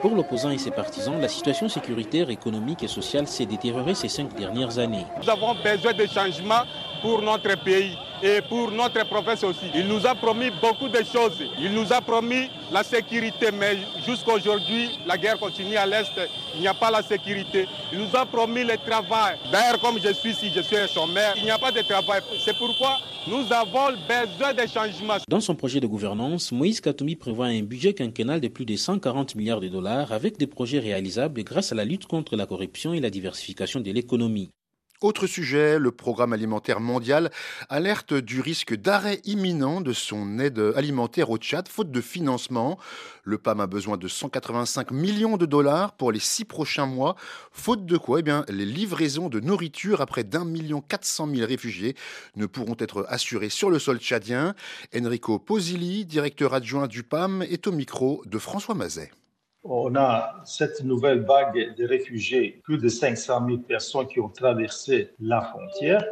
Pour 0.02 0.16
l'opposant 0.16 0.50
et 0.50 0.58
ses 0.58 0.72
partisans, 0.72 1.20
la 1.20 1.28
situation 1.28 1.68
sécuritaire, 1.68 2.28
économique 2.28 2.82
et 2.82 2.88
sociale 2.88 3.28
s'est 3.28 3.46
détériorée 3.46 3.94
ces 3.94 4.08
cinq 4.08 4.34
dernières 4.34 4.76
années. 4.80 5.06
Nous 5.22 5.30
avons 5.30 5.54
besoin 5.54 5.92
de 5.92 6.06
changements 6.06 6.64
pour 7.00 7.22
notre 7.22 7.54
pays 7.62 7.96
et 8.20 8.40
pour 8.42 8.72
notre 8.72 9.06
province 9.06 9.44
aussi. 9.44 9.70
Il 9.72 9.86
nous 9.86 10.04
a 10.04 10.16
promis 10.16 10.50
beaucoup 10.60 10.88
de 10.88 11.04
choses. 11.04 11.40
Il 11.56 11.72
nous 11.72 11.92
a 11.92 12.00
promis 12.00 12.50
la 12.72 12.82
sécurité, 12.82 13.52
mais 13.52 13.78
jusqu'à 14.04 14.32
aujourd'hui, 14.32 14.98
la 15.06 15.16
guerre 15.16 15.38
continue 15.38 15.76
à 15.76 15.86
l'Est. 15.86 16.10
Il 16.56 16.62
n'y 16.62 16.68
a 16.68 16.74
pas 16.74 16.90
la 16.90 17.02
sécurité. 17.02 17.68
Il 17.92 18.00
nous 18.00 18.16
a 18.16 18.26
promis 18.26 18.64
le 18.64 18.76
travail. 18.78 19.36
D'ailleurs, 19.52 19.78
comme 19.78 20.00
je 20.02 20.12
suis 20.14 20.30
ici, 20.30 20.52
je 20.52 20.62
suis 20.62 20.78
un 20.78 20.88
chômeur, 20.88 21.34
il 21.36 21.44
n'y 21.44 21.50
a 21.52 21.58
pas 21.58 21.70
de 21.70 21.82
travail. 21.82 22.22
C'est 22.44 22.56
pourquoi 22.58 22.98
nous 23.26 23.52
avons 23.52 23.96
besoin 24.08 24.54
de 24.54 24.66
changements. 24.68 25.18
Dans 25.28 25.40
son 25.40 25.54
projet 25.54 25.80
de 25.80 25.86
gouvernance, 25.86 26.52
Moïse 26.52 26.80
Katoumi 26.80 27.16
prévoit 27.16 27.46
un 27.46 27.62
budget 27.62 27.94
quinquennal 27.94 28.40
de 28.40 28.48
plus 28.48 28.64
de 28.64 28.76
140 28.76 29.34
milliards 29.34 29.60
de 29.60 29.68
dollars 29.68 30.12
avec 30.12 30.38
des 30.38 30.46
projets 30.46 30.78
réalisables 30.78 31.42
grâce 31.44 31.72
à 31.72 31.74
la 31.74 31.84
lutte 31.84 32.06
contre 32.06 32.36
la 32.36 32.46
corruption 32.46 32.94
et 32.94 33.00
la 33.00 33.10
diversification 33.10 33.80
de 33.80 33.90
l'économie. 33.90 34.50
Autre 35.02 35.26
sujet, 35.26 35.80
le 35.80 35.90
programme 35.90 36.32
alimentaire 36.32 36.78
mondial 36.78 37.32
alerte 37.68 38.14
du 38.14 38.40
risque 38.40 38.76
d'arrêt 38.76 39.20
imminent 39.24 39.80
de 39.80 39.92
son 39.92 40.38
aide 40.38 40.60
alimentaire 40.76 41.30
au 41.30 41.38
Tchad, 41.38 41.66
faute 41.66 41.90
de 41.90 42.00
financement. 42.00 42.78
Le 43.24 43.36
PAM 43.36 43.58
a 43.58 43.66
besoin 43.66 43.96
de 43.96 44.06
185 44.06 44.92
millions 44.92 45.36
de 45.36 45.44
dollars 45.44 45.94
pour 45.94 46.12
les 46.12 46.20
six 46.20 46.44
prochains 46.44 46.86
mois, 46.86 47.16
faute 47.50 47.84
de 47.84 47.96
quoi 47.96 48.20
eh 48.20 48.22
bien, 48.22 48.44
les 48.48 48.64
livraisons 48.64 49.28
de 49.28 49.40
nourriture 49.40 50.00
à 50.00 50.06
près 50.06 50.22
d'un 50.22 50.44
million 50.44 50.80
quatre 50.80 51.04
cent 51.04 51.26
mille 51.26 51.44
réfugiés 51.44 51.96
ne 52.36 52.46
pourront 52.46 52.76
être 52.78 53.04
assurées 53.08 53.50
sur 53.50 53.70
le 53.70 53.80
sol 53.80 53.98
tchadien. 53.98 54.54
Enrico 54.94 55.40
Posili, 55.40 56.04
directeur 56.04 56.54
adjoint 56.54 56.86
du 56.86 57.02
PAM, 57.02 57.42
est 57.42 57.66
au 57.66 57.72
micro 57.72 58.22
de 58.26 58.38
François 58.38 58.76
Mazet. 58.76 59.10
On 59.64 59.94
a 59.94 60.42
cette 60.44 60.82
nouvelle 60.82 61.20
vague 61.20 61.76
de 61.76 61.86
réfugiés, 61.86 62.60
plus 62.64 62.78
de 62.78 62.88
500 62.88 63.46
000 63.46 63.58
personnes 63.58 64.08
qui 64.08 64.18
ont 64.18 64.28
traversé 64.28 65.10
la 65.20 65.40
frontière. 65.40 66.04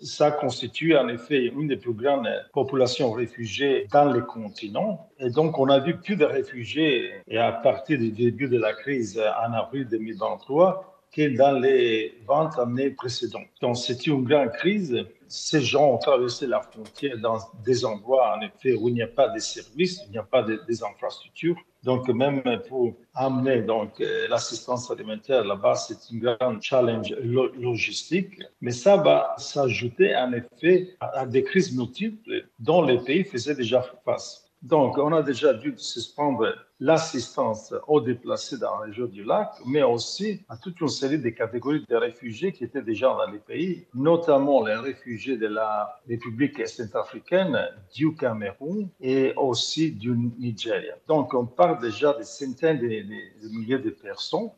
Ça 0.00 0.30
constitue 0.30 0.96
en 0.96 1.08
effet 1.08 1.46
une 1.46 1.66
des 1.66 1.76
plus 1.76 1.94
grandes 1.94 2.28
populations 2.52 3.10
réfugiées 3.10 3.88
dans 3.92 4.04
le 4.04 4.20
continent. 4.22 5.08
Et 5.18 5.30
donc, 5.30 5.58
on 5.58 5.68
a 5.68 5.80
vu 5.80 5.96
plus 5.96 6.14
de 6.14 6.24
réfugiés 6.24 7.10
et 7.26 7.38
à 7.38 7.50
partir 7.50 7.98
du 7.98 8.12
début 8.12 8.48
de 8.48 8.58
la 8.58 8.72
crise 8.72 9.18
en 9.18 9.52
avril 9.52 9.88
2023 9.88 10.88
que 11.12 11.36
dans 11.36 11.58
les 11.58 12.14
20 12.28 12.58
années 12.60 12.90
précédentes. 12.90 13.48
Donc, 13.60 13.76
c'est 13.76 14.06
une 14.06 14.22
grande 14.22 14.52
crise. 14.52 15.04
Ces 15.26 15.60
gens 15.60 15.92
ont 15.92 15.98
traversé 15.98 16.46
la 16.46 16.60
frontière 16.60 17.18
dans 17.18 17.38
des 17.64 17.84
endroits, 17.84 18.36
en 18.36 18.40
effet, 18.42 18.74
où 18.74 18.88
il 18.88 18.94
n'y 18.94 19.02
a 19.02 19.08
pas 19.08 19.28
de 19.28 19.38
services, 19.38 20.02
il 20.06 20.12
n'y 20.12 20.18
a 20.18 20.22
pas 20.22 20.42
de, 20.42 20.60
des 20.68 20.82
infrastructures. 20.84 21.56
Donc, 21.82 22.08
même 22.08 22.42
pour 22.68 22.94
amener 23.14 23.62
donc 23.62 24.00
euh, 24.00 24.28
l'assistance 24.28 24.90
alimentaire 24.90 25.44
là-bas, 25.44 25.74
c'est 25.74 25.98
un 26.14 26.18
grand 26.18 26.60
challenge 26.60 27.12
logistique. 27.20 28.40
Mais 28.60 28.70
ça 28.70 28.96
va 28.96 29.34
s'ajouter 29.36 30.14
en 30.14 30.32
effet 30.32 30.96
à 31.00 31.26
des 31.26 31.42
crises 31.42 31.76
multiples 31.76 32.46
dont 32.60 32.82
les 32.82 32.98
pays 32.98 33.24
faisaient 33.24 33.56
déjà 33.56 33.84
face. 34.04 34.41
Donc, 34.62 34.96
on 34.96 35.12
a 35.12 35.22
déjà 35.22 35.52
dû 35.54 35.74
suspendre 35.76 36.54
l'assistance 36.78 37.74
aux 37.88 38.00
déplacés 38.00 38.58
dans 38.58 38.78
la 38.78 38.86
région 38.86 39.06
du 39.06 39.24
lac, 39.24 39.50
mais 39.66 39.82
aussi 39.82 40.44
à 40.48 40.56
toute 40.56 40.80
une 40.80 40.88
série 40.88 41.18
de 41.18 41.30
catégories 41.30 41.84
de 41.88 41.96
réfugiés 41.96 42.52
qui 42.52 42.62
étaient 42.62 42.82
déjà 42.82 43.08
dans 43.08 43.30
les 43.30 43.38
pays, 43.38 43.86
notamment 43.92 44.64
les 44.64 44.76
réfugiés 44.76 45.36
de 45.36 45.48
la 45.48 46.00
République 46.08 46.66
centrafricaine, 46.66 47.58
du 47.92 48.14
Cameroun 48.14 48.88
et 49.00 49.32
aussi 49.36 49.90
du 49.90 50.16
Nigeria. 50.38 50.94
Donc, 51.08 51.34
on 51.34 51.46
parle 51.46 51.80
déjà 51.80 52.12
de 52.12 52.22
centaines 52.22 52.78
de, 52.78 52.86
de 52.86 53.48
milliers 53.48 53.78
de 53.78 53.90
personnes 53.90 54.50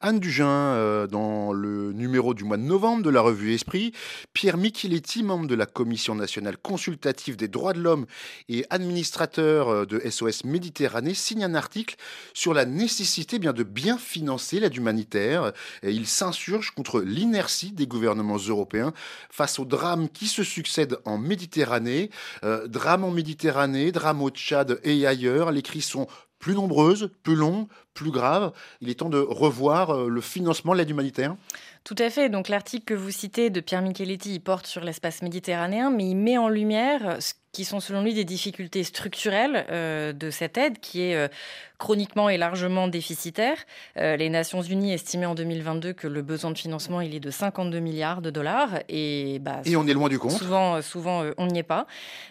Anne 0.00 0.20
Dugin, 0.20 0.46
euh, 0.46 1.08
dans 1.08 1.52
le 1.52 1.92
numéro 1.92 2.32
du 2.32 2.44
mois 2.44 2.56
de 2.56 2.62
novembre 2.62 3.02
de 3.02 3.10
la 3.10 3.20
revue 3.20 3.52
Esprit, 3.52 3.92
Pierre 4.32 4.56
Micheletti, 4.56 5.24
membre 5.24 5.48
de 5.48 5.56
la 5.56 5.66
Commission 5.66 6.14
nationale 6.14 6.56
consultative 6.56 7.36
des 7.36 7.48
droits 7.48 7.72
de 7.72 7.80
l'homme 7.80 8.06
et 8.48 8.64
administrateur 8.70 9.68
euh, 9.68 9.86
de 9.86 9.98
SOS 10.08 10.44
Méditerranée, 10.44 11.14
signe 11.14 11.42
un 11.42 11.56
article 11.56 11.96
sur 12.32 12.54
la 12.54 12.64
nécessité 12.64 13.36
eh 13.36 13.38
bien, 13.40 13.52
de 13.52 13.64
bien 13.64 13.98
financer 13.98 14.60
l'aide 14.60 14.76
humanitaire. 14.76 15.52
Il 15.82 16.06
s'insurge 16.06 16.70
contre 16.70 17.00
l'inertie 17.00 17.72
des 17.72 17.88
gouvernements 17.88 18.36
européens 18.36 18.92
face 19.30 19.58
aux 19.58 19.64
drames 19.64 20.08
qui 20.08 20.28
se 20.28 20.44
succèdent 20.44 20.98
en 21.06 21.18
Méditerranée. 21.18 22.10
Euh, 22.44 22.68
drames 22.68 23.02
en 23.02 23.10
Méditerranée, 23.10 23.90
drames 23.90 24.22
au 24.22 24.30
Tchad 24.30 24.78
et 24.84 25.06
ailleurs. 25.08 25.50
Les 25.50 25.62
cris 25.62 25.82
sont 25.82 26.06
plus 26.38 26.54
nombreuses, 26.54 27.10
plus 27.22 27.36
longues, 27.36 27.66
plus 27.94 28.10
graves. 28.10 28.52
Il 28.80 28.90
est 28.90 28.94
temps 28.94 29.08
de 29.08 29.18
revoir 29.18 29.90
euh, 29.90 30.08
le 30.08 30.20
financement 30.20 30.72
de 30.72 30.78
l'aide 30.78 30.90
humanitaire 30.90 31.36
tout 31.88 31.96
à 32.00 32.10
fait. 32.10 32.28
Donc 32.28 32.50
l'article 32.50 32.84
que 32.84 32.92
vous 32.92 33.10
citez 33.10 33.48
de 33.48 33.60
Pierre 33.60 33.80
Micheletti, 33.80 34.34
il 34.34 34.40
porte 34.40 34.66
sur 34.66 34.84
l'espace 34.84 35.22
méditerranéen, 35.22 35.88
mais 35.88 36.10
il 36.10 36.16
met 36.16 36.36
en 36.36 36.50
lumière 36.50 37.16
ce 37.18 37.32
qui 37.52 37.64
sont 37.64 37.80
selon 37.80 38.02
lui 38.02 38.14
des 38.14 38.24
difficultés 38.24 38.84
structurelles 38.84 39.66
euh, 39.70 40.12
de 40.12 40.30
cette 40.30 40.58
aide 40.58 40.78
qui 40.80 41.02
est 41.02 41.16
euh, 41.16 41.28
chroniquement 41.78 42.28
et 42.28 42.36
largement 42.36 42.88
déficitaire. 42.88 43.56
Euh, 43.96 44.16
les 44.16 44.28
Nations 44.28 44.60
Unies 44.60 44.92
estimaient 44.92 45.26
en 45.26 45.34
2022 45.34 45.92
que 45.92 46.06
le 46.06 46.22
besoin 46.22 46.50
de 46.50 46.58
financement 46.58 47.00
il 47.00 47.14
est 47.14 47.20
de 47.20 47.30
52 47.30 47.78
milliards 47.80 48.20
de 48.20 48.30
dollars 48.30 48.80
et 48.88 49.38
bah, 49.40 49.62
et 49.64 49.76
on 49.76 49.86
est 49.86 49.92
loin 49.92 50.08
du 50.08 50.18
compte. 50.18 50.32
Souvent, 50.32 50.82
souvent 50.82 51.24
on 51.38 51.46
n'y 51.46 51.60
est 51.60 51.62
pas. 51.62 51.86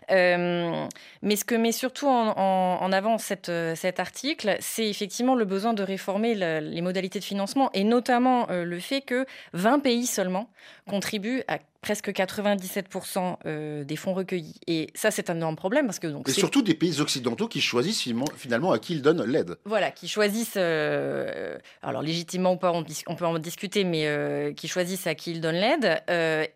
mais 0.10 1.36
ce 1.36 1.46
que 1.46 1.56
met 1.56 1.72
surtout 1.72 2.08
en, 2.08 2.36
en 2.38 2.92
avant 2.92 3.18
cette, 3.18 3.52
cet 3.76 4.00
article, 4.00 4.56
c'est 4.60 4.88
effectivement 4.88 5.36
le 5.36 5.46
besoin 5.46 5.74
de 5.74 5.84
réformer 5.84 6.36
les 6.36 6.82
modalités 6.82 7.20
de 7.20 7.26
financement 7.26 7.70
et 7.74 7.84
notamment 7.84 8.48
le 8.50 8.80
fait 8.80 9.02
que 9.02 9.26
20 9.54 9.80
pays 9.80 10.06
seulement 10.06 10.50
contribuent 10.88 11.44
à 11.48 11.60
presque 11.88 12.10
97% 12.10 13.86
des 13.86 13.96
fonds 13.96 14.14
recueillis. 14.14 14.56
Et 14.68 14.90
ça, 14.94 15.10
c'est 15.10 15.30
un 15.30 15.36
énorme 15.38 15.56
problème 15.56 15.86
parce 15.86 16.00
que 16.00 16.08
donc. 16.08 16.28
Et 16.28 16.34
surtout 16.34 16.62
des 16.62 16.74
pays 16.74 17.00
occidentaux 17.00 17.48
qui 17.48 17.62
choisissent 17.62 18.04
finalement 18.36 18.74
à 18.74 18.80
qui 18.80 18.94
ils 18.94 19.02
donnent 19.02 19.24
l'aide. 19.24 19.56
Voilà, 19.64 19.92
qui 19.92 20.10
choisissent, 20.10 20.58
alors 20.58 22.02
légitimement 22.02 22.54
ou 22.54 22.58
pas, 22.58 22.74
on, 22.74 23.16
peut 23.16 23.26
en 23.26 23.40
discuter, 23.40 23.86
mais 23.86 24.54
qui 24.58 24.68
choisissent 24.68 25.08
à 25.08 25.16
qui 25.16 25.32
ils 25.32 25.40
donnent 25.40 25.56
l'aide, 25.56 26.02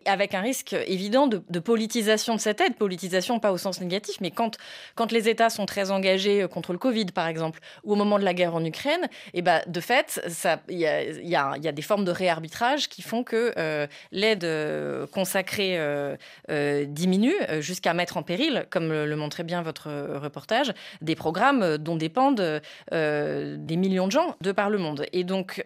avec 0.04 0.34
un 0.34 0.42
risque 0.42 0.74
évident 0.86 1.26
de, 1.26 1.42
de, 1.48 1.58
politisation 1.60 2.34
de 2.34 2.40
cette 2.40 2.60
aide. 2.60 2.76
Politisation 2.76 3.38
pas 3.38 3.52
au 3.52 3.58
sens 3.58 3.80
négatif, 3.80 4.16
mais 4.20 4.30
quand, 4.30 4.58
quand 4.96 5.12
les 5.12 5.30
États 5.30 5.48
sont 5.48 5.64
très 5.64 5.90
engagés 5.90 6.46
contre 6.50 6.72
le 6.72 6.78
Covid, 6.78 7.06
par 7.06 7.26
exemple, 7.26 7.60
ou 7.84 7.94
au 7.94 7.96
moment 7.96 8.18
de 8.18 8.24
la 8.24 8.34
guerre 8.34 8.54
en 8.54 8.64
Ukraine, 8.64 9.04
et 9.32 9.38
eh 9.38 9.42
ben, 9.42 9.62
de 9.66 9.80
fait, 9.80 10.20
il 10.68 10.78
y 10.78 10.86
a, 10.86 11.02
y, 11.02 11.34
a, 11.34 11.56
y 11.56 11.68
a, 11.68 11.72
des 11.72 11.82
formes 11.82 12.04
de 12.04 12.10
réarbitrage 12.10 12.90
qui 12.90 13.00
font 13.00 13.24
que 13.24 13.54
euh, 13.56 13.86
l'aide 14.10 14.44
euh, 14.44 15.06
consacrée 15.22 15.76
euh, 15.78 16.16
diminue 16.86 17.34
jusqu'à 17.60 17.94
mettre 17.94 18.16
en 18.16 18.24
péril, 18.24 18.66
comme 18.70 18.88
le, 18.88 19.16
montrait 19.16 19.44
bien 19.44 19.62
votre 19.62 19.88
reportage, 20.16 20.72
des 21.00 21.14
programmes 21.14 21.78
dont 21.78 21.94
dépendent 21.96 22.60
des 22.90 23.76
millions 23.76 24.06
de 24.06 24.12
gens 24.12 24.36
de 24.40 24.50
par 24.50 24.68
le 24.68 24.78
monde. 24.78 25.06
Et 25.12 25.22
donc, 25.22 25.64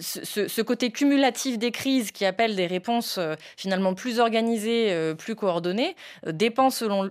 ce, 0.00 0.62
côté 0.62 0.90
cumulatif 0.90 1.58
des 1.58 1.70
crises 1.70 2.10
qui 2.10 2.24
appelle 2.24 2.56
des 2.56 2.66
réponses 2.66 3.20
finalement 3.56 3.94
plus 3.94 4.18
organisées, 4.18 5.14
plus 5.16 5.36
coordonnées, 5.36 5.94
dépend 6.26 6.70
selon, 6.70 7.08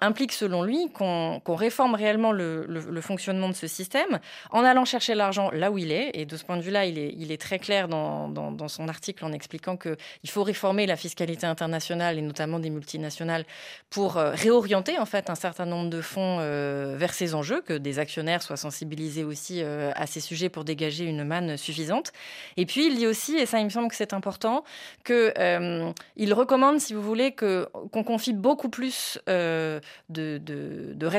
implique 0.00 0.32
selon 0.32 0.62
lui 0.64 0.90
qu'on 0.92 1.40
réforme 1.46 1.94
réellement 1.94 2.32
le, 2.32 2.66
le, 2.66 3.00
fonctionnement 3.00 3.48
de 3.48 3.54
ce 3.54 3.66
système 3.66 4.18
en 4.50 4.64
allant 4.64 4.84
chercher 4.84 5.14
l'argent 5.14 5.50
là 5.52 5.70
où 5.70 5.78
il 5.78 5.92
est. 5.92 6.10
Et 6.14 6.26
de 6.26 6.36
ce 6.36 6.44
point 6.44 6.56
de 6.56 6.62
vue-là, 6.62 6.86
il 6.86 6.98
est, 6.98 7.14
il 7.16 7.30
est 7.30 7.40
très 7.40 7.58
clair 7.58 7.88
dans, 7.88 8.28
dans, 8.28 8.68
son 8.68 8.88
article 8.88 9.24
en 9.24 9.32
expliquant 9.32 9.76
qu'il 9.76 10.30
faut 10.30 10.42
réformer 10.42 10.61
la 10.62 10.96
fiscalité 10.96 11.46
internationale 11.46 12.18
et 12.18 12.22
notamment 12.22 12.58
des 12.58 12.70
multinationales 12.70 13.44
pour 13.90 14.16
euh, 14.16 14.30
réorienter 14.32 14.98
en 14.98 15.06
fait 15.06 15.28
un 15.28 15.34
certain 15.34 15.66
nombre 15.66 15.90
de 15.90 16.00
fonds 16.00 16.38
euh, 16.40 16.94
vers 16.96 17.12
ces 17.12 17.34
enjeux, 17.34 17.60
que 17.60 17.74
des 17.74 17.98
actionnaires 17.98 18.42
soient 18.42 18.56
sensibilisés 18.56 19.24
aussi 19.24 19.62
euh, 19.62 19.90
à 19.96 20.06
ces 20.06 20.20
sujets 20.20 20.48
pour 20.48 20.64
dégager 20.64 21.04
une 21.04 21.24
manne 21.24 21.56
suffisante. 21.56 22.12
Et 22.56 22.66
puis 22.66 22.86
il 22.86 22.96
dit 22.96 23.06
aussi, 23.06 23.36
et 23.36 23.46
ça 23.46 23.58
il 23.58 23.64
me 23.64 23.70
semble 23.70 23.88
que 23.88 23.96
c'est 23.96 24.12
important, 24.12 24.64
qu'il 25.04 26.34
recommande, 26.34 26.80
si 26.80 26.94
vous 26.94 27.02
voulez, 27.02 27.34
qu'on 27.34 28.04
confie 28.04 28.32
beaucoup 28.32 28.68
plus 28.68 29.18
de, 29.26 29.80
de, 30.08 30.38
de 30.38 31.10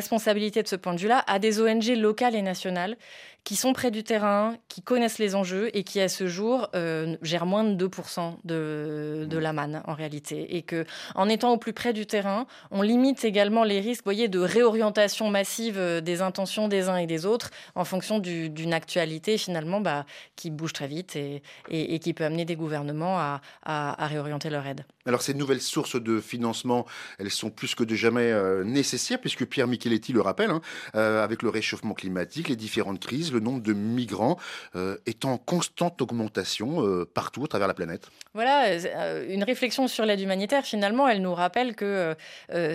de 0.63 0.67
ce 0.67 0.75
point 0.75 0.93
de 0.93 0.99
vue-là 0.99 1.23
à 1.27 1.39
des 1.39 1.61
ONG 1.61 1.87
locales 1.97 2.35
et 2.35 2.41
nationales 2.41 2.97
qui 3.43 3.57
sont 3.57 3.73
près 3.73 3.91
du 3.91 4.03
terrain, 4.03 4.55
qui 4.69 4.81
connaissent 4.81 5.19
les 5.19 5.35
enjeux 5.35 5.69
et 5.75 5.83
qui, 5.83 5.99
à 5.99 6.07
ce 6.07 6.27
jour, 6.27 6.69
euh, 6.75 7.17
gèrent 7.21 7.45
moins 7.45 7.65
de 7.65 7.87
2% 7.87 8.37
de, 8.45 9.27
de, 9.29 9.37
la 9.37 9.51
manne, 9.51 9.81
en 9.85 9.93
réalité. 9.93 10.55
Et 10.55 10.61
que, 10.61 10.85
en 11.15 11.27
étant 11.27 11.51
au 11.51 11.57
plus 11.57 11.73
près 11.73 11.91
du 11.91 12.05
terrain, 12.05 12.47
on 12.71 12.81
limite 12.81 13.25
également 13.25 13.65
les 13.65 13.81
risques, 13.81 14.05
voyez, 14.05 14.29
de 14.29 14.39
réorientation 14.39 15.29
massive 15.29 15.77
euh, 15.77 15.99
des 15.99 16.21
intentions 16.21 16.69
des 16.69 16.87
uns 16.87 16.95
et 16.95 17.05
des 17.05 17.25
autres 17.25 17.51
en 17.75 17.83
fonction 17.83 18.19
d'une 18.19 18.73
actualité, 18.73 19.37
finalement, 19.37 19.81
bah, 19.81 20.05
qui 20.37 20.49
bouge 20.49 20.71
très 20.71 20.87
vite 20.87 21.17
et, 21.17 21.41
et, 21.69 21.99
qui 21.99 22.13
peut 22.13 22.23
amener 22.23 22.45
des 22.45 22.55
gouvernements 22.55 23.19
à, 23.19 23.41
à, 23.63 24.07
réorienter 24.07 24.49
leur 24.49 24.65
aide. 24.65 24.85
Alors, 25.05 25.21
ces 25.21 25.33
nouvelles 25.33 25.61
sources 25.61 26.01
de 26.01 26.21
financement, 26.21 26.85
elles 27.19 27.29
sont 27.29 27.49
plus 27.49 27.75
que 27.75 27.83
de 27.83 27.95
jamais 27.95 28.31
euh, 28.31 28.63
nécessaires, 28.63 29.19
puisque 29.19 29.45
Pierre 29.45 29.67
Micheletti 29.67 30.13
le 30.13 30.21
rappelle, 30.21 30.49
hein, 30.49 30.61
avec 30.93 31.41
le 31.41 31.49
réchauffement 31.49 31.93
climatique, 31.93 32.47
les 32.47 32.55
différentes 32.55 33.01
crises, 33.01 33.32
le 33.33 33.39
nombre 33.39 33.61
de 33.61 33.73
migrants 33.73 34.37
euh, 34.75 34.97
est 35.05 35.25
en 35.25 35.37
constante 35.37 36.01
augmentation 36.01 36.85
euh, 36.85 37.05
partout 37.05 37.43
à 37.43 37.47
travers 37.47 37.67
la 37.67 37.73
planète. 37.73 38.09
Voilà, 38.33 38.65
euh, 38.67 39.25
une 39.29 39.43
réflexion 39.43 39.87
sur 39.87 40.05
l'aide 40.05 40.21
humanitaire, 40.21 40.63
finalement, 40.63 41.07
elle 41.07 41.21
nous 41.21 41.33
rappelle 41.33 41.75
que 41.75 42.15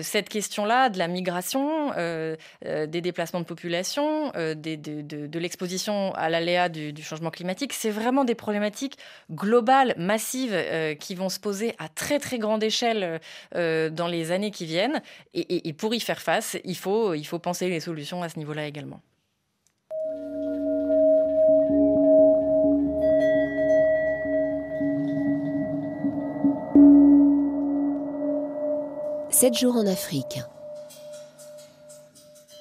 cette 0.01 0.29
question-là 0.29 0.89
de 0.89 0.97
la 0.97 1.07
migration, 1.07 1.91
des 2.61 3.01
déplacements 3.01 3.39
de 3.39 3.45
population, 3.45 4.31
de, 4.31 5.39
l'exposition 5.39 6.13
à 6.13 6.29
l'aléa 6.29 6.69
du, 6.69 7.03
changement 7.03 7.29
climatique, 7.29 7.73
c'est 7.73 7.89
vraiment 7.89 8.23
des 8.23 8.35
problématiques 8.35 8.97
globales, 9.31 9.93
massives, 9.97 10.55
qui 10.99 11.15
vont 11.15 11.29
se 11.29 11.39
poser 11.39 11.75
à 11.77 11.89
très 11.89 12.19
très 12.19 12.39
grande 12.39 12.63
échelle 12.63 13.19
dans 13.53 14.07
les 14.07 14.31
années 14.31 14.51
qui 14.51 14.65
viennent. 14.65 15.01
Et, 15.33 15.73
pour 15.73 15.93
y 15.93 15.99
faire 15.99 16.21
face, 16.21 16.57
il 16.63 16.77
faut 16.77 17.39
penser 17.39 17.69
les 17.69 17.79
solutions 17.79 18.23
à 18.23 18.29
ce 18.29 18.37
niveau-là 18.39 18.67
également. 18.67 19.01
7 29.39 29.57
jours 29.57 29.77
en 29.77 29.87
Afrique. 29.87 30.41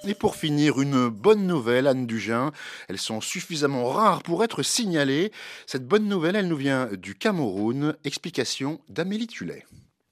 Et 0.06 0.14
pour 0.14 0.36
finir, 0.36 0.80
une 0.80 1.08
bonne 1.08 1.44
nouvelle, 1.44 1.88
Anne 1.88 2.06
Dugin. 2.06 2.52
Elles 2.88 2.98
sont 2.98 3.20
suffisamment 3.20 3.86
rares 3.86 4.22
pour 4.22 4.44
être 4.44 4.62
signalées. 4.62 5.32
Cette 5.66 5.88
bonne 5.88 6.06
nouvelle, 6.06 6.36
elle 6.36 6.46
nous 6.46 6.54
vient 6.54 6.86
du 6.92 7.16
Cameroun. 7.16 7.96
Explication 8.04 8.80
d'Amélie 8.88 9.26
Tullet. 9.26 9.66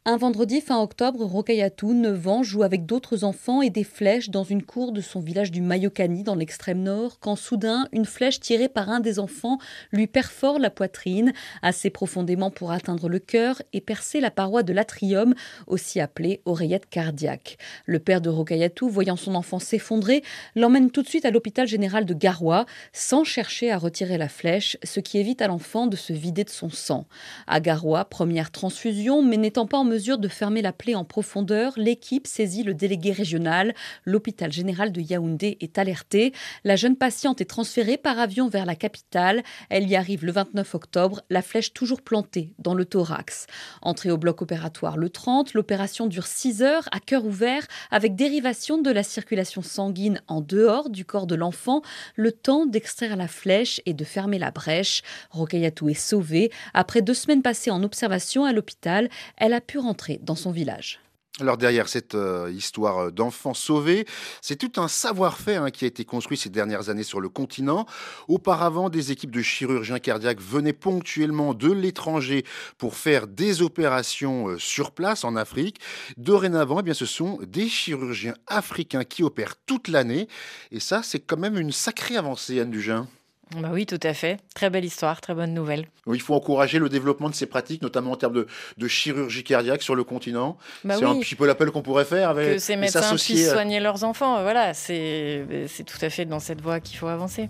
Un 0.09 0.19
vendredi 0.19 0.61
fin 0.61 0.81
octobre, 0.81 1.25
Rokayatou, 1.25 1.93
9 1.93 2.29
ans, 2.29 2.43
joue 2.45 2.63
avec 2.63 2.87
d'autres 2.87 3.25
enfants 3.25 3.61
et 3.61 3.71
des 3.71 3.83
flèches 3.83 4.31
dans 4.31 4.45
une 4.45 4.63
cour 4.63 4.93
de 4.93 5.01
son 5.01 5.19
village 5.19 5.51
du 5.51 5.61
Mayokani 5.61 6.23
dans 6.23 6.37
l'extrême 6.37 6.81
nord, 6.81 7.19
quand 7.19 7.35
soudain, 7.35 7.89
une 7.91 8.05
flèche 8.05 8.39
tirée 8.39 8.69
par 8.69 8.89
un 8.89 9.01
des 9.01 9.19
enfants 9.19 9.59
lui 9.91 10.07
perfore 10.07 10.61
la 10.61 10.71
poitrine, 10.71 11.33
assez 11.61 11.91
profondément 11.91 12.53
pour 12.53 12.71
atteindre 12.71 13.09
le 13.09 13.19
cœur 13.19 13.61
et 13.73 13.81
percer 13.81 14.21
la 14.21 14.31
paroi 14.31 14.63
de 14.63 14.73
l'atrium, 14.73 15.35
aussi 15.67 15.99
appelée 15.99 16.41
oreillette 16.45 16.89
cardiaque. 16.89 17.59
Le 17.85 17.99
père 17.99 18.21
de 18.21 18.31
Rokayatou, 18.31 18.89
voyant 18.89 19.17
son 19.17 19.35
enfant 19.35 19.59
s'effondrer, 19.59 20.23
l'emmène 20.55 20.93
tout 20.93 21.03
de 21.03 21.09
suite 21.09 21.25
à 21.25 21.33
l'hôpital 21.33 21.67
général 21.67 22.05
de 22.05 22.15
Garoua, 22.15 22.67
sans 22.93 23.25
chercher 23.25 23.73
à 23.73 23.77
retirer 23.77 24.19
la 24.19 24.29
flèche, 24.29 24.77
ce 24.85 25.01
qui 25.01 25.19
évite 25.19 25.43
à 25.43 25.49
l'enfant 25.49 25.89
de 25.89 25.97
se 25.97 26.13
vider 26.13 26.45
de 26.45 26.51
son 26.51 26.71
sang. 26.71 27.07
À 27.49 27.59
Garoua, 27.59 28.05
première 28.05 28.53
transfusion, 28.53 29.21
mais 29.21 29.37
n'étant 29.37 29.67
pas 29.67 29.79
en 29.79 29.83
mesure 29.83 29.96
mesure 29.97 30.19
de 30.19 30.29
fermer 30.29 30.61
la 30.61 30.75
plaie 30.75 30.95
en 30.95 31.07
profondeur, 31.07 31.73
l'équipe 31.79 32.27
saisit 32.27 32.65
le 32.65 32.75
délégué 32.75 33.13
régional. 33.13 33.75
L'hôpital 34.05 34.53
général 34.53 34.93
de 34.93 35.01
Yaoundé 35.01 35.57
est 35.63 35.79
alerté. 35.79 36.35
La 36.65 36.77
jeune 36.77 36.97
patiente 36.97 37.41
est 37.41 37.47
transférée 37.47 37.97
par 37.97 38.19
avion 38.19 38.47
vers 38.47 38.67
la 38.67 38.75
capitale. 38.75 39.43
Elle 39.71 39.89
y 39.89 39.97
arrive 39.97 40.27
le 40.27 40.33
29 40.33 40.75
octobre, 40.75 41.23
la 41.31 41.41
flèche 41.41 41.73
toujours 41.73 42.03
plantée 42.03 42.53
dans 42.59 42.75
le 42.75 42.85
thorax. 42.85 43.47
Entrée 43.81 44.11
au 44.11 44.19
bloc 44.19 44.43
opératoire 44.43 44.99
le 44.99 45.09
30, 45.09 45.55
l'opération 45.55 46.07
dure 46.07 46.27
6 46.27 46.61
heures 46.61 46.89
à 46.93 47.01
cœur 47.01 47.25
ouvert 47.25 47.67
avec 47.91 48.17
dérivation 48.17 48.77
de 48.77 48.91
la 48.91 49.03
circulation 49.03 49.63
sanguine 49.63 50.21
en 50.29 50.43
dehors 50.43 50.91
du 50.91 51.07
corps 51.07 51.27
de 51.27 51.37
l'enfant, 51.37 51.81
le 52.17 52.33
temps 52.33 52.67
d'extraire 52.67 53.17
la 53.17 53.29
flèche 53.29 53.81
et 53.87 53.95
de 53.95 54.05
fermer 54.05 54.39
la 54.39 54.51
brèche. 54.51 55.01
Rokayatou 55.31 55.89
est 55.89 55.95
sauvée. 55.95 56.51
Après 56.75 57.01
deux 57.01 57.15
semaines 57.15 57.41
passées 57.41 57.71
en 57.71 57.83
observation 57.83 58.45
à 58.45 58.53
l'hôpital, 58.53 59.09
elle 59.39 59.55
a 59.55 59.63
pu 59.63 59.79
dans 60.23 60.37
son 60.37 60.51
village. 60.51 61.01
Alors 61.39 61.59
derrière 61.59 61.87
cette 61.87 62.15
euh, 62.15 62.51
histoire 62.51 63.13
d'enfants 63.13 63.53
sauvés, 63.53 64.07
c'est 64.41 64.57
tout 64.57 64.81
un 64.81 64.89
savoir-faire 64.89 65.65
hein, 65.65 65.71
qui 65.71 65.85
a 65.85 65.89
été 65.89 66.07
construit 66.07 66.39
ces 66.39 66.49
dernières 66.49 66.89
années 66.89 67.03
sur 67.03 67.21
le 67.21 67.29
continent. 67.29 67.85
Auparavant, 68.27 68.89
des 68.89 69.13
équipes 69.13 69.33
de 69.33 69.43
chirurgiens 69.43 69.99
cardiaques 69.99 70.41
venaient 70.41 70.73
ponctuellement 70.73 71.53
de 71.53 71.71
l'étranger 71.71 72.47
pour 72.79 72.97
faire 72.97 73.27
des 73.27 73.61
opérations 73.61 74.49
euh, 74.49 74.59
sur 74.59 74.93
place 74.93 75.25
en 75.25 75.37
Afrique. 75.37 75.79
Dorénavant, 76.17 76.81
eh 76.81 76.85
bien, 76.85 76.95
ce 76.95 77.05
sont 77.05 77.39
des 77.47 77.69
chirurgiens 77.69 78.35
africains 78.47 79.05
qui 79.05 79.23
opèrent 79.23 79.57
toute 79.67 79.89
l'année. 79.89 80.29
Et 80.71 80.81
ça, 80.81 81.03
c'est 81.03 81.21
quand 81.21 81.37
même 81.37 81.59
une 81.59 81.73
sacrée 81.73 82.17
avancée, 82.17 82.61
Anne 82.61 82.71
Dugin. 82.71 83.09
Bah 83.55 83.71
oui, 83.73 83.87
tout 83.87 84.01
à 84.03 84.13
fait. 84.13 84.39
Très 84.55 84.71
belle 84.71 84.85
histoire, 84.85 85.21
très 85.21 85.33
bonne 85.33 85.55
nouvelle. 85.55 85.87
Il 86.13 86.21
faut 86.21 86.35
encourager 86.35 86.81
le 86.81 86.89
développement 86.89 87.31
de 87.31 87.35
ces 87.35 87.47
pratiques, 87.47 87.81
notamment 87.81 88.11
en 88.13 88.17
termes 88.17 88.45
de, 88.77 88.89
chirurgie 88.89 89.45
cardiaque 89.45 89.83
sur 89.83 89.95
le 89.95 90.03
continent. 90.03 90.59
Bah 90.85 90.97
c'est 90.99 91.05
un 91.05 91.19
petit 91.21 91.37
peu 91.37 91.47
l'appel 91.47 91.71
qu'on 91.71 91.83
pourrait 91.83 92.05
faire 92.05 92.31
avec 92.31 92.55
que 92.55 92.59
ces 92.59 92.77
médecins 92.77 93.15
puissent 93.15 93.51
soigner 93.51 93.79
leurs 93.79 94.03
enfants. 94.03 94.43
Voilà, 94.43 94.75
c'est 94.75 95.47
tout 95.87 95.99
à 96.05 96.11
fait 96.11 96.25
dans 96.25 96.41
cette 96.41 96.61
voie 96.61 96.81
qu'il 96.81 96.99
faut 96.99 97.07
avancer. 97.07 97.49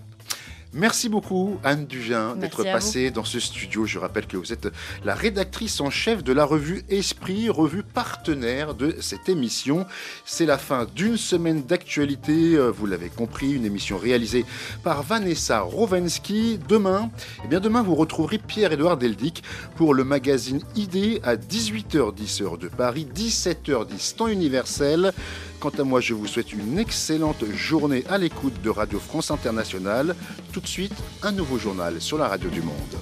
Merci 0.77 1.09
beaucoup 1.09 1.57
Anne 1.63 1.87
Dugin 1.87 2.35
d'être 2.35 2.63
passée 2.63 3.09
dans 3.09 3.23
ce 3.23 3.39
studio. 3.39 3.87
Je 3.87 3.97
rappelle 3.97 4.27
que 4.27 4.37
vous 4.37 4.53
êtes 4.53 4.67
la 5.03 5.15
rédactrice 5.15 5.81
en 5.81 5.89
chef 5.89 6.23
de 6.23 6.31
la 6.31 6.45
revue 6.45 6.83
Esprit, 6.87 7.49
revue 7.49 7.81
partenaire 7.81 8.75
de 8.75 8.95
cette 9.01 9.27
émission. 9.27 9.87
C'est 10.23 10.45
la 10.45 10.59
fin 10.59 10.85
d'une 10.95 11.17
semaine 11.17 11.63
d'actualité, 11.63 12.53
euh, 12.53 12.69
vous 12.69 12.85
l'avez 12.85 13.09
compris, 13.09 13.53
une 13.53 13.65
émission 13.65 13.97
réalisée 13.97 14.45
par 14.83 15.01
Vanessa 15.01 15.61
Rovensky. 15.61 16.59
Demain, 16.69 17.09
eh 17.43 17.47
bien 17.47 17.59
demain 17.59 17.81
vous 17.81 17.95
retrouverez 17.95 18.37
Pierre-Édouard 18.37 18.97
Deldic 18.97 19.41
pour 19.77 19.95
le 19.95 20.03
magazine 20.03 20.61
ID 20.75 21.21
à 21.23 21.37
18h10 21.37 22.43
heure 22.43 22.59
de 22.59 22.67
Paris, 22.67 23.07
17h10 23.15 24.15
temps 24.15 24.27
universel. 24.27 25.11
Quant 25.59 25.71
à 25.79 25.83
moi, 25.83 26.01
je 26.01 26.13
vous 26.13 26.27
souhaite 26.27 26.53
une 26.53 26.77
excellente 26.77 27.43
journée 27.51 28.03
à 28.09 28.19
l'écoute 28.19 28.61
de 28.61 28.69
Radio 28.69 28.99
France 28.99 29.31
Internationale. 29.31 30.15
Ensuite, 30.67 31.01
un 31.23 31.31
nouveau 31.31 31.57
journal 31.57 32.01
sur 32.01 32.17
la 32.17 32.27
Radio 32.27 32.49
du 32.49 32.61
Monde. 32.61 32.97